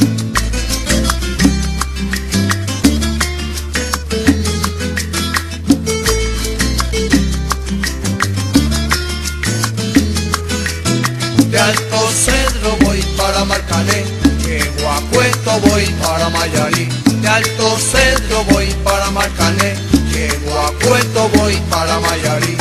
Alto 11.61 12.08
Cedro 12.11 12.76
voy 12.84 13.02
para 13.16 13.44
Marcané, 13.44 14.04
llego 14.42 14.90
a 14.90 15.00
Puesto 15.12 15.61
voy 15.68 15.84
para 16.02 16.30
Mayarí. 16.30 16.88
De 17.20 17.28
Alto 17.28 17.76
Cedro 17.78 18.44
voy 18.44 18.66
para 18.82 19.11
Marcané, 19.11 19.74
llego 20.11 20.58
a 20.58 20.72
Puesto 20.78 21.28
voy 21.36 21.56
para 21.68 22.00
Mayarí. 22.00 22.56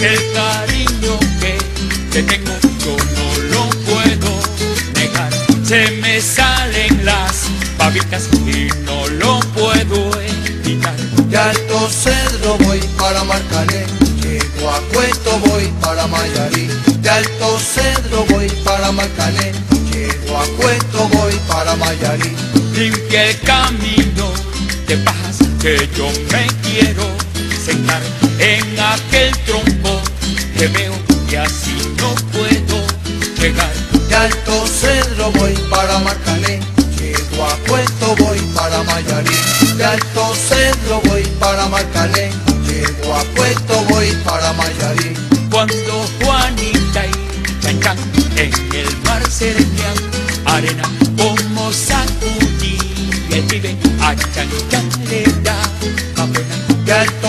El 0.00 0.20
cariño 0.34 1.18
que 1.40 1.58
te 2.12 2.22
tengo 2.22 2.52
yo 2.84 2.96
no 3.16 3.26
lo 3.54 3.70
puedo 3.90 4.30
negar. 4.94 5.32
Se 5.64 5.90
me 6.02 6.20
salen 6.20 7.04
las 7.04 7.46
babitas 7.76 8.28
y 8.46 8.68
no 8.84 9.06
lo 9.08 9.40
puedo 9.52 10.10
evitar. 10.20 10.96
De 11.28 11.36
Alto 11.36 11.88
Cedro 11.90 12.23
llego 13.62 14.70
a 14.70 14.80
Puesto 14.92 15.38
voy 15.40 15.66
para 15.80 16.06
Mayarí. 16.06 16.68
De 17.00 17.10
Alto 17.10 17.58
Cedro 17.58 18.24
voy 18.30 18.48
para 18.64 18.90
Marcané, 18.92 19.52
llego 19.92 20.38
a 20.38 20.44
Puesto 20.56 21.08
voy 21.08 21.34
para 21.48 21.76
Mayarí. 21.76 22.32
Limpia 22.74 23.30
el 23.30 23.40
camino 23.40 24.32
de 24.86 24.96
pajas 24.98 25.38
que 25.60 25.88
yo 25.96 26.08
me 26.32 26.46
quiero 26.62 27.04
sentar 27.64 28.02
en 28.38 28.78
aquel 28.80 29.32
tronco 29.46 30.00
que 30.58 30.66
veo 30.68 30.94
que 31.28 31.38
así 31.38 31.76
no 31.98 32.14
puedo 32.32 32.84
llegar. 33.40 33.72
De 34.08 34.14
Alto 34.14 34.66
Cedro 34.66 35.30
voy 35.32 35.52
para 35.70 35.98
Marcané, 36.00 36.60
llego 36.98 37.44
a 37.44 37.56
Puesto 37.66 38.16
voy 38.16 38.38
para 38.54 38.82
Mayarí. 38.82 39.23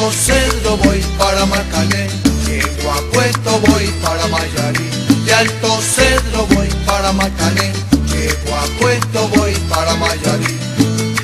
De 0.05 0.11
Alto 0.11 0.21
Cedro 0.21 0.77
voy 0.77 1.03
para 1.17 1.47
Marcané, 1.47 2.07
llego 2.45 2.91
a 2.91 3.01
Puesto 3.11 3.59
voy 3.61 3.87
para 4.03 4.27
Mayarí. 4.27 4.87
De 5.25 5.33
Alto 5.33 5.81
Cedro 5.81 6.45
voy 6.45 6.67
para 6.85 7.11
Marcané, 7.11 7.73
llego 8.05 8.55
a 8.55 8.65
Puesto 8.79 9.27
voy 9.29 9.53
para 9.67 9.95
Mayarí. 9.95 10.59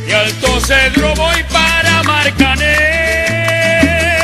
Y 0.07 0.11
alto 0.11 0.59
cedro 0.61 1.13
voy 1.13 1.43
para 1.51 2.01
Marcané. 2.01 2.65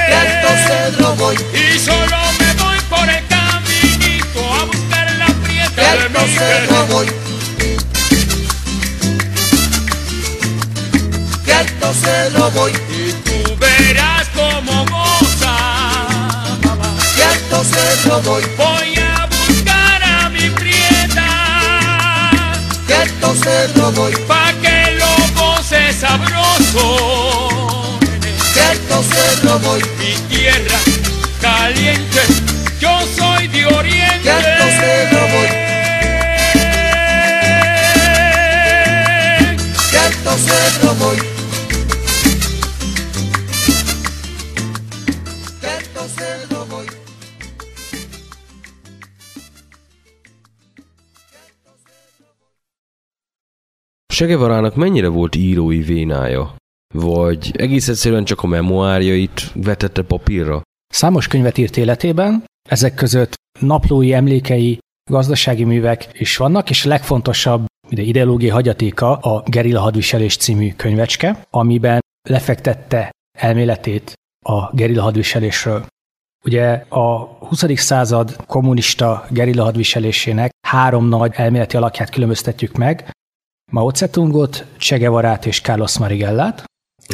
De 0.09 0.15
Alto 0.15 0.49
Cedro 0.65 1.15
voy, 1.17 1.35
Y 1.53 1.77
solo 1.77 2.17
me 2.39 2.53
voy 2.63 2.79
por 2.89 3.07
el 3.07 3.27
caminito 3.27 4.53
a 4.59 4.65
buscar 4.65 5.11
la 5.19 5.27
de 5.27 5.33
prieta 5.35 5.81
de 5.81 5.87
Alto 5.87 6.19
mi 6.19 6.33
Cedro 6.33 6.87
voy. 6.87 7.07
De 11.45 11.53
Alto 11.53 11.93
Cedro 11.93 12.51
voy, 12.51 12.71
Y 12.71 13.11
tú 13.23 13.55
verás 13.59 14.16
Alto 18.09 18.17
Cedro 18.21 18.21
voy, 18.31 18.43
Voy 18.55 18.95
a 18.99 19.25
buscar 19.25 20.01
a 20.03 20.29
mi 20.29 20.49
prieta 20.49 21.27
de 22.87 22.93
Alto 22.95 23.35
Cedro 23.35 23.91
voy, 23.91 24.13
pa' 24.27 24.53
que 24.61 24.91
lo 24.97 25.13
goce 25.41 25.91
sabroso. 25.91 27.99
nene. 28.01 28.31
de 28.53 28.61
Alto 28.61 29.03
Cedro 29.03 29.59
voy, 29.59 29.81
Mi 29.99 30.13
tierra 30.33 30.79
caliente, 31.41 32.21
yo 32.79 32.97
soy 33.17 33.47
de 33.49 33.65
oriente. 33.65 34.23
de 34.23 34.31
Alto 34.31 34.65
Cedro 34.79 35.27
voy, 35.33 35.49
de 39.91 39.97
Alto 39.99 40.31
Cedro 40.37 40.95
voy. 40.95 41.17
De 41.17 41.36
Segevarának 54.17 54.75
mennyire 54.75 55.07
volt 55.07 55.35
írói 55.35 55.81
vénája? 55.81 56.55
Vagy 56.93 57.51
egész 57.57 57.87
egyszerűen 57.87 58.23
csak 58.23 58.43
a 58.43 58.47
memoárjait 58.47 59.51
vetette 59.53 60.01
papírra? 60.01 60.61
Számos 60.87 61.27
könyvet 61.27 61.57
írt 61.57 61.77
életében, 61.77 62.43
ezek 62.69 62.93
között 62.93 63.33
naplói 63.59 64.13
emlékei, 64.13 64.77
gazdasági 65.09 65.63
művek 65.63 66.09
is 66.13 66.37
vannak, 66.37 66.69
és 66.69 66.85
a 66.85 66.89
legfontosabb 66.89 67.65
ide 67.89 68.01
ideológiai 68.01 68.51
hagyatéka 68.51 69.15
a 69.15 69.43
Gerilla 69.45 69.79
hadviselés 69.79 70.37
című 70.37 70.73
könyvecske, 70.75 71.45
amiben 71.49 71.99
lefektette 72.29 73.11
elméletét 73.37 74.13
a 74.45 74.75
gerilla 74.75 75.01
hadviselésről. 75.01 75.85
Ugye 76.45 76.85
a 76.89 77.17
20. 77.39 77.63
század 77.75 78.35
kommunista 78.45 79.25
gerilla 79.29 79.63
hadviselésének 79.63 80.51
három 80.67 81.07
nagy 81.07 81.33
elméleti 81.35 81.77
alakját 81.77 82.09
különböztetjük 82.09 82.75
meg, 82.75 83.15
Mao 83.71 83.89
Zedongot, 83.89 84.65
Che 84.77 84.97
Guevarát 84.97 85.45
és 85.45 85.61
Carlos 85.61 85.97
Marigellát. 85.97 86.63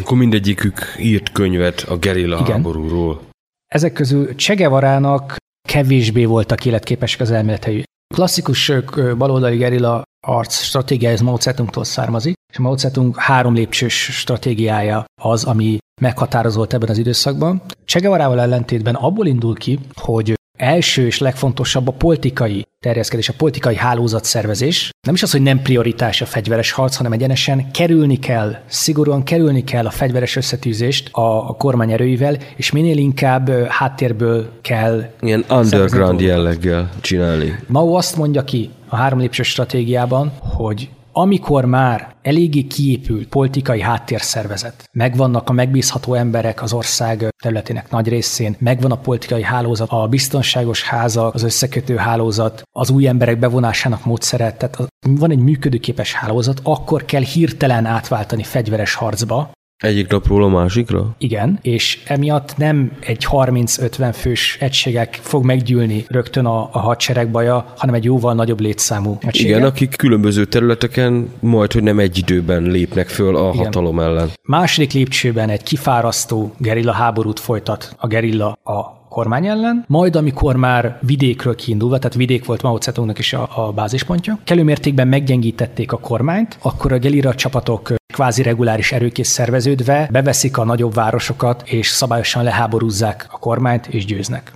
Akkor 0.02 0.18
mindegyikük 0.18 0.96
írt 1.00 1.32
könyvet 1.32 1.82
a 1.82 1.98
gerilla 1.98 2.40
Igen. 2.40 2.52
háborúról. 2.52 3.22
Ezek 3.68 3.94
közül 3.94 4.36
Che 4.36 4.54
Guevarának 4.54 5.36
kevésbé 5.68 6.26
voltak 6.26 6.66
életképesek 6.66 7.20
az 7.20 7.32
elméletei. 7.32 7.84
Klasszikus 8.14 8.72
baloldali 9.18 9.58
gerilla 9.58 10.04
arc 10.28 10.56
stratégiája 10.56 11.16
ez 11.16 11.22
Mao 11.22 11.38
Zedongtól 11.40 11.84
származik, 11.84 12.34
és 12.52 12.58
Mao 12.58 12.78
Zedong 12.78 13.16
három 13.18 13.54
lépcsős 13.54 13.94
stratégiája 14.04 15.06
az, 15.22 15.44
ami 15.44 15.78
meghatározott 16.02 16.74
ebben 16.74 16.90
az 16.90 16.98
időszakban. 16.98 17.62
Che 17.86 18.00
Guevarával 18.00 18.42
ellentétben 18.42 18.96
abból 18.96 19.26
indul 19.26 19.56
ki, 19.56 19.80
hogy 19.94 20.34
első 20.58 21.06
és 21.06 21.20
legfontosabb 21.20 21.88
a 21.88 21.92
politikai 21.92 22.68
terjeszkedés, 22.80 23.30
a 23.30 23.34
politikai 23.38 23.76
hálózatszervezés. 23.76 24.90
Nem 25.08 25.14
is 25.14 25.24
az, 25.24 25.32
hogy 25.32 25.42
nem 25.42 25.62
prioritás 25.62 26.22
a 26.22 26.26
fegyveres 26.26 26.72
harc, 26.72 26.96
hanem 26.96 27.12
egyenesen 27.12 27.72
kerülni 27.72 28.20
kell, 28.20 28.56
szigorúan 28.66 29.24
kerülni 29.24 29.64
kell 29.64 29.86
a 29.86 29.90
fegyveres 29.90 30.36
összetűzést 30.36 31.10
a, 31.12 31.50
a 31.50 31.54
kormány 31.54 31.92
erőivel, 31.92 32.38
és 32.56 32.72
minél 32.72 32.98
inkább 32.98 33.68
háttérből 33.68 34.50
kell 34.62 35.10
Ilyen 35.20 35.46
underground 35.50 36.22
jelleggel 36.22 36.90
csinálni. 37.02 37.60
Mao 37.68 37.94
azt 37.94 38.16
mondja 38.16 38.44
ki 38.44 38.70
a 38.88 38.96
három 38.96 39.20
lépcsős 39.20 39.48
stratégiában, 39.48 40.32
hogy 40.40 40.90
amikor 41.14 41.66
már 41.66 42.16
eléggé 42.22 42.62
kiépült 42.62 43.28
politikai 43.28 43.82
háttérszervezet, 43.82 44.90
megvannak 44.92 45.50
a 45.50 45.54
megbízható 45.54 46.14
emberek 46.14 46.62
az 46.62 46.74
ország 46.74 47.28
területének 47.44 47.90
nagy 47.90 48.08
részén, 48.08 48.56
megvan 48.60 48.92
a 48.92 48.98
politikai 48.98 49.44
hálózat, 49.44 49.90
a 49.90 50.08
biztonságos 50.08 50.84
házak, 50.84 51.34
az 51.34 51.44
összekötő 51.44 51.96
hálózat, 51.96 52.62
az 52.72 52.90
új 52.90 53.08
emberek 53.08 53.40
bevonásának 53.40 54.06
módszere, 54.06 54.54
tehát 54.54 54.78
van 55.08 55.32
egy 55.32 55.40
működőképes 55.40 56.14
hálózat, 56.14 56.60
akkor 56.64 57.06
kell 57.06 57.22
hirtelen 57.22 57.86
átváltani 57.86 58.44
fegyveres 58.44 58.94
harcba, 58.94 59.52
Egyik 59.84 60.08
napról 60.08 60.44
a 60.44 60.48
másikra? 60.48 61.16
Igen, 61.18 61.60
és 61.62 62.00
emiatt 62.06 62.58
nem 62.58 62.92
egy 63.00 63.28
30-50 63.32 64.14
fős 64.14 64.58
egységek 64.60 65.20
fog 65.22 65.46
meggyűlni 65.46 66.06
rögtön 66.08 66.46
a, 66.46 66.70
a 66.72 66.80
hadsereg 66.80 67.32
baja, 67.32 67.74
hanem 67.78 67.96
egy 67.96 68.04
jóval 68.04 68.34
nagyobb 68.34 68.60
létszámú 68.60 69.18
egységek. 69.22 69.50
Igen, 69.50 69.64
akik 69.64 69.96
különböző 69.96 70.46
területeken 70.46 71.30
majd, 71.40 71.72
hogy 71.72 71.84
nem 71.84 72.00
egy 72.00 72.18
időben 72.18 72.64
lépnek 72.64 73.08
föl 73.08 73.36
a 73.36 73.50
Igen. 73.54 73.66
hatalom 73.66 74.00
ellen. 74.00 74.30
Második 74.44 74.92
lépcsőben 74.92 75.50
egy 75.50 75.64
kifárasztó 75.64 76.54
gerilla 76.58 76.92
háborút 76.92 77.40
folytat 77.40 77.96
a 77.98 78.08
gerilla 78.08 78.58
a 78.64 79.03
kormány 79.14 79.48
ellen, 79.48 79.86
majd 79.88 80.16
amikor 80.16 80.56
már 80.56 80.98
vidékről 81.02 81.56
kiindulva, 81.56 81.98
tehát 81.98 82.16
vidék 82.16 82.46
volt 82.46 82.62
Mao 82.62 82.78
Zedongnak 82.82 83.20
is 83.20 83.34
a, 83.34 83.68
a 83.68 83.72
bázispontja, 83.72 84.40
kellő 84.44 84.64
mértékben 84.64 85.08
meggyengítették 85.08 85.92
a 85.92 86.00
kormányt, 86.00 86.58
akkor 86.62 86.92
a 86.92 86.98
gerilla 86.98 87.36
csapatok 87.36 87.94
kvázi 88.14 88.42
reguláris 88.42 88.92
erőkész 88.92 89.30
szerveződve 89.30 90.08
beveszik 90.12 90.58
a 90.58 90.64
nagyobb 90.64 90.94
városokat, 90.94 91.64
és 91.66 91.88
szabályosan 91.88 92.44
leháborúzzák 92.44 93.28
a 93.32 93.40
kormányt, 93.40 93.88
és 93.88 94.06
győznek. 94.06 94.54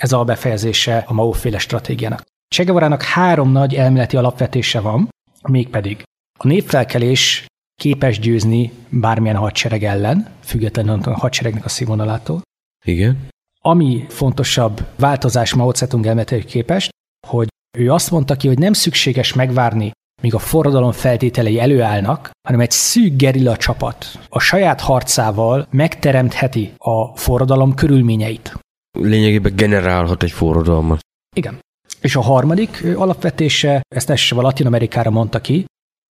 Ez 0.00 0.12
a 0.12 0.24
befejezése 0.24 1.04
a 1.06 1.12
Mao-féle 1.12 1.58
stratégiának. 1.58 2.22
Che 2.54 2.98
három 2.98 3.52
nagy 3.52 3.74
elméleti 3.74 4.16
alapvetése 4.16 4.80
van, 4.80 5.08
mégpedig 5.48 6.02
a 6.38 6.46
népfelkelés 6.46 7.46
képes 7.80 8.18
győzni 8.18 8.72
bármilyen 8.88 9.36
hadsereg 9.36 9.84
ellen, 9.84 10.28
függetlenül 10.44 11.00
a 11.04 11.18
hadseregnek 11.18 11.64
a 11.64 11.68
színvonalától. 11.68 12.40
Igen. 12.84 13.28
Ami 13.68 14.06
fontosabb 14.08 14.86
változás 14.96 15.54
Mao 15.54 15.72
Zedong 15.74 16.06
elméletéhez 16.06 16.44
képest, 16.44 16.90
hogy 17.26 17.48
ő 17.78 17.92
azt 17.92 18.10
mondta 18.10 18.36
ki, 18.36 18.46
hogy 18.46 18.58
nem 18.58 18.72
szükséges 18.72 19.32
megvárni, 19.32 19.90
míg 20.22 20.34
a 20.34 20.38
forradalom 20.38 20.92
feltételei 20.92 21.60
előállnak, 21.60 22.30
hanem 22.48 22.60
egy 22.60 22.70
szűk 22.70 23.16
gerilla 23.16 23.56
csapat 23.56 24.18
a 24.28 24.38
saját 24.38 24.80
harcával 24.80 25.66
megteremtheti 25.70 26.72
a 26.76 27.16
forradalom 27.16 27.74
körülményeit. 27.74 28.58
Lényegében 28.98 29.56
generálhat 29.56 30.22
egy 30.22 30.32
forradalmat. 30.32 31.00
Igen. 31.36 31.58
És 32.00 32.16
a 32.16 32.20
harmadik 32.20 32.84
alapvetése, 32.96 33.80
ezt 33.88 34.10
elsősorban 34.10 34.46
Latin 34.46 34.66
Amerikára 34.66 35.10
mondta 35.10 35.40
ki, 35.40 35.64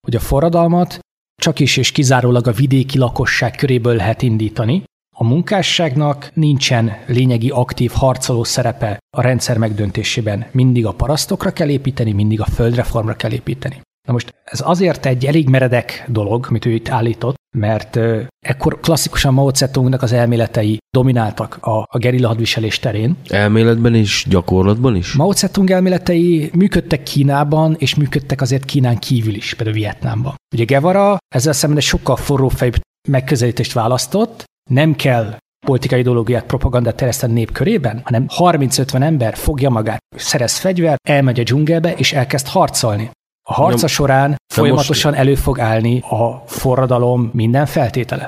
hogy 0.05 0.16
a 0.16 0.20
forradalmat 0.20 0.99
csak 1.41 1.60
is 1.60 1.78
és 1.78 1.91
kizárólag 1.91 2.47
a 2.47 2.51
vidéki 2.51 2.97
lakosság 2.97 3.55
köréből 3.55 3.95
lehet 3.95 4.22
indítani. 4.22 4.84
A 5.20 5.24
munkásságnak 5.24 6.30
nincsen 6.34 6.97
lényegi 7.07 7.49
aktív 7.49 7.91
harcoló 7.91 8.43
szerepe 8.43 8.97
a 9.18 9.22
rendszer 9.22 9.57
megdöntésében. 9.57 10.45
Mindig 10.51 10.86
a 10.86 10.91
parasztokra 10.91 11.51
kell 11.51 11.70
építeni, 11.70 12.11
mindig 12.11 12.41
a 12.41 12.45
földreformra 12.45 13.13
kell 13.13 13.32
építeni. 13.32 13.82
Na 14.07 14.13
most 14.13 14.34
ez 14.43 14.61
azért 14.63 15.05
egy 15.05 15.26
elég 15.26 15.49
meredek 15.49 16.05
dolog, 16.07 16.45
amit 16.49 16.65
ő 16.65 16.72
itt 16.72 16.89
állított, 16.89 17.36
mert 17.55 17.99
ekkor 18.39 18.80
klasszikusan 18.80 19.34
Mao 19.34 19.49
Zedongnak 19.53 20.01
az 20.01 20.11
elméletei 20.11 20.78
domináltak 20.89 21.57
a, 21.61 21.78
a 21.89 21.97
gerilla 21.97 22.28
hadviselés 22.28 22.80
terén. 22.80 23.15
Elméletben 23.28 23.95
is, 23.95 24.26
gyakorlatban 24.30 24.95
is? 24.95 25.13
Mao 25.13 25.32
Zedong 25.32 25.72
elméletei 25.72 26.49
működtek 26.53 27.03
Kínában, 27.03 27.76
és 27.80 27.95
működtek 27.95 28.41
azért 28.41 28.65
Kínán 28.65 28.97
kívül 28.97 29.36
is, 29.36 29.53
például 29.53 29.78
Vietnámban. 29.78 30.36
Ugye 30.55 30.63
Guevara 30.63 31.18
ezzel 31.36 31.53
szemben 31.53 31.78
egy 31.78 31.84
sokkal 31.84 32.15
forrófejűbb 32.15 32.76
megközelítést 33.09 33.74
választott, 33.74 34.45
nem 34.68 34.95
kell 34.95 35.38
politikai 35.65 35.99
ideológiát, 35.99 36.45
propagandát 36.45 36.95
terjeszteni 36.95 37.34
nép 37.34 37.51
körében, 37.51 38.01
hanem 38.03 38.26
30-50 38.38 39.01
ember 39.01 39.36
fogja 39.36 39.70
magát, 39.70 39.99
szerez 40.15 40.57
fegyvert, 40.57 41.09
elmegy 41.09 41.39
a 41.39 41.43
dzsungelbe, 41.43 41.93
és 41.93 42.13
elkezd 42.13 42.47
harcolni. 42.47 43.09
A 43.49 43.53
harca 43.53 43.82
Na- 43.82 43.88
során 43.88 44.36
folyamatosan 44.53 45.11
most- 45.11 45.24
elő 45.24 45.36
fog 45.36 45.59
állni 45.59 45.99
a 45.99 46.43
forradalom 46.45 47.30
minden 47.34 47.65
feltétele. 47.65 48.28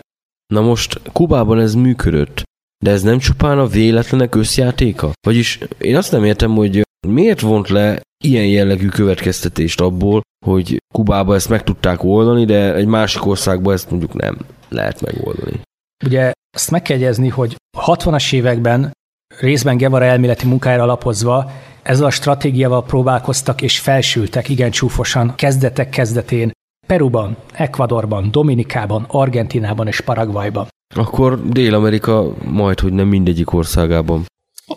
Na 0.53 0.61
most 0.61 1.01
Kubában 1.13 1.59
ez 1.59 1.73
működött, 1.73 2.43
de 2.83 2.91
ez 2.91 3.01
nem 3.03 3.17
csupán 3.17 3.59
a 3.59 3.67
véletlenek 3.67 4.35
összjátéka? 4.35 5.11
Vagyis 5.27 5.59
én 5.77 5.95
azt 5.95 6.11
nem 6.11 6.23
értem, 6.23 6.55
hogy 6.55 6.81
miért 7.07 7.39
vont 7.39 7.69
le 7.69 8.01
ilyen 8.23 8.45
jellegű 8.45 8.87
következtetést 8.87 9.81
abból, 9.81 10.21
hogy 10.45 10.77
Kubába 10.93 11.35
ezt 11.35 11.49
meg 11.49 11.63
tudták 11.63 12.03
oldani, 12.03 12.45
de 12.45 12.73
egy 12.75 12.85
másik 12.87 13.25
országban 13.25 13.73
ezt 13.73 13.89
mondjuk 13.89 14.13
nem 14.13 14.37
lehet 14.69 15.01
megoldani. 15.01 15.59
Ugye 16.05 16.31
azt 16.55 16.71
meg 16.71 16.81
kell 16.81 16.97
jegyezni, 16.97 17.29
hogy 17.29 17.55
a 17.77 17.95
60-as 17.95 18.33
években 18.33 18.91
részben 19.39 19.77
Guevara 19.77 20.05
elméleti 20.05 20.47
munkájára 20.47 20.83
alapozva 20.83 21.51
ezzel 21.81 22.05
a 22.05 22.09
stratégiával 22.09 22.83
próbálkoztak 22.83 23.61
és 23.61 23.79
felsültek 23.79 24.49
igen 24.49 24.71
csúfosan 24.71 25.35
kezdetek 25.35 25.89
kezdetén 25.89 26.51
Peruban, 26.87 27.37
Ecuadorban, 27.53 28.31
Dominikában, 28.31 29.05
Argentinában 29.07 29.87
és 29.87 30.01
Paraguayban. 30.01 30.67
Akkor 30.95 31.49
Dél-Amerika 31.49 32.33
majd, 32.43 32.79
hogy 32.79 32.93
nem 32.93 33.07
mindegyik 33.07 33.53
országában. 33.53 34.25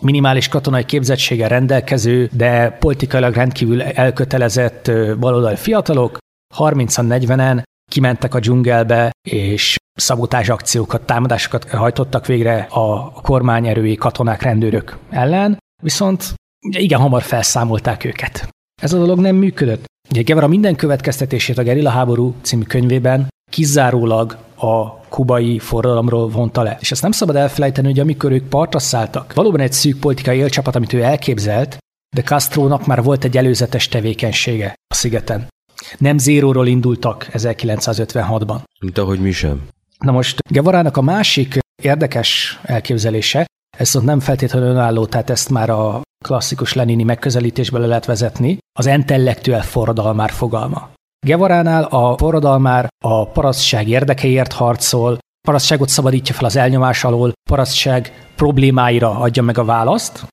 Minimális 0.01 0.47
katonai 0.47 0.85
képzettséggel 0.85 1.49
rendelkező, 1.49 2.29
de 2.31 2.69
politikailag 2.69 3.33
rendkívül 3.33 3.81
elkötelezett 3.81 4.91
baloldali 5.19 5.55
fiatalok 5.55 6.17
30-40-en 6.57 7.63
kimentek 7.91 8.33
a 8.33 8.39
dzsungelbe, 8.39 9.11
és 9.29 9.77
szabotás 9.93 10.49
akciókat, 10.49 11.05
támadásokat 11.05 11.69
hajtottak 11.69 12.25
végre 12.25 12.67
a 12.69 13.11
kormányerői 13.11 13.95
katonák, 13.95 14.41
rendőrök 14.41 14.97
ellen, 15.09 15.57
viszont 15.81 16.33
ugye 16.67 16.79
igen 16.79 16.99
hamar 16.99 17.21
felszámolták 17.21 18.03
őket. 18.03 18.47
Ez 18.81 18.93
a 18.93 18.97
dolog 18.97 19.19
nem 19.19 19.35
működött. 19.35 19.85
Ugye 20.09 20.21
Guevara 20.21 20.47
minden 20.47 20.75
következtetését 20.75 21.57
a 21.57 21.63
Gerilla 21.63 21.89
háború 21.89 22.35
című 22.41 22.63
könyvében 22.63 23.27
kizárólag 23.51 24.37
a 24.55 24.99
kubai 24.99 25.59
forradalomról 25.59 26.27
vonta 26.27 26.61
le. 26.61 26.77
És 26.79 26.91
ezt 26.91 27.01
nem 27.01 27.11
szabad 27.11 27.35
elfelejteni, 27.35 27.87
hogy 27.87 27.99
amikor 27.99 28.31
ők 28.31 28.47
partra 28.47 28.79
szálltak, 28.79 29.33
valóban 29.33 29.59
egy 29.59 29.73
szűk 29.73 29.99
politikai 29.99 30.37
élcsapat, 30.37 30.75
amit 30.75 30.93
ő 30.93 31.01
elképzelt, 31.01 31.77
de 32.15 32.21
Castrónak 32.21 32.85
már 32.85 33.03
volt 33.03 33.23
egy 33.23 33.37
előzetes 33.37 33.87
tevékenysége 33.87 34.73
a 34.87 34.93
szigeten. 34.93 35.47
Nem 35.97 36.17
zéróról 36.17 36.67
indultak 36.67 37.27
1956-ban. 37.31 38.57
Mint 38.79 38.97
ahogy 38.97 39.19
mi 39.19 39.31
sem. 39.31 39.67
Na 40.03 40.11
most 40.11 40.39
Gevarának 40.49 40.97
a 40.97 41.01
másik 41.01 41.59
érdekes 41.81 42.59
elképzelése, 42.63 43.39
ez 43.77 43.77
viszont 43.77 44.05
nem 44.05 44.19
feltétlenül 44.19 44.69
önálló, 44.69 45.05
tehát 45.05 45.29
ezt 45.29 45.49
már 45.49 45.69
a 45.69 46.01
klasszikus 46.25 46.73
lenini 46.73 47.03
megközelítésből 47.03 47.81
le 47.81 47.87
lehet 47.87 48.05
vezetni, 48.05 48.57
az 48.79 48.85
intellektuel 48.85 49.61
forradalmár 49.61 50.31
fogalma. 50.31 50.89
Gevaránál 51.25 51.83
a 51.83 52.17
forradalmár 52.17 52.87
a 53.05 53.27
parasztság 53.27 53.87
érdekeiért 53.87 54.51
harcol, 54.51 55.17
parasztságot 55.47 55.89
szabadítja 55.89 56.35
fel 56.35 56.45
az 56.45 56.55
elnyomás 56.55 57.03
alól, 57.03 57.31
parasztság 57.49 58.27
problémáira 58.35 59.19
adja 59.19 59.43
meg 59.43 59.57
a 59.57 59.65
választ, 59.65 60.25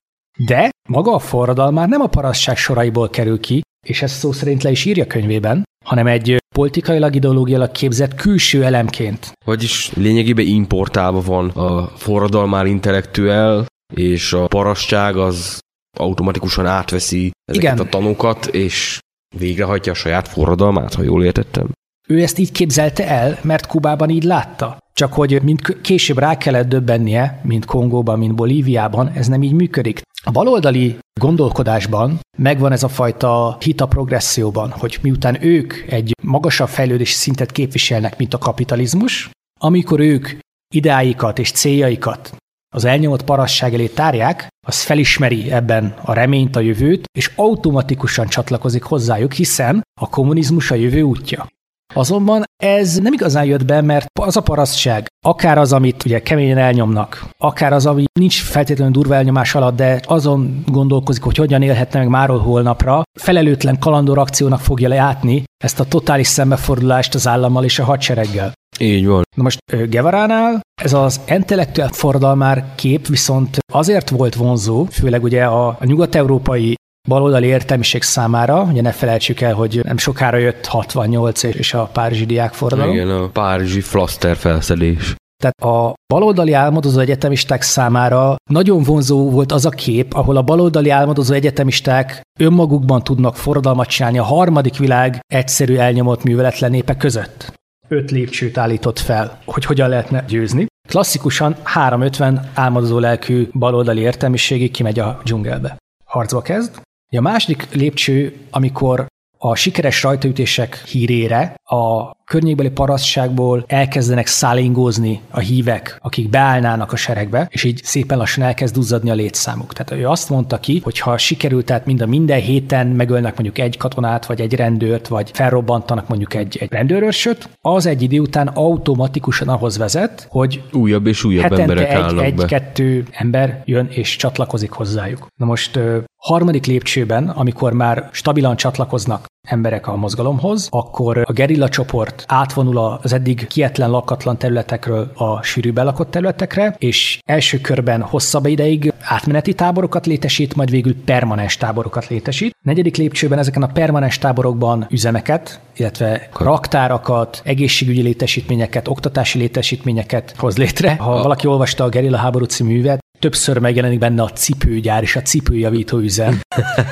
de 0.45 0.69
maga 0.89 1.13
a 1.13 1.19
forradalmár 1.19 1.87
nem 1.89 2.01
a 2.01 2.07
parasztság 2.07 2.57
soraiból 2.57 3.09
kerül 3.09 3.39
ki, 3.39 3.61
és 3.87 4.01
ezt 4.01 4.17
szó 4.17 4.31
szerint 4.31 4.63
le 4.63 4.71
is 4.71 4.85
írja 4.85 5.07
könyvében, 5.07 5.63
hanem 5.85 6.07
egy 6.07 6.37
politikailag 6.55 7.15
ideológiailag 7.15 7.71
képzett 7.71 8.15
külső 8.15 8.63
elemként. 8.63 9.31
Vagyis 9.45 9.91
lényegében 9.93 10.45
importálva 10.45 11.21
van 11.21 11.49
a 11.49 11.87
forradalmár 11.87 12.65
intellektuel, 12.65 13.65
és 13.93 14.33
a 14.33 14.47
parasság 14.47 15.17
az 15.17 15.59
automatikusan 15.99 16.65
átveszi 16.65 17.31
ezeket 17.51 17.73
Igen. 17.73 17.85
a 17.85 17.89
tanúkat, 17.89 18.45
és 18.45 18.99
végrehajtja 19.37 19.91
a 19.91 19.95
saját 19.95 20.27
forradalmát, 20.27 20.93
ha 20.93 21.03
jól 21.03 21.23
értettem. 21.23 21.71
Ő 22.11 22.21
ezt 22.21 22.37
így 22.37 22.51
képzelte 22.51 23.07
el, 23.07 23.39
mert 23.41 23.67
Kubában 23.67 24.09
így 24.09 24.23
látta. 24.23 24.77
Csak 24.93 25.13
hogy 25.13 25.41
mint 25.43 25.81
később 25.81 26.17
rá 26.17 26.37
kellett 26.37 26.67
döbbennie, 26.67 27.39
mint 27.43 27.65
Kongóban, 27.65 28.19
mint 28.19 28.35
Bolíviában, 28.35 29.09
ez 29.09 29.27
nem 29.27 29.43
így 29.43 29.53
működik. 29.53 30.01
A 30.23 30.31
baloldali 30.31 30.97
gondolkodásban 31.19 32.19
megvan 32.37 32.71
ez 32.71 32.83
a 32.83 32.87
fajta 32.87 33.57
hit 33.59 33.81
a 33.81 33.85
progresszióban, 33.87 34.71
hogy 34.71 34.97
miután 35.01 35.43
ők 35.43 35.73
egy 35.73 36.13
magasabb 36.23 36.67
fejlődési 36.67 37.13
szintet 37.13 37.51
képviselnek, 37.51 38.17
mint 38.17 38.33
a 38.33 38.37
kapitalizmus, 38.37 39.29
amikor 39.59 39.99
ők 39.99 40.29
ideáikat 40.73 41.39
és 41.39 41.51
céljaikat 41.51 42.35
az 42.75 42.85
elnyomott 42.85 43.23
parasság 43.23 43.73
elé 43.73 43.87
tárják, 43.87 44.47
az 44.67 44.81
felismeri 44.81 45.51
ebben 45.51 45.93
a 46.03 46.13
reményt, 46.13 46.55
a 46.55 46.59
jövőt, 46.59 47.05
és 47.17 47.31
automatikusan 47.35 48.27
csatlakozik 48.27 48.83
hozzájuk, 48.83 49.33
hiszen 49.33 49.81
a 50.01 50.09
kommunizmus 50.09 50.71
a 50.71 50.75
jövő 50.75 51.01
útja. 51.01 51.47
Azonban 51.93 52.43
ez 52.63 52.97
nem 52.97 53.13
igazán 53.13 53.45
jött 53.45 53.65
be, 53.65 53.81
mert 53.81 54.05
az 54.19 54.37
a 54.37 54.41
parasztság, 54.41 55.07
akár 55.25 55.57
az, 55.57 55.73
amit 55.73 56.05
ugye 56.05 56.21
keményen 56.21 56.57
elnyomnak, 56.57 57.25
akár 57.37 57.73
az, 57.73 57.85
ami 57.85 58.03
nincs 58.19 58.41
feltétlenül 58.41 58.93
durva 58.93 59.15
elnyomás 59.15 59.55
alatt, 59.55 59.75
de 59.75 60.01
azon 60.05 60.63
gondolkozik, 60.67 61.23
hogy 61.23 61.37
hogyan 61.37 61.61
élhetne 61.61 61.99
meg 61.99 62.07
máról 62.07 62.39
holnapra, 62.39 63.01
felelőtlen 63.19 63.79
kalandor 63.79 64.17
akciónak 64.17 64.59
fogja 64.59 64.87
leátni 64.87 65.43
ezt 65.63 65.79
a 65.79 65.85
totális 65.85 66.27
szembefordulást 66.27 67.13
az 67.13 67.27
állammal 67.27 67.63
és 67.63 67.79
a 67.79 67.83
hadsereggel. 67.83 68.53
Így 68.79 69.07
van. 69.07 69.23
Na 69.35 69.43
most 69.43 69.59
Gevaránál 69.89 70.59
ez 70.81 70.93
az 70.93 71.19
intellektuál 71.27 71.89
forradalmár 71.91 72.65
kép 72.75 73.07
viszont 73.07 73.57
azért 73.73 74.09
volt 74.09 74.35
vonzó, 74.35 74.85
főleg 74.91 75.23
ugye 75.23 75.43
a, 75.45 75.67
a 75.67 75.85
nyugat-európai 75.85 76.75
baloldali 77.07 77.47
értelmiség 77.47 78.01
számára, 78.01 78.61
ugye 78.61 78.81
ne 78.81 78.91
felejtsük 78.91 79.41
el, 79.41 79.53
hogy 79.53 79.79
nem 79.83 79.97
sokára 79.97 80.37
jött 80.37 80.65
68 80.65 81.43
és 81.43 81.73
a 81.73 81.89
párizsi 81.93 82.25
diákforradalom. 82.25 82.93
Igen, 82.93 83.09
a 83.09 83.29
párizsi 83.29 83.81
flaster 83.81 84.35
felszedés. 84.35 85.15
Tehát 85.41 85.75
a 85.75 85.93
baloldali 86.13 86.53
álmodozó 86.53 86.99
egyetemisták 86.99 87.61
számára 87.61 88.35
nagyon 88.49 88.83
vonzó 88.83 89.29
volt 89.29 89.51
az 89.51 89.65
a 89.65 89.69
kép, 89.69 90.13
ahol 90.13 90.37
a 90.37 90.41
baloldali 90.41 90.89
álmodozó 90.89 91.33
egyetemisták 91.33 92.21
önmagukban 92.39 93.03
tudnak 93.03 93.35
forradalmat 93.35 93.87
csinálni 93.87 94.17
a 94.17 94.23
harmadik 94.23 94.77
világ 94.77 95.19
egyszerű 95.33 95.75
elnyomott 95.75 96.23
műveletlen 96.23 96.71
népe 96.71 96.97
között. 96.97 97.59
Öt 97.87 98.11
lépcsőt 98.11 98.57
állított 98.57 98.99
fel, 98.99 99.39
hogy 99.45 99.65
hogyan 99.65 99.89
lehetne 99.89 100.23
győzni. 100.27 100.65
Klasszikusan 100.87 101.55
350 101.63 102.49
álmodozó 102.53 102.99
lelkű 102.99 103.47
baloldali 103.53 104.01
értelmiségi 104.01 104.69
kimegy 104.69 104.99
a 104.99 105.19
dzsungelbe. 105.23 105.77
Harcba 106.05 106.41
kezd, 106.41 106.81
a 107.17 107.21
második 107.21 107.73
lépcső, 107.73 108.35
amikor 108.49 109.05
a 109.37 109.55
sikeres 109.55 110.03
rajtaütések 110.03 110.83
hírére 110.85 111.55
a 111.63 112.11
környékbeli 112.31 112.69
parasztságból 112.69 113.63
elkezdenek 113.67 114.27
szállingózni 114.27 115.21
a 115.29 115.39
hívek, 115.39 115.97
akik 116.01 116.29
beállnának 116.29 116.91
a 116.91 116.95
seregbe, 116.95 117.47
és 117.49 117.63
így 117.63 117.81
szépen 117.83 118.17
lassan 118.17 118.43
elkezd 118.43 118.73
duzzadni 118.73 119.09
a 119.09 119.13
létszámuk. 119.13 119.73
Tehát 119.73 120.03
ő 120.03 120.07
azt 120.07 120.29
mondta 120.29 120.59
ki, 120.59 120.81
hogy 120.83 120.99
ha 120.99 121.17
sikerült, 121.17 121.65
tehát 121.65 121.85
mind 121.85 122.01
a 122.01 122.05
minden 122.05 122.39
héten 122.39 122.87
megölnek 122.87 123.33
mondjuk 123.33 123.57
egy 123.57 123.77
katonát, 123.77 124.25
vagy 124.25 124.41
egy 124.41 124.53
rendőrt, 124.53 125.07
vagy 125.07 125.31
felrobbantanak 125.33 126.07
mondjuk 126.07 126.33
egy, 126.33 126.57
egy 126.59 126.71
rendőrösöt, 126.71 127.49
az 127.61 127.85
egy 127.85 128.01
idő 128.01 128.19
után 128.19 128.47
automatikusan 128.47 129.47
ahhoz 129.47 129.77
vezet, 129.77 130.27
hogy 130.29 130.63
újabb 130.71 131.07
és 131.07 131.23
újabb 131.23 131.51
emberek 131.51 131.89
egy, 131.89 131.95
állnak 131.95 132.23
egy, 132.23 132.35
be. 132.35 132.45
kettő 132.45 133.05
ember 133.11 133.61
jön 133.65 133.87
és 133.89 134.15
csatlakozik 134.15 134.71
hozzájuk. 134.71 135.27
Na 135.35 135.45
most 135.45 135.79
harmadik 136.17 136.65
lépcsőben, 136.65 137.29
amikor 137.29 137.73
már 137.73 138.09
stabilan 138.11 138.55
csatlakoznak 138.55 139.25
emberek 139.47 139.87
a 139.87 139.95
mozgalomhoz, 139.95 140.67
akkor 140.69 141.17
a 141.17 141.31
gerilla 141.31 141.69
csoport 141.69 142.20
átvonul 142.27 142.99
az 143.01 143.13
eddig 143.13 143.47
kietlen 143.47 143.89
lakatlan 143.89 144.37
területekről 144.37 145.11
a 145.15 145.43
sűrű 145.43 145.71
belakott 145.71 146.11
területekre, 146.11 146.75
és 146.77 147.21
első 147.25 147.59
körben 147.61 148.01
hosszabb 148.01 148.45
ideig 148.45 148.93
átmeneti 149.01 149.53
táborokat 149.53 150.05
létesít, 150.05 150.55
majd 150.55 150.69
végül 150.69 150.95
permanens 151.05 151.57
táborokat 151.57 152.07
létesít. 152.07 152.55
Negyedik 152.61 152.95
lépcsőben 152.95 153.39
ezeken 153.39 153.63
a 153.63 153.67
permanens 153.67 154.17
táborokban 154.17 154.87
üzemeket, 154.89 155.59
illetve 155.75 156.29
raktárakat, 156.39 157.41
egészségügyi 157.43 158.01
létesítményeket, 158.01 158.87
oktatási 158.87 159.37
létesítményeket 159.37 160.33
hoz 160.37 160.57
létre. 160.57 160.95
Ha 160.95 161.21
valaki 161.21 161.47
olvasta 161.47 161.83
a 161.83 161.89
Gerilla 161.89 162.17
háború 162.17 162.45
című 162.45 162.73
művet, 162.73 162.99
többször 163.21 163.57
megjelenik 163.57 163.99
benne 163.99 164.21
a 164.21 164.29
cipőgyár 164.29 165.03
és 165.03 165.15
a 165.15 165.21
cipőjavító 165.21 165.97
üzem. 165.97 166.39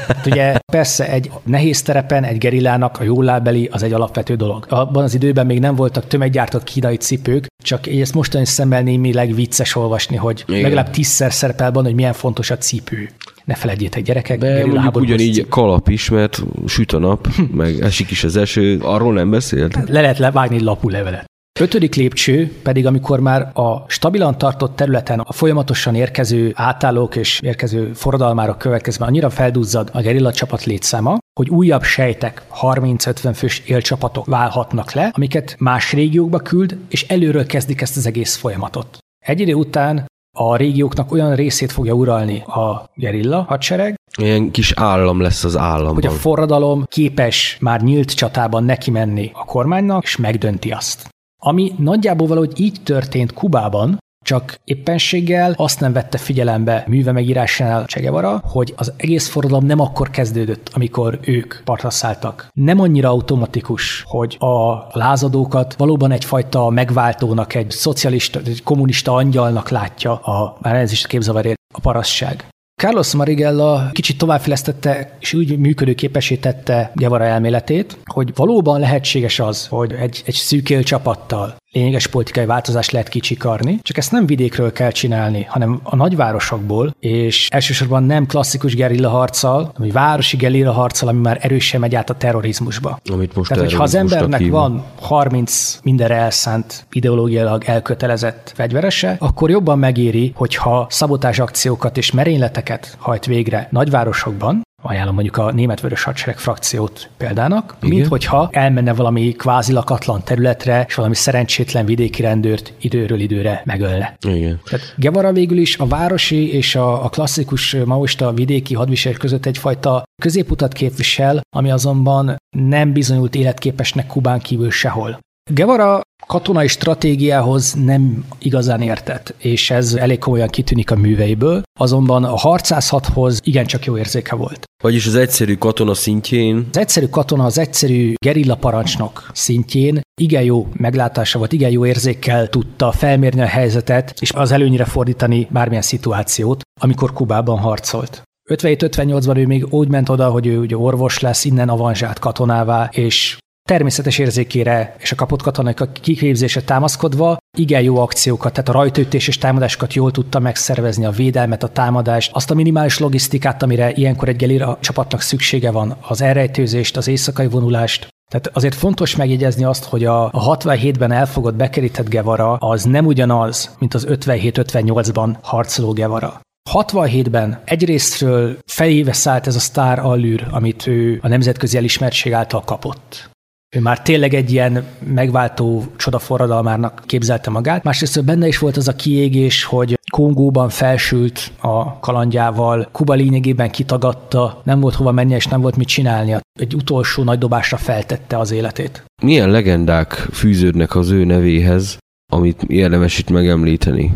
hát 0.08 0.26
ugye 0.26 0.60
persze 0.72 1.12
egy 1.12 1.32
nehéz 1.44 1.82
terepen 1.82 2.24
egy 2.24 2.38
gerillának 2.38 3.00
a 3.00 3.04
jólábeli 3.04 3.70
az 3.72 3.84
egy 3.84 3.94
alapvető 3.94 4.36
dolog. 4.36 4.66
Abban 4.70 5.04
az 5.04 5.14
időben 5.14 5.46
még 5.46 5.60
nem 5.60 5.76
voltak 5.76 6.08
tömeggyártott 6.08 6.64
kínai 6.64 6.96
cipők, 6.96 7.48
csak 7.64 7.88
ezt 7.88 8.14
mostani 8.14 8.46
szemmel 8.46 8.82
némileg 8.82 9.36
vicces 9.36 9.76
olvasni, 9.76 10.16
hogy 10.16 10.44
Igen. 10.48 10.62
legalább 10.62 10.90
tízszer 10.90 11.34
szerepel 11.34 11.72
benne, 11.72 11.86
hogy 11.86 11.96
milyen 11.96 12.14
fontos 12.14 12.50
a 12.50 12.58
cipő. 12.58 13.10
Ne 13.46 13.56
felejtjétek, 13.56 14.04
gyerekek. 14.04 14.40
De 14.40 14.66
ugyanígy 14.94 15.34
cipő. 15.34 15.48
kalap 15.48 15.88
is, 15.90 16.10
mert 16.10 16.42
süt 16.66 16.92
a 16.92 17.00
nap, 17.00 17.28
meg 17.52 17.80
esik 17.80 18.12
is 18.12 18.24
az 18.24 18.36
eső, 18.36 18.80
arról 18.82 19.14
nem 19.14 19.30
beszélt? 19.30 19.78
Le 19.88 20.02
lehet 20.02 20.18
levágni 20.18 20.62
lapulevelet. 20.62 21.29
Ötödik 21.62 21.96
lépcső 21.96 22.52
pedig, 22.64 22.86
amikor 22.86 23.20
már 23.20 23.52
a 23.54 23.86
stabilan 23.88 24.38
tartott 24.38 24.76
területen 24.76 25.20
a 25.20 25.34
folyamatosan 25.34 25.96
érkező 25.96 26.52
átállók 26.56 27.16
és 27.16 27.40
érkező 27.44 27.94
forradalmárok 27.94 28.58
következve 28.58 29.06
annyira 29.06 29.30
feldúzzad 29.30 29.90
a 29.94 30.02
gerilla 30.02 30.32
csapat 30.32 30.64
létszáma, 30.64 31.18
hogy 31.40 31.50
újabb 31.50 31.84
sejtek, 31.84 32.44
30-50 32.62 33.32
fős 33.36 33.62
élcsapatok 33.66 34.26
válhatnak 34.26 34.92
le, 34.92 35.12
amiket 35.14 35.56
más 35.60 35.94
régiókba 35.94 36.40
küld, 36.40 36.78
és 36.90 37.08
előről 37.08 37.46
kezdik 37.46 37.82
ezt 37.82 37.98
az 37.98 38.06
egész 38.06 38.36
folyamatot. 38.36 38.98
Egy 39.26 39.40
idő 39.40 39.54
után 39.54 40.06
a 40.38 40.56
régióknak 40.56 41.12
olyan 41.12 41.36
részét 41.36 41.72
fogja 41.72 41.94
uralni 41.94 42.40
a 42.40 42.90
gerilla 42.96 43.42
hadsereg, 43.48 43.96
Ilyen 44.18 44.52
kis 44.52 44.74
állam 44.76 45.22
lesz 45.22 45.44
az 45.44 45.58
állam. 45.58 45.94
Hogy 45.94 46.06
a 46.06 46.12
forradalom 46.12 46.84
képes 46.88 47.58
már 47.62 47.82
nyílt 47.82 48.16
csatában 48.16 48.64
neki 48.64 48.92
menni 48.92 49.32
a 49.34 49.46
kormánynak, 49.46 50.04
és 50.04 50.16
megdönti 50.16 50.72
azt. 50.72 51.10
Ami 51.40 51.72
nagyjából 51.78 52.28
valahogy 52.28 52.60
így 52.60 52.82
történt 52.84 53.34
Kubában, 53.34 53.98
csak 54.26 54.60
éppenséggel 54.64 55.54
azt 55.56 55.80
nem 55.80 55.94
vette 55.94 56.18
figyelembe 56.18 56.84
műve 56.88 57.12
megírásánál 57.12 57.86
Csegevara, 57.86 58.42
hogy 58.44 58.74
az 58.78 58.94
egész 58.98 59.28
forradalom 59.28 59.66
nem 59.66 59.80
akkor 59.80 60.10
kezdődött, 60.10 60.70
amikor 60.74 61.20
ők 61.22 61.64
partra 61.64 61.90
szálltak. 61.90 62.48
Nem 62.54 62.80
annyira 62.80 63.10
automatikus, 63.10 64.04
hogy 64.08 64.38
a 64.40 64.88
lázadókat 64.98 65.76
valóban 65.78 66.12
egyfajta 66.12 66.70
megváltónak, 66.70 67.54
egy 67.54 67.72
szocialista, 67.72 68.40
egy 68.40 68.64
kommunista 68.64 69.14
angyalnak 69.14 69.70
látja 69.70 70.16
a, 70.16 70.58
már 70.62 70.76
ez 70.76 70.92
is 70.92 71.08
képzavarért, 71.08 71.58
a 71.74 71.80
parasztság. 71.80 72.48
Carlos 72.80 73.14
Marigella 73.14 73.90
kicsit 73.92 74.18
továbbfejlesztette 74.18 75.18
és 75.20 75.34
úgy 75.34 75.58
működőképesé 75.58 76.36
tette 76.36 76.92
Guevara 76.96 77.24
elméletét, 77.24 77.98
hogy 78.06 78.32
valóban 78.36 78.80
lehetséges 78.80 79.40
az, 79.40 79.68
hogy 79.68 79.94
egy, 79.94 80.22
egy 80.26 80.34
szűkél 80.34 80.84
csapattal 80.84 81.56
lényeges 81.72 82.08
politikai 82.08 82.46
változást 82.46 82.92
lehet 82.92 83.10
kicsikarni, 83.10 83.80
csak 83.82 83.98
ezt 83.98 84.12
nem 84.12 84.26
vidékről 84.26 84.72
kell 84.72 84.92
csinálni, 84.92 85.44
hanem 85.44 85.80
a 85.84 85.96
nagyvárosokból, 85.96 86.96
és 87.00 87.48
elsősorban 87.50 88.04
nem 88.04 88.26
klasszikus 88.26 88.76
gerilla 88.76 89.10
harccal, 89.10 89.74
egy 89.82 89.92
városi 89.92 90.38
gerilla 90.38 90.72
harccal, 90.72 91.10
ami 91.10 91.20
már 91.20 91.38
erősen 91.42 91.80
megy 91.80 91.96
át 91.96 92.10
a 92.10 92.14
terrorizmusba. 92.14 93.00
Amit 93.12 93.36
most 93.36 93.50
Tehát, 93.50 93.64
hogyha 93.64 93.84
az 93.84 93.96
embernek 93.96 94.40
hívom. 94.40 94.60
van 94.60 94.84
30 95.00 95.80
mindenre 95.84 96.16
elszánt, 96.16 96.86
ideológiailag 96.92 97.64
elkötelezett 97.66 98.52
fegyverese, 98.56 99.16
akkor 99.20 99.50
jobban 99.50 99.80
megéri, 99.80 100.32
hogyha 100.36 100.88
szabotás 100.90 101.40
akciókat 101.40 101.98
és 101.98 102.12
merényleteket 102.12 102.96
hajt 103.00 103.26
végre 103.26 103.68
nagyvárosokban, 103.72 104.68
ajánlom 104.82 105.14
mondjuk 105.14 105.38
a 105.38 105.52
német 105.52 105.82
vörös 105.82 106.04
hadsereg 106.04 106.38
frakciót 106.38 107.10
példának, 107.18 107.76
Igen. 107.82 107.96
mint 107.96 108.08
hogyha 108.08 108.50
elmenne 108.52 108.94
valami 108.94 109.32
kvázi 109.32 109.74
lakatlan 109.74 110.24
területre, 110.24 110.86
és 110.88 110.96
valami 110.96 111.16
szerencsétlen 111.16 111.86
vidéki 111.86 112.22
rendőrt 112.22 112.74
időről 112.82 113.20
időre 113.20 113.62
megölne. 113.66 114.18
Igen. 114.28 114.60
Tehát 114.70 114.94
Gevara 114.98 115.32
végül 115.32 115.58
is 115.58 115.78
a 115.78 115.88
városi 115.88 116.54
és 116.54 116.76
a, 116.76 117.04
a 117.06 117.10
klasszikus 117.10 117.76
maoista 117.86 118.34
vidéki 118.34 118.74
hadviselés 118.74 119.18
között 119.18 119.46
egyfajta 119.46 120.04
középutat 120.22 120.74
képvisel, 120.74 121.42
ami 121.56 121.72
azonban 121.72 122.36
nem 122.58 122.94
bizonyult 122.94 123.36
életképesnek 123.36 124.08
Kubán 124.08 124.40
kívül 124.40 124.72
sehol. 124.72 125.20
Gevara 125.52 126.02
katonai 126.28 126.68
stratégiához 126.68 127.74
nem 127.74 128.26
igazán 128.40 128.82
értett, 128.82 129.34
és 129.38 129.72
ez 129.72 129.94
elég 129.94 130.20
komolyan 130.20 130.48
kitűnik 130.48 130.92
a 130.92 130.96
műveiből, 130.96 131.62
azonban 131.80 132.24
a 132.24 132.38
harcászathoz 132.38 133.40
igencsak 133.44 133.86
jó 133.86 133.98
érzéke 133.98 134.36
volt. 134.36 134.64
Vagyis 134.84 135.08
az 135.08 135.16
egyszerű 135.16 135.56
katona 135.56 135.94
szintjén? 135.94 136.68
Az 136.72 136.78
egyszerű 136.78 137.06
katona, 137.06 137.46
az 137.46 137.58
egyszerű 137.58 138.14
gerilla 138.26 138.56
parancsnok 138.56 139.30
szintjén 139.34 140.02
igen 140.22 140.44
jó 140.44 140.68
meglátása 140.74 141.38
volt, 141.38 141.54
igen 141.54 141.72
jó 141.72 141.86
érzékkel 141.86 142.48
tudta 142.48 142.92
felmérni 142.92 143.42
a 143.42 143.46
helyzetet, 143.46 144.14
és 144.20 144.32
az 144.32 144.52
előnyire 144.52 144.86
fordítani 144.86 145.48
bármilyen 145.52 145.82
szituációt, 145.82 146.62
amikor 146.82 147.14
Kubában 147.14 147.60
harcolt. 147.60 148.22
57-58-ban 148.50 149.38
ő 149.38 149.46
még 149.46 149.74
úgy 149.74 149.88
ment 149.88 150.10
oda, 150.10 150.30
hogy 150.30 150.48
ő 150.48 150.60
ugye 150.60 150.78
orvos 150.78 151.20
lesz, 151.20 151.46
innen 151.46 151.70
avanzsát 151.70 152.20
katonává, 152.20 152.90
és 152.92 153.38
természetes 153.70 154.18
érzékére 154.18 154.96
és 155.00 155.12
a 155.12 155.16
kapott 155.16 155.42
katonak 155.42 155.80
a 155.80 155.92
kiképzése 155.92 156.62
támaszkodva 156.62 157.38
igen 157.58 157.82
jó 157.82 157.98
akciókat, 157.98 158.54
tehát 158.54 158.70
a 158.70 158.72
rajtőtés 158.72 159.28
és 159.28 159.38
támadásokat 159.38 159.94
jól 159.94 160.12
tudta 160.12 160.40
megszervezni, 160.40 161.06
a 161.06 161.12
védelmet, 161.12 161.64
a 161.64 161.68
támadást, 161.68 162.32
azt 162.34 162.52
a 162.52 162.54
minimális 162.54 163.00
logisztikát, 163.00 163.64
amire 163.64 163.92
ilyenkor 163.92 164.28
egy 164.28 164.36
gelira 164.36 164.78
csapatnak 164.82 165.22
szüksége 165.22 165.72
van, 165.72 165.98
az 166.02 166.22
elrejtőzést, 166.22 166.98
az 166.98 167.08
éjszakai 167.08 167.48
vonulást, 167.48 168.08
tehát 168.32 168.50
azért 168.54 168.76
fontos 168.76 169.16
megjegyezni 169.16 169.64
azt, 169.64 169.84
hogy 169.84 170.06
a, 170.06 170.26
a 170.26 170.58
67-ben 170.58 171.12
elfogott 171.12 171.56
bekerített 171.56 172.10
Gevara 172.10 172.54
az 172.54 172.84
nem 172.84 173.06
ugyanaz, 173.06 173.76
mint 173.80 173.94
az 173.94 174.08
57-58-ban 174.10 175.36
harcoló 175.42 175.92
Gevara. 175.92 176.42
67-ben 176.72 177.62
egyrésztről 177.66 178.58
feléve 178.66 179.14
szállt 179.14 179.48
ez 179.48 179.56
a 179.56 179.60
sztár 179.60 180.00
allűr, 180.00 180.48
amit 180.52 180.88
ő 180.88 181.20
a 181.22 181.28
nemzetközi 181.28 181.78
elismertség 181.78 182.34
által 182.34 182.62
kapott. 182.62 183.30
Ő 183.76 183.80
már 183.80 184.02
tényleg 184.02 184.34
egy 184.34 184.52
ilyen 184.52 184.86
megváltó 185.14 185.84
csodaforradalmárnak 185.98 187.04
képzelte 187.06 187.50
magát. 187.50 187.84
Másrészt 187.84 188.26
benne 188.26 188.48
is 188.48 188.58
volt 188.58 188.78
az 188.78 188.88
a 188.88 188.96
kiégés, 188.96 189.64
hogy 189.64 190.00
Kongóban 190.12 190.70
felsült 190.70 191.52
a 191.62 192.00
kalandjával, 192.00 192.90
Kuba 192.92 193.14
lényegében 193.14 193.72
kitagadta, 193.72 194.62
nem 194.64 194.80
volt 194.80 194.96
hova 194.96 195.12
mennie 195.12 195.36
és 195.36 195.46
nem 195.46 195.62
volt 195.62 195.76
mit 195.76 195.88
csinálnia. 195.88 196.40
Egy 196.60 196.76
utolsó 196.76 197.24
nagy 197.24 197.38
dobásra 197.38 197.78
feltette 197.78 198.38
az 198.38 198.52
életét. 198.52 199.04
Milyen 199.22 199.50
legendák 199.50 200.12
fűződnek 200.14 200.96
az 200.96 201.10
ő 201.10 201.24
nevéhez, 201.24 201.98
amit 202.32 202.64
érdemes 202.64 203.20
itt 203.20 203.30
megemlíteni? 203.30 204.14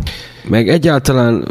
Meg 0.47 0.69
egyáltalán 0.69 1.47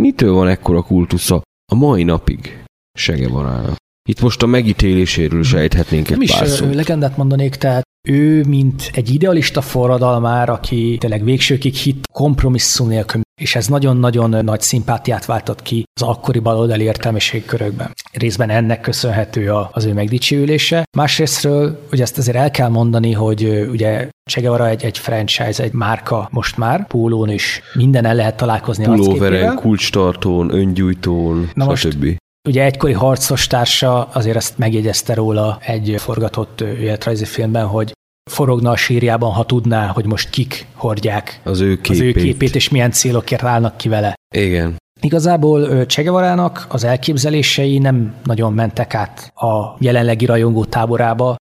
mitől 0.00 0.32
van 0.32 0.48
ekkora 0.48 0.82
kultusza 0.82 1.42
a 1.72 1.74
mai 1.74 2.02
napig 2.02 2.64
Segevarának? 2.98 3.76
Itt 4.08 4.20
most 4.20 4.42
a 4.42 4.46
megítéléséről 4.46 5.42
sejthetnénk 5.42 6.10
egy 6.10 6.22
is 6.22 6.30
pár 6.32 6.42
ö, 6.42 6.46
szót. 6.46 6.74
legendát 6.74 7.16
mondanék, 7.16 7.54
tehát 7.54 7.82
ő, 8.08 8.44
mint 8.44 8.90
egy 8.94 9.10
idealista 9.14 9.60
forradalmár, 9.60 10.48
aki 10.48 10.96
tényleg 11.00 11.24
végsőkig 11.24 11.74
hit 11.74 12.06
kompromisszum 12.12 12.88
nélkül, 12.88 13.20
és 13.40 13.54
ez 13.54 13.66
nagyon-nagyon 13.66 14.44
nagy 14.44 14.60
szimpátiát 14.60 15.24
váltott 15.24 15.62
ki 15.62 15.84
az 16.00 16.02
akkori 16.02 16.38
baloldali 16.38 16.84
értelmiség 16.84 17.44
körökben. 17.44 17.90
Részben 18.12 18.50
ennek 18.50 18.80
köszönhető 18.80 19.52
az 19.72 19.84
ő 19.84 19.92
megdicsőülése. 19.92 20.84
Másrésztről, 20.96 21.86
ugye 21.92 22.02
ezt 22.02 22.18
azért 22.18 22.36
el 22.36 22.50
kell 22.50 22.68
mondani, 22.68 23.12
hogy 23.12 23.66
ugye 23.70 24.08
Che 24.30 24.40
Guevara 24.40 24.68
egy, 24.68 24.84
egy 24.84 24.98
franchise, 24.98 25.62
egy 25.62 25.72
márka 25.72 26.28
most 26.32 26.56
már, 26.56 26.86
pólón 26.86 27.28
is 27.28 27.62
minden 27.74 28.04
el 28.04 28.14
lehet 28.14 28.36
találkozni 28.36 28.84
Pulóveren, 28.84 29.54
kulcstartón, 29.54 30.54
öngyújtón, 30.54 31.50
Na 31.54 31.64
most- 31.64 31.82
stb. 31.82 32.16
Ugye 32.48 32.64
egykori 32.64 32.92
harcos 32.92 33.46
társa 33.46 34.04
azért 34.04 34.36
ezt 34.36 34.58
megjegyezte 34.58 35.14
róla 35.14 35.58
egy 35.60 35.94
forgatott 35.98 36.60
életrajzi 36.60 37.24
filmben, 37.24 37.66
hogy 37.66 37.92
forogna 38.30 38.70
a 38.70 38.76
sírjában, 38.76 39.32
ha 39.32 39.44
tudná, 39.44 39.86
hogy 39.86 40.06
most 40.06 40.30
kik 40.30 40.66
hordják 40.74 41.40
Az 41.44 41.60
ő 41.60 41.78
az 41.88 42.00
ő 42.00 42.06
képét. 42.06 42.22
képét, 42.22 42.54
és 42.54 42.68
milyen 42.68 42.90
célokért 42.90 43.42
állnak 43.42 43.76
ki 43.76 43.88
vele. 43.88 44.14
Igen. 44.34 44.76
Igazából 45.00 45.84
Guevarának 45.96 46.66
az 46.68 46.84
elképzelései 46.84 47.78
nem 47.78 48.14
nagyon 48.24 48.52
mentek 48.52 48.94
át 48.94 49.32
a 49.34 49.76
jelenlegi 49.78 50.24
rajongó 50.24 50.64
táborába. 50.64 51.36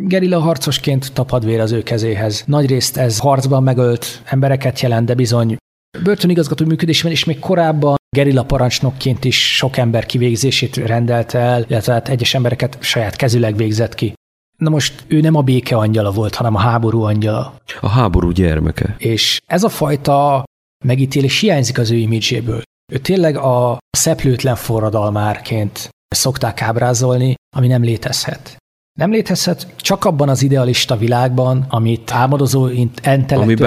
Gerilla 0.00 0.38
harcosként 0.38 1.12
tapad 1.12 1.44
vér 1.44 1.60
az 1.60 1.72
ő 1.72 1.82
kezéhez. 1.82 2.44
Nagyrészt 2.46 2.96
ez 2.96 3.18
harcban 3.18 3.62
megölt 3.62 4.22
embereket 4.24 4.80
jelent, 4.80 5.06
de 5.06 5.14
bizony 5.14 5.56
börtönigazgató 6.02 6.64
működésben 6.64 7.12
is 7.12 7.24
még 7.24 7.38
korábban 7.38 7.96
gerilla 8.16 8.44
parancsnokként 8.44 9.24
is 9.24 9.56
sok 9.56 9.76
ember 9.76 10.06
kivégzését 10.06 10.76
rendelte 10.76 11.38
el, 11.38 11.64
illetve 11.68 11.92
hát 11.92 12.08
egyes 12.08 12.34
embereket 12.34 12.78
saját 12.80 13.16
kezüleg 13.16 13.56
végzett 13.56 13.94
ki. 13.94 14.14
Na 14.56 14.70
most 14.70 15.04
ő 15.06 15.20
nem 15.20 15.34
a 15.34 15.42
béke 15.42 15.76
angyala 15.76 16.10
volt, 16.10 16.34
hanem 16.34 16.54
a 16.54 16.58
háború 16.58 17.02
angyala. 17.02 17.56
A 17.80 17.88
háború 17.88 18.30
gyermeke. 18.30 18.94
És 18.98 19.38
ez 19.46 19.62
a 19.62 19.68
fajta 19.68 20.44
megítélés 20.84 21.40
hiányzik 21.40 21.78
az 21.78 21.90
ő 21.90 21.96
imidzséből. 21.96 22.62
Ő 22.92 22.98
tényleg 22.98 23.36
a 23.36 23.78
szeplőtlen 23.90 24.56
forradalmárként 24.56 25.88
szokták 26.08 26.62
ábrázolni, 26.62 27.34
ami 27.56 27.66
nem 27.66 27.82
létezhet. 27.82 28.56
Nem 28.96 29.10
létezhet 29.10 29.66
csak 29.76 30.04
abban 30.04 30.28
az 30.28 30.42
idealista 30.42 30.96
világban, 30.96 31.64
amit 31.68 32.10
álmodozó, 32.12 32.68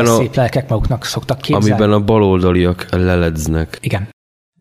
a- 0.07 0.17
szép 0.17 0.35
lelkek 0.35 0.69
maguknak 0.69 1.05
szoktak 1.05 1.37
képzelni. 1.41 1.71
Amiben 1.71 1.91
a 1.91 2.03
baloldaliak 2.03 2.85
leledznek. 2.89 3.77
Igen. 3.81 4.09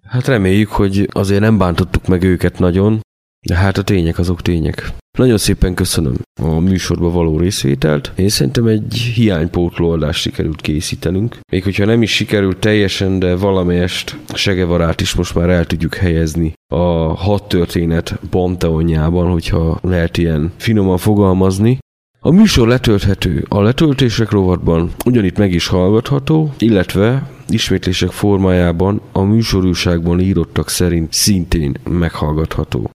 Hát 0.06 0.26
reméljük, 0.26 0.68
hogy 0.70 1.08
azért 1.12 1.40
nem 1.40 1.58
bántottuk 1.58 2.06
meg 2.06 2.22
őket 2.22 2.58
nagyon, 2.58 3.00
de 3.46 3.56
hát 3.56 3.78
a 3.78 3.82
tények 3.82 4.18
azok 4.18 4.42
tények. 4.42 4.92
Nagyon 5.18 5.38
szépen 5.38 5.74
köszönöm 5.74 6.14
a 6.42 6.58
műsorba 6.60 7.10
való 7.10 7.38
részvételt. 7.38 8.12
Én 8.16 8.28
szerintem 8.28 8.66
egy 8.66 8.94
hiánypótló 9.14 9.90
adást 9.90 10.20
sikerült 10.20 10.60
készítenünk. 10.60 11.38
Még 11.52 11.62
hogyha 11.62 11.84
nem 11.84 12.02
is 12.02 12.14
sikerült 12.14 12.58
teljesen, 12.58 13.18
de 13.18 13.36
valamelyest 13.36 14.16
Segevarát 14.34 15.00
is 15.00 15.14
most 15.14 15.34
már 15.34 15.50
el 15.50 15.66
tudjuk 15.66 15.94
helyezni 15.94 16.52
a 16.74 17.14
hat 17.14 17.48
történet 17.48 18.18
panteonjában, 18.30 19.30
hogyha 19.30 19.78
lehet 19.82 20.16
ilyen 20.18 20.52
finoman 20.56 20.98
fogalmazni. 20.98 21.78
A 22.20 22.30
műsor 22.30 22.68
letölthető 22.68 23.44
a 23.48 23.60
letöltések 23.60 24.30
rovatban, 24.30 24.90
ugyanitt 25.04 25.38
meg 25.38 25.52
is 25.52 25.66
hallgatható, 25.66 26.54
illetve 26.58 27.30
ismétlések 27.48 28.10
formájában 28.10 29.00
a 29.12 29.22
műsorúságban 29.22 30.20
írottak 30.20 30.68
szerint 30.68 31.12
szintén 31.12 31.76
meghallgatható. 31.88 32.90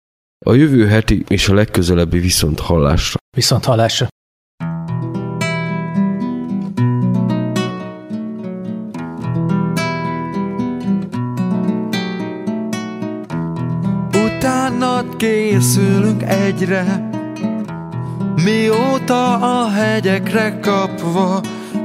A 0.46 0.54
jövő 0.54 0.88
heti 0.88 1.24
és 1.28 1.50
a 1.50 1.54
legközelebbi 1.54 2.20
viszont 2.20 2.60
hallásra. 2.60 3.20
Viszont 3.36 3.66
hallásra. 3.66 4.08
Utánad 14.26 15.16
készülünk 15.18 16.24
egyre 16.24 17.10
Mióta 18.44 19.34
a 19.36 19.70
hegyekre 19.70 20.60
kapva 20.60 21.42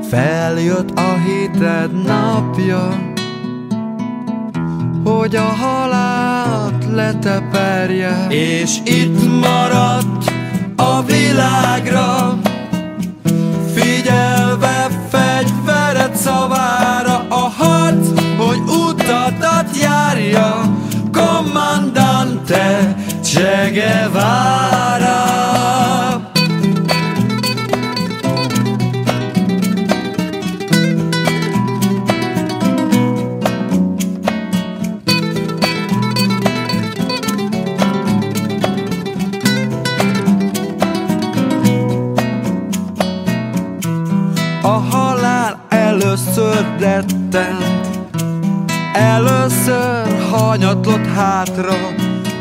Feljött 0.09 0.91
a 0.91 1.15
hited 1.15 2.03
napja 2.03 3.13
Hogy 5.05 5.37
a 5.37 5.43
halált 5.43 6.85
leteperje. 6.93 8.27
És 8.29 8.77
itt 8.85 9.41
maradt 9.41 10.33
a 10.77 11.03
világra 11.03 12.39
Figyelve 13.75 14.89
fegyvered 15.11 16.15
szavára 16.15 17.27
A 17.29 17.53
harc, 17.59 18.09
hogy 18.37 18.59
utadat 18.59 19.77
járja. 19.81 20.77
Kommandante 21.13 22.97
Che 23.23 23.71
Guevara 23.73 25.29
rettent 47.33 47.87
Először 48.93 50.29
hanyatlott 50.31 51.07
hátra 51.07 51.77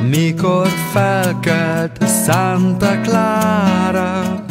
Mikor 0.10 0.68
felkelt 0.92 2.04
Santa 2.26 3.02
Clara 3.02 4.44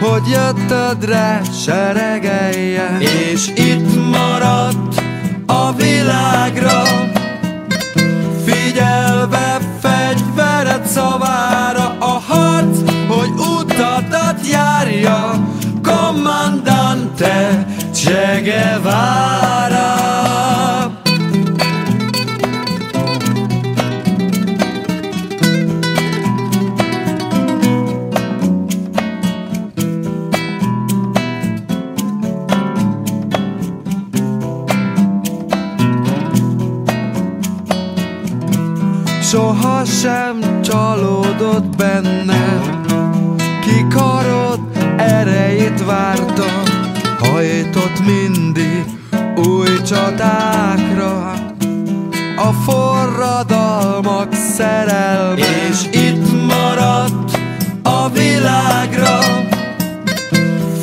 Hogy 0.00 0.22
jöttödre 0.28 1.40
seregeljen 1.64 3.00
És 3.00 3.48
itt 3.48 4.10
maradt 4.10 5.02
a 5.46 5.72
világra 5.72 6.82
Figyelve 8.44 9.60
fegyvered 9.80 10.86
szavára 10.86 11.96
A 11.98 12.22
harc, 12.26 12.78
hogy 13.08 13.30
utadat 13.58 14.46
járja 14.50 15.48
Kommandante 15.82 17.66
Che 17.92 18.40
Guevara 18.42 19.90
Soha 39.20 39.84
sem 39.84 40.60
csalódott 40.62 41.76
bennem 41.76 42.84
Ki 43.60 43.86
karod 43.88 44.60
erejét 44.96 45.84
várta 45.84 46.61
Hajtott 47.32 48.04
mindig 48.04 48.84
új 49.36 49.82
csatákra 49.82 51.32
A 52.36 52.52
forradalmak 52.64 54.34
szerelme 54.34 55.38
És 55.68 56.00
itt 56.00 56.46
maradt 56.46 57.38
a 57.82 58.08
világra. 58.08 59.18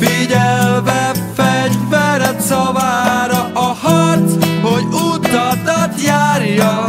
Figyelve 0.00 1.12
fegyvered 1.34 2.40
szavára 2.40 3.50
A 3.54 3.76
harc, 3.80 4.32
hogy 4.62 4.84
utadat 5.12 6.02
járja 6.04 6.86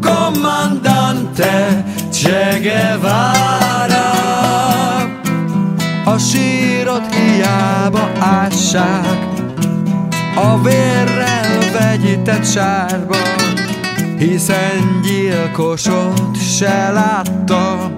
Kommandante 0.00 1.84
Che 2.12 2.58
Guevara 2.60 4.03
A 6.14 6.16
A 6.16 6.18
sírot 6.18 7.14
hiába 7.14 8.10
ássák 8.18 9.28
A 10.36 10.62
vérrel 10.62 11.58
vegyített 11.72 12.44
sárba 12.46 13.16
Hiszen 14.18 15.00
gyilkosot 15.02 16.40
se 16.56 16.90
látta 16.90 17.90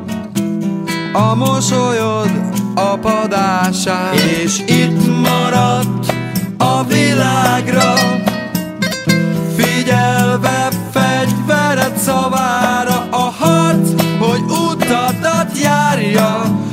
A 1.12 1.34
mosolyod 1.34 2.30
apadását. 2.74 4.14
És 4.14 4.62
itt 4.66 5.20
maradt 5.22 6.14
a 6.56 6.84
világra 6.84 7.94
Figyelve 9.56 10.68
fegyvered 10.92 11.96
szavára 11.96 13.06
A 13.10 13.32
harc, 13.38 13.90
hogy 14.18 14.40
utadat 14.40 15.58
járja 15.62 16.64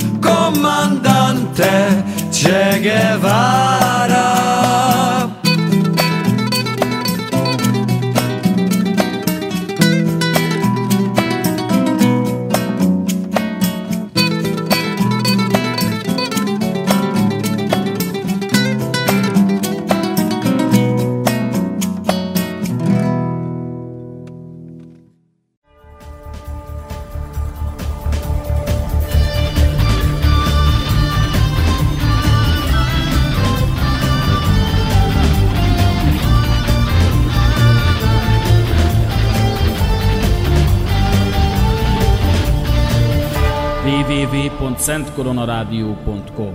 Commandante 1.53 2.29
Che 2.31 2.79
Guevara 2.81 4.62
www.szentkoronarádió.com 44.83 46.53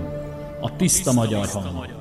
A 0.61 0.75
tiszta 0.75 1.13
magyar 1.13 1.47
hang. 1.47 1.98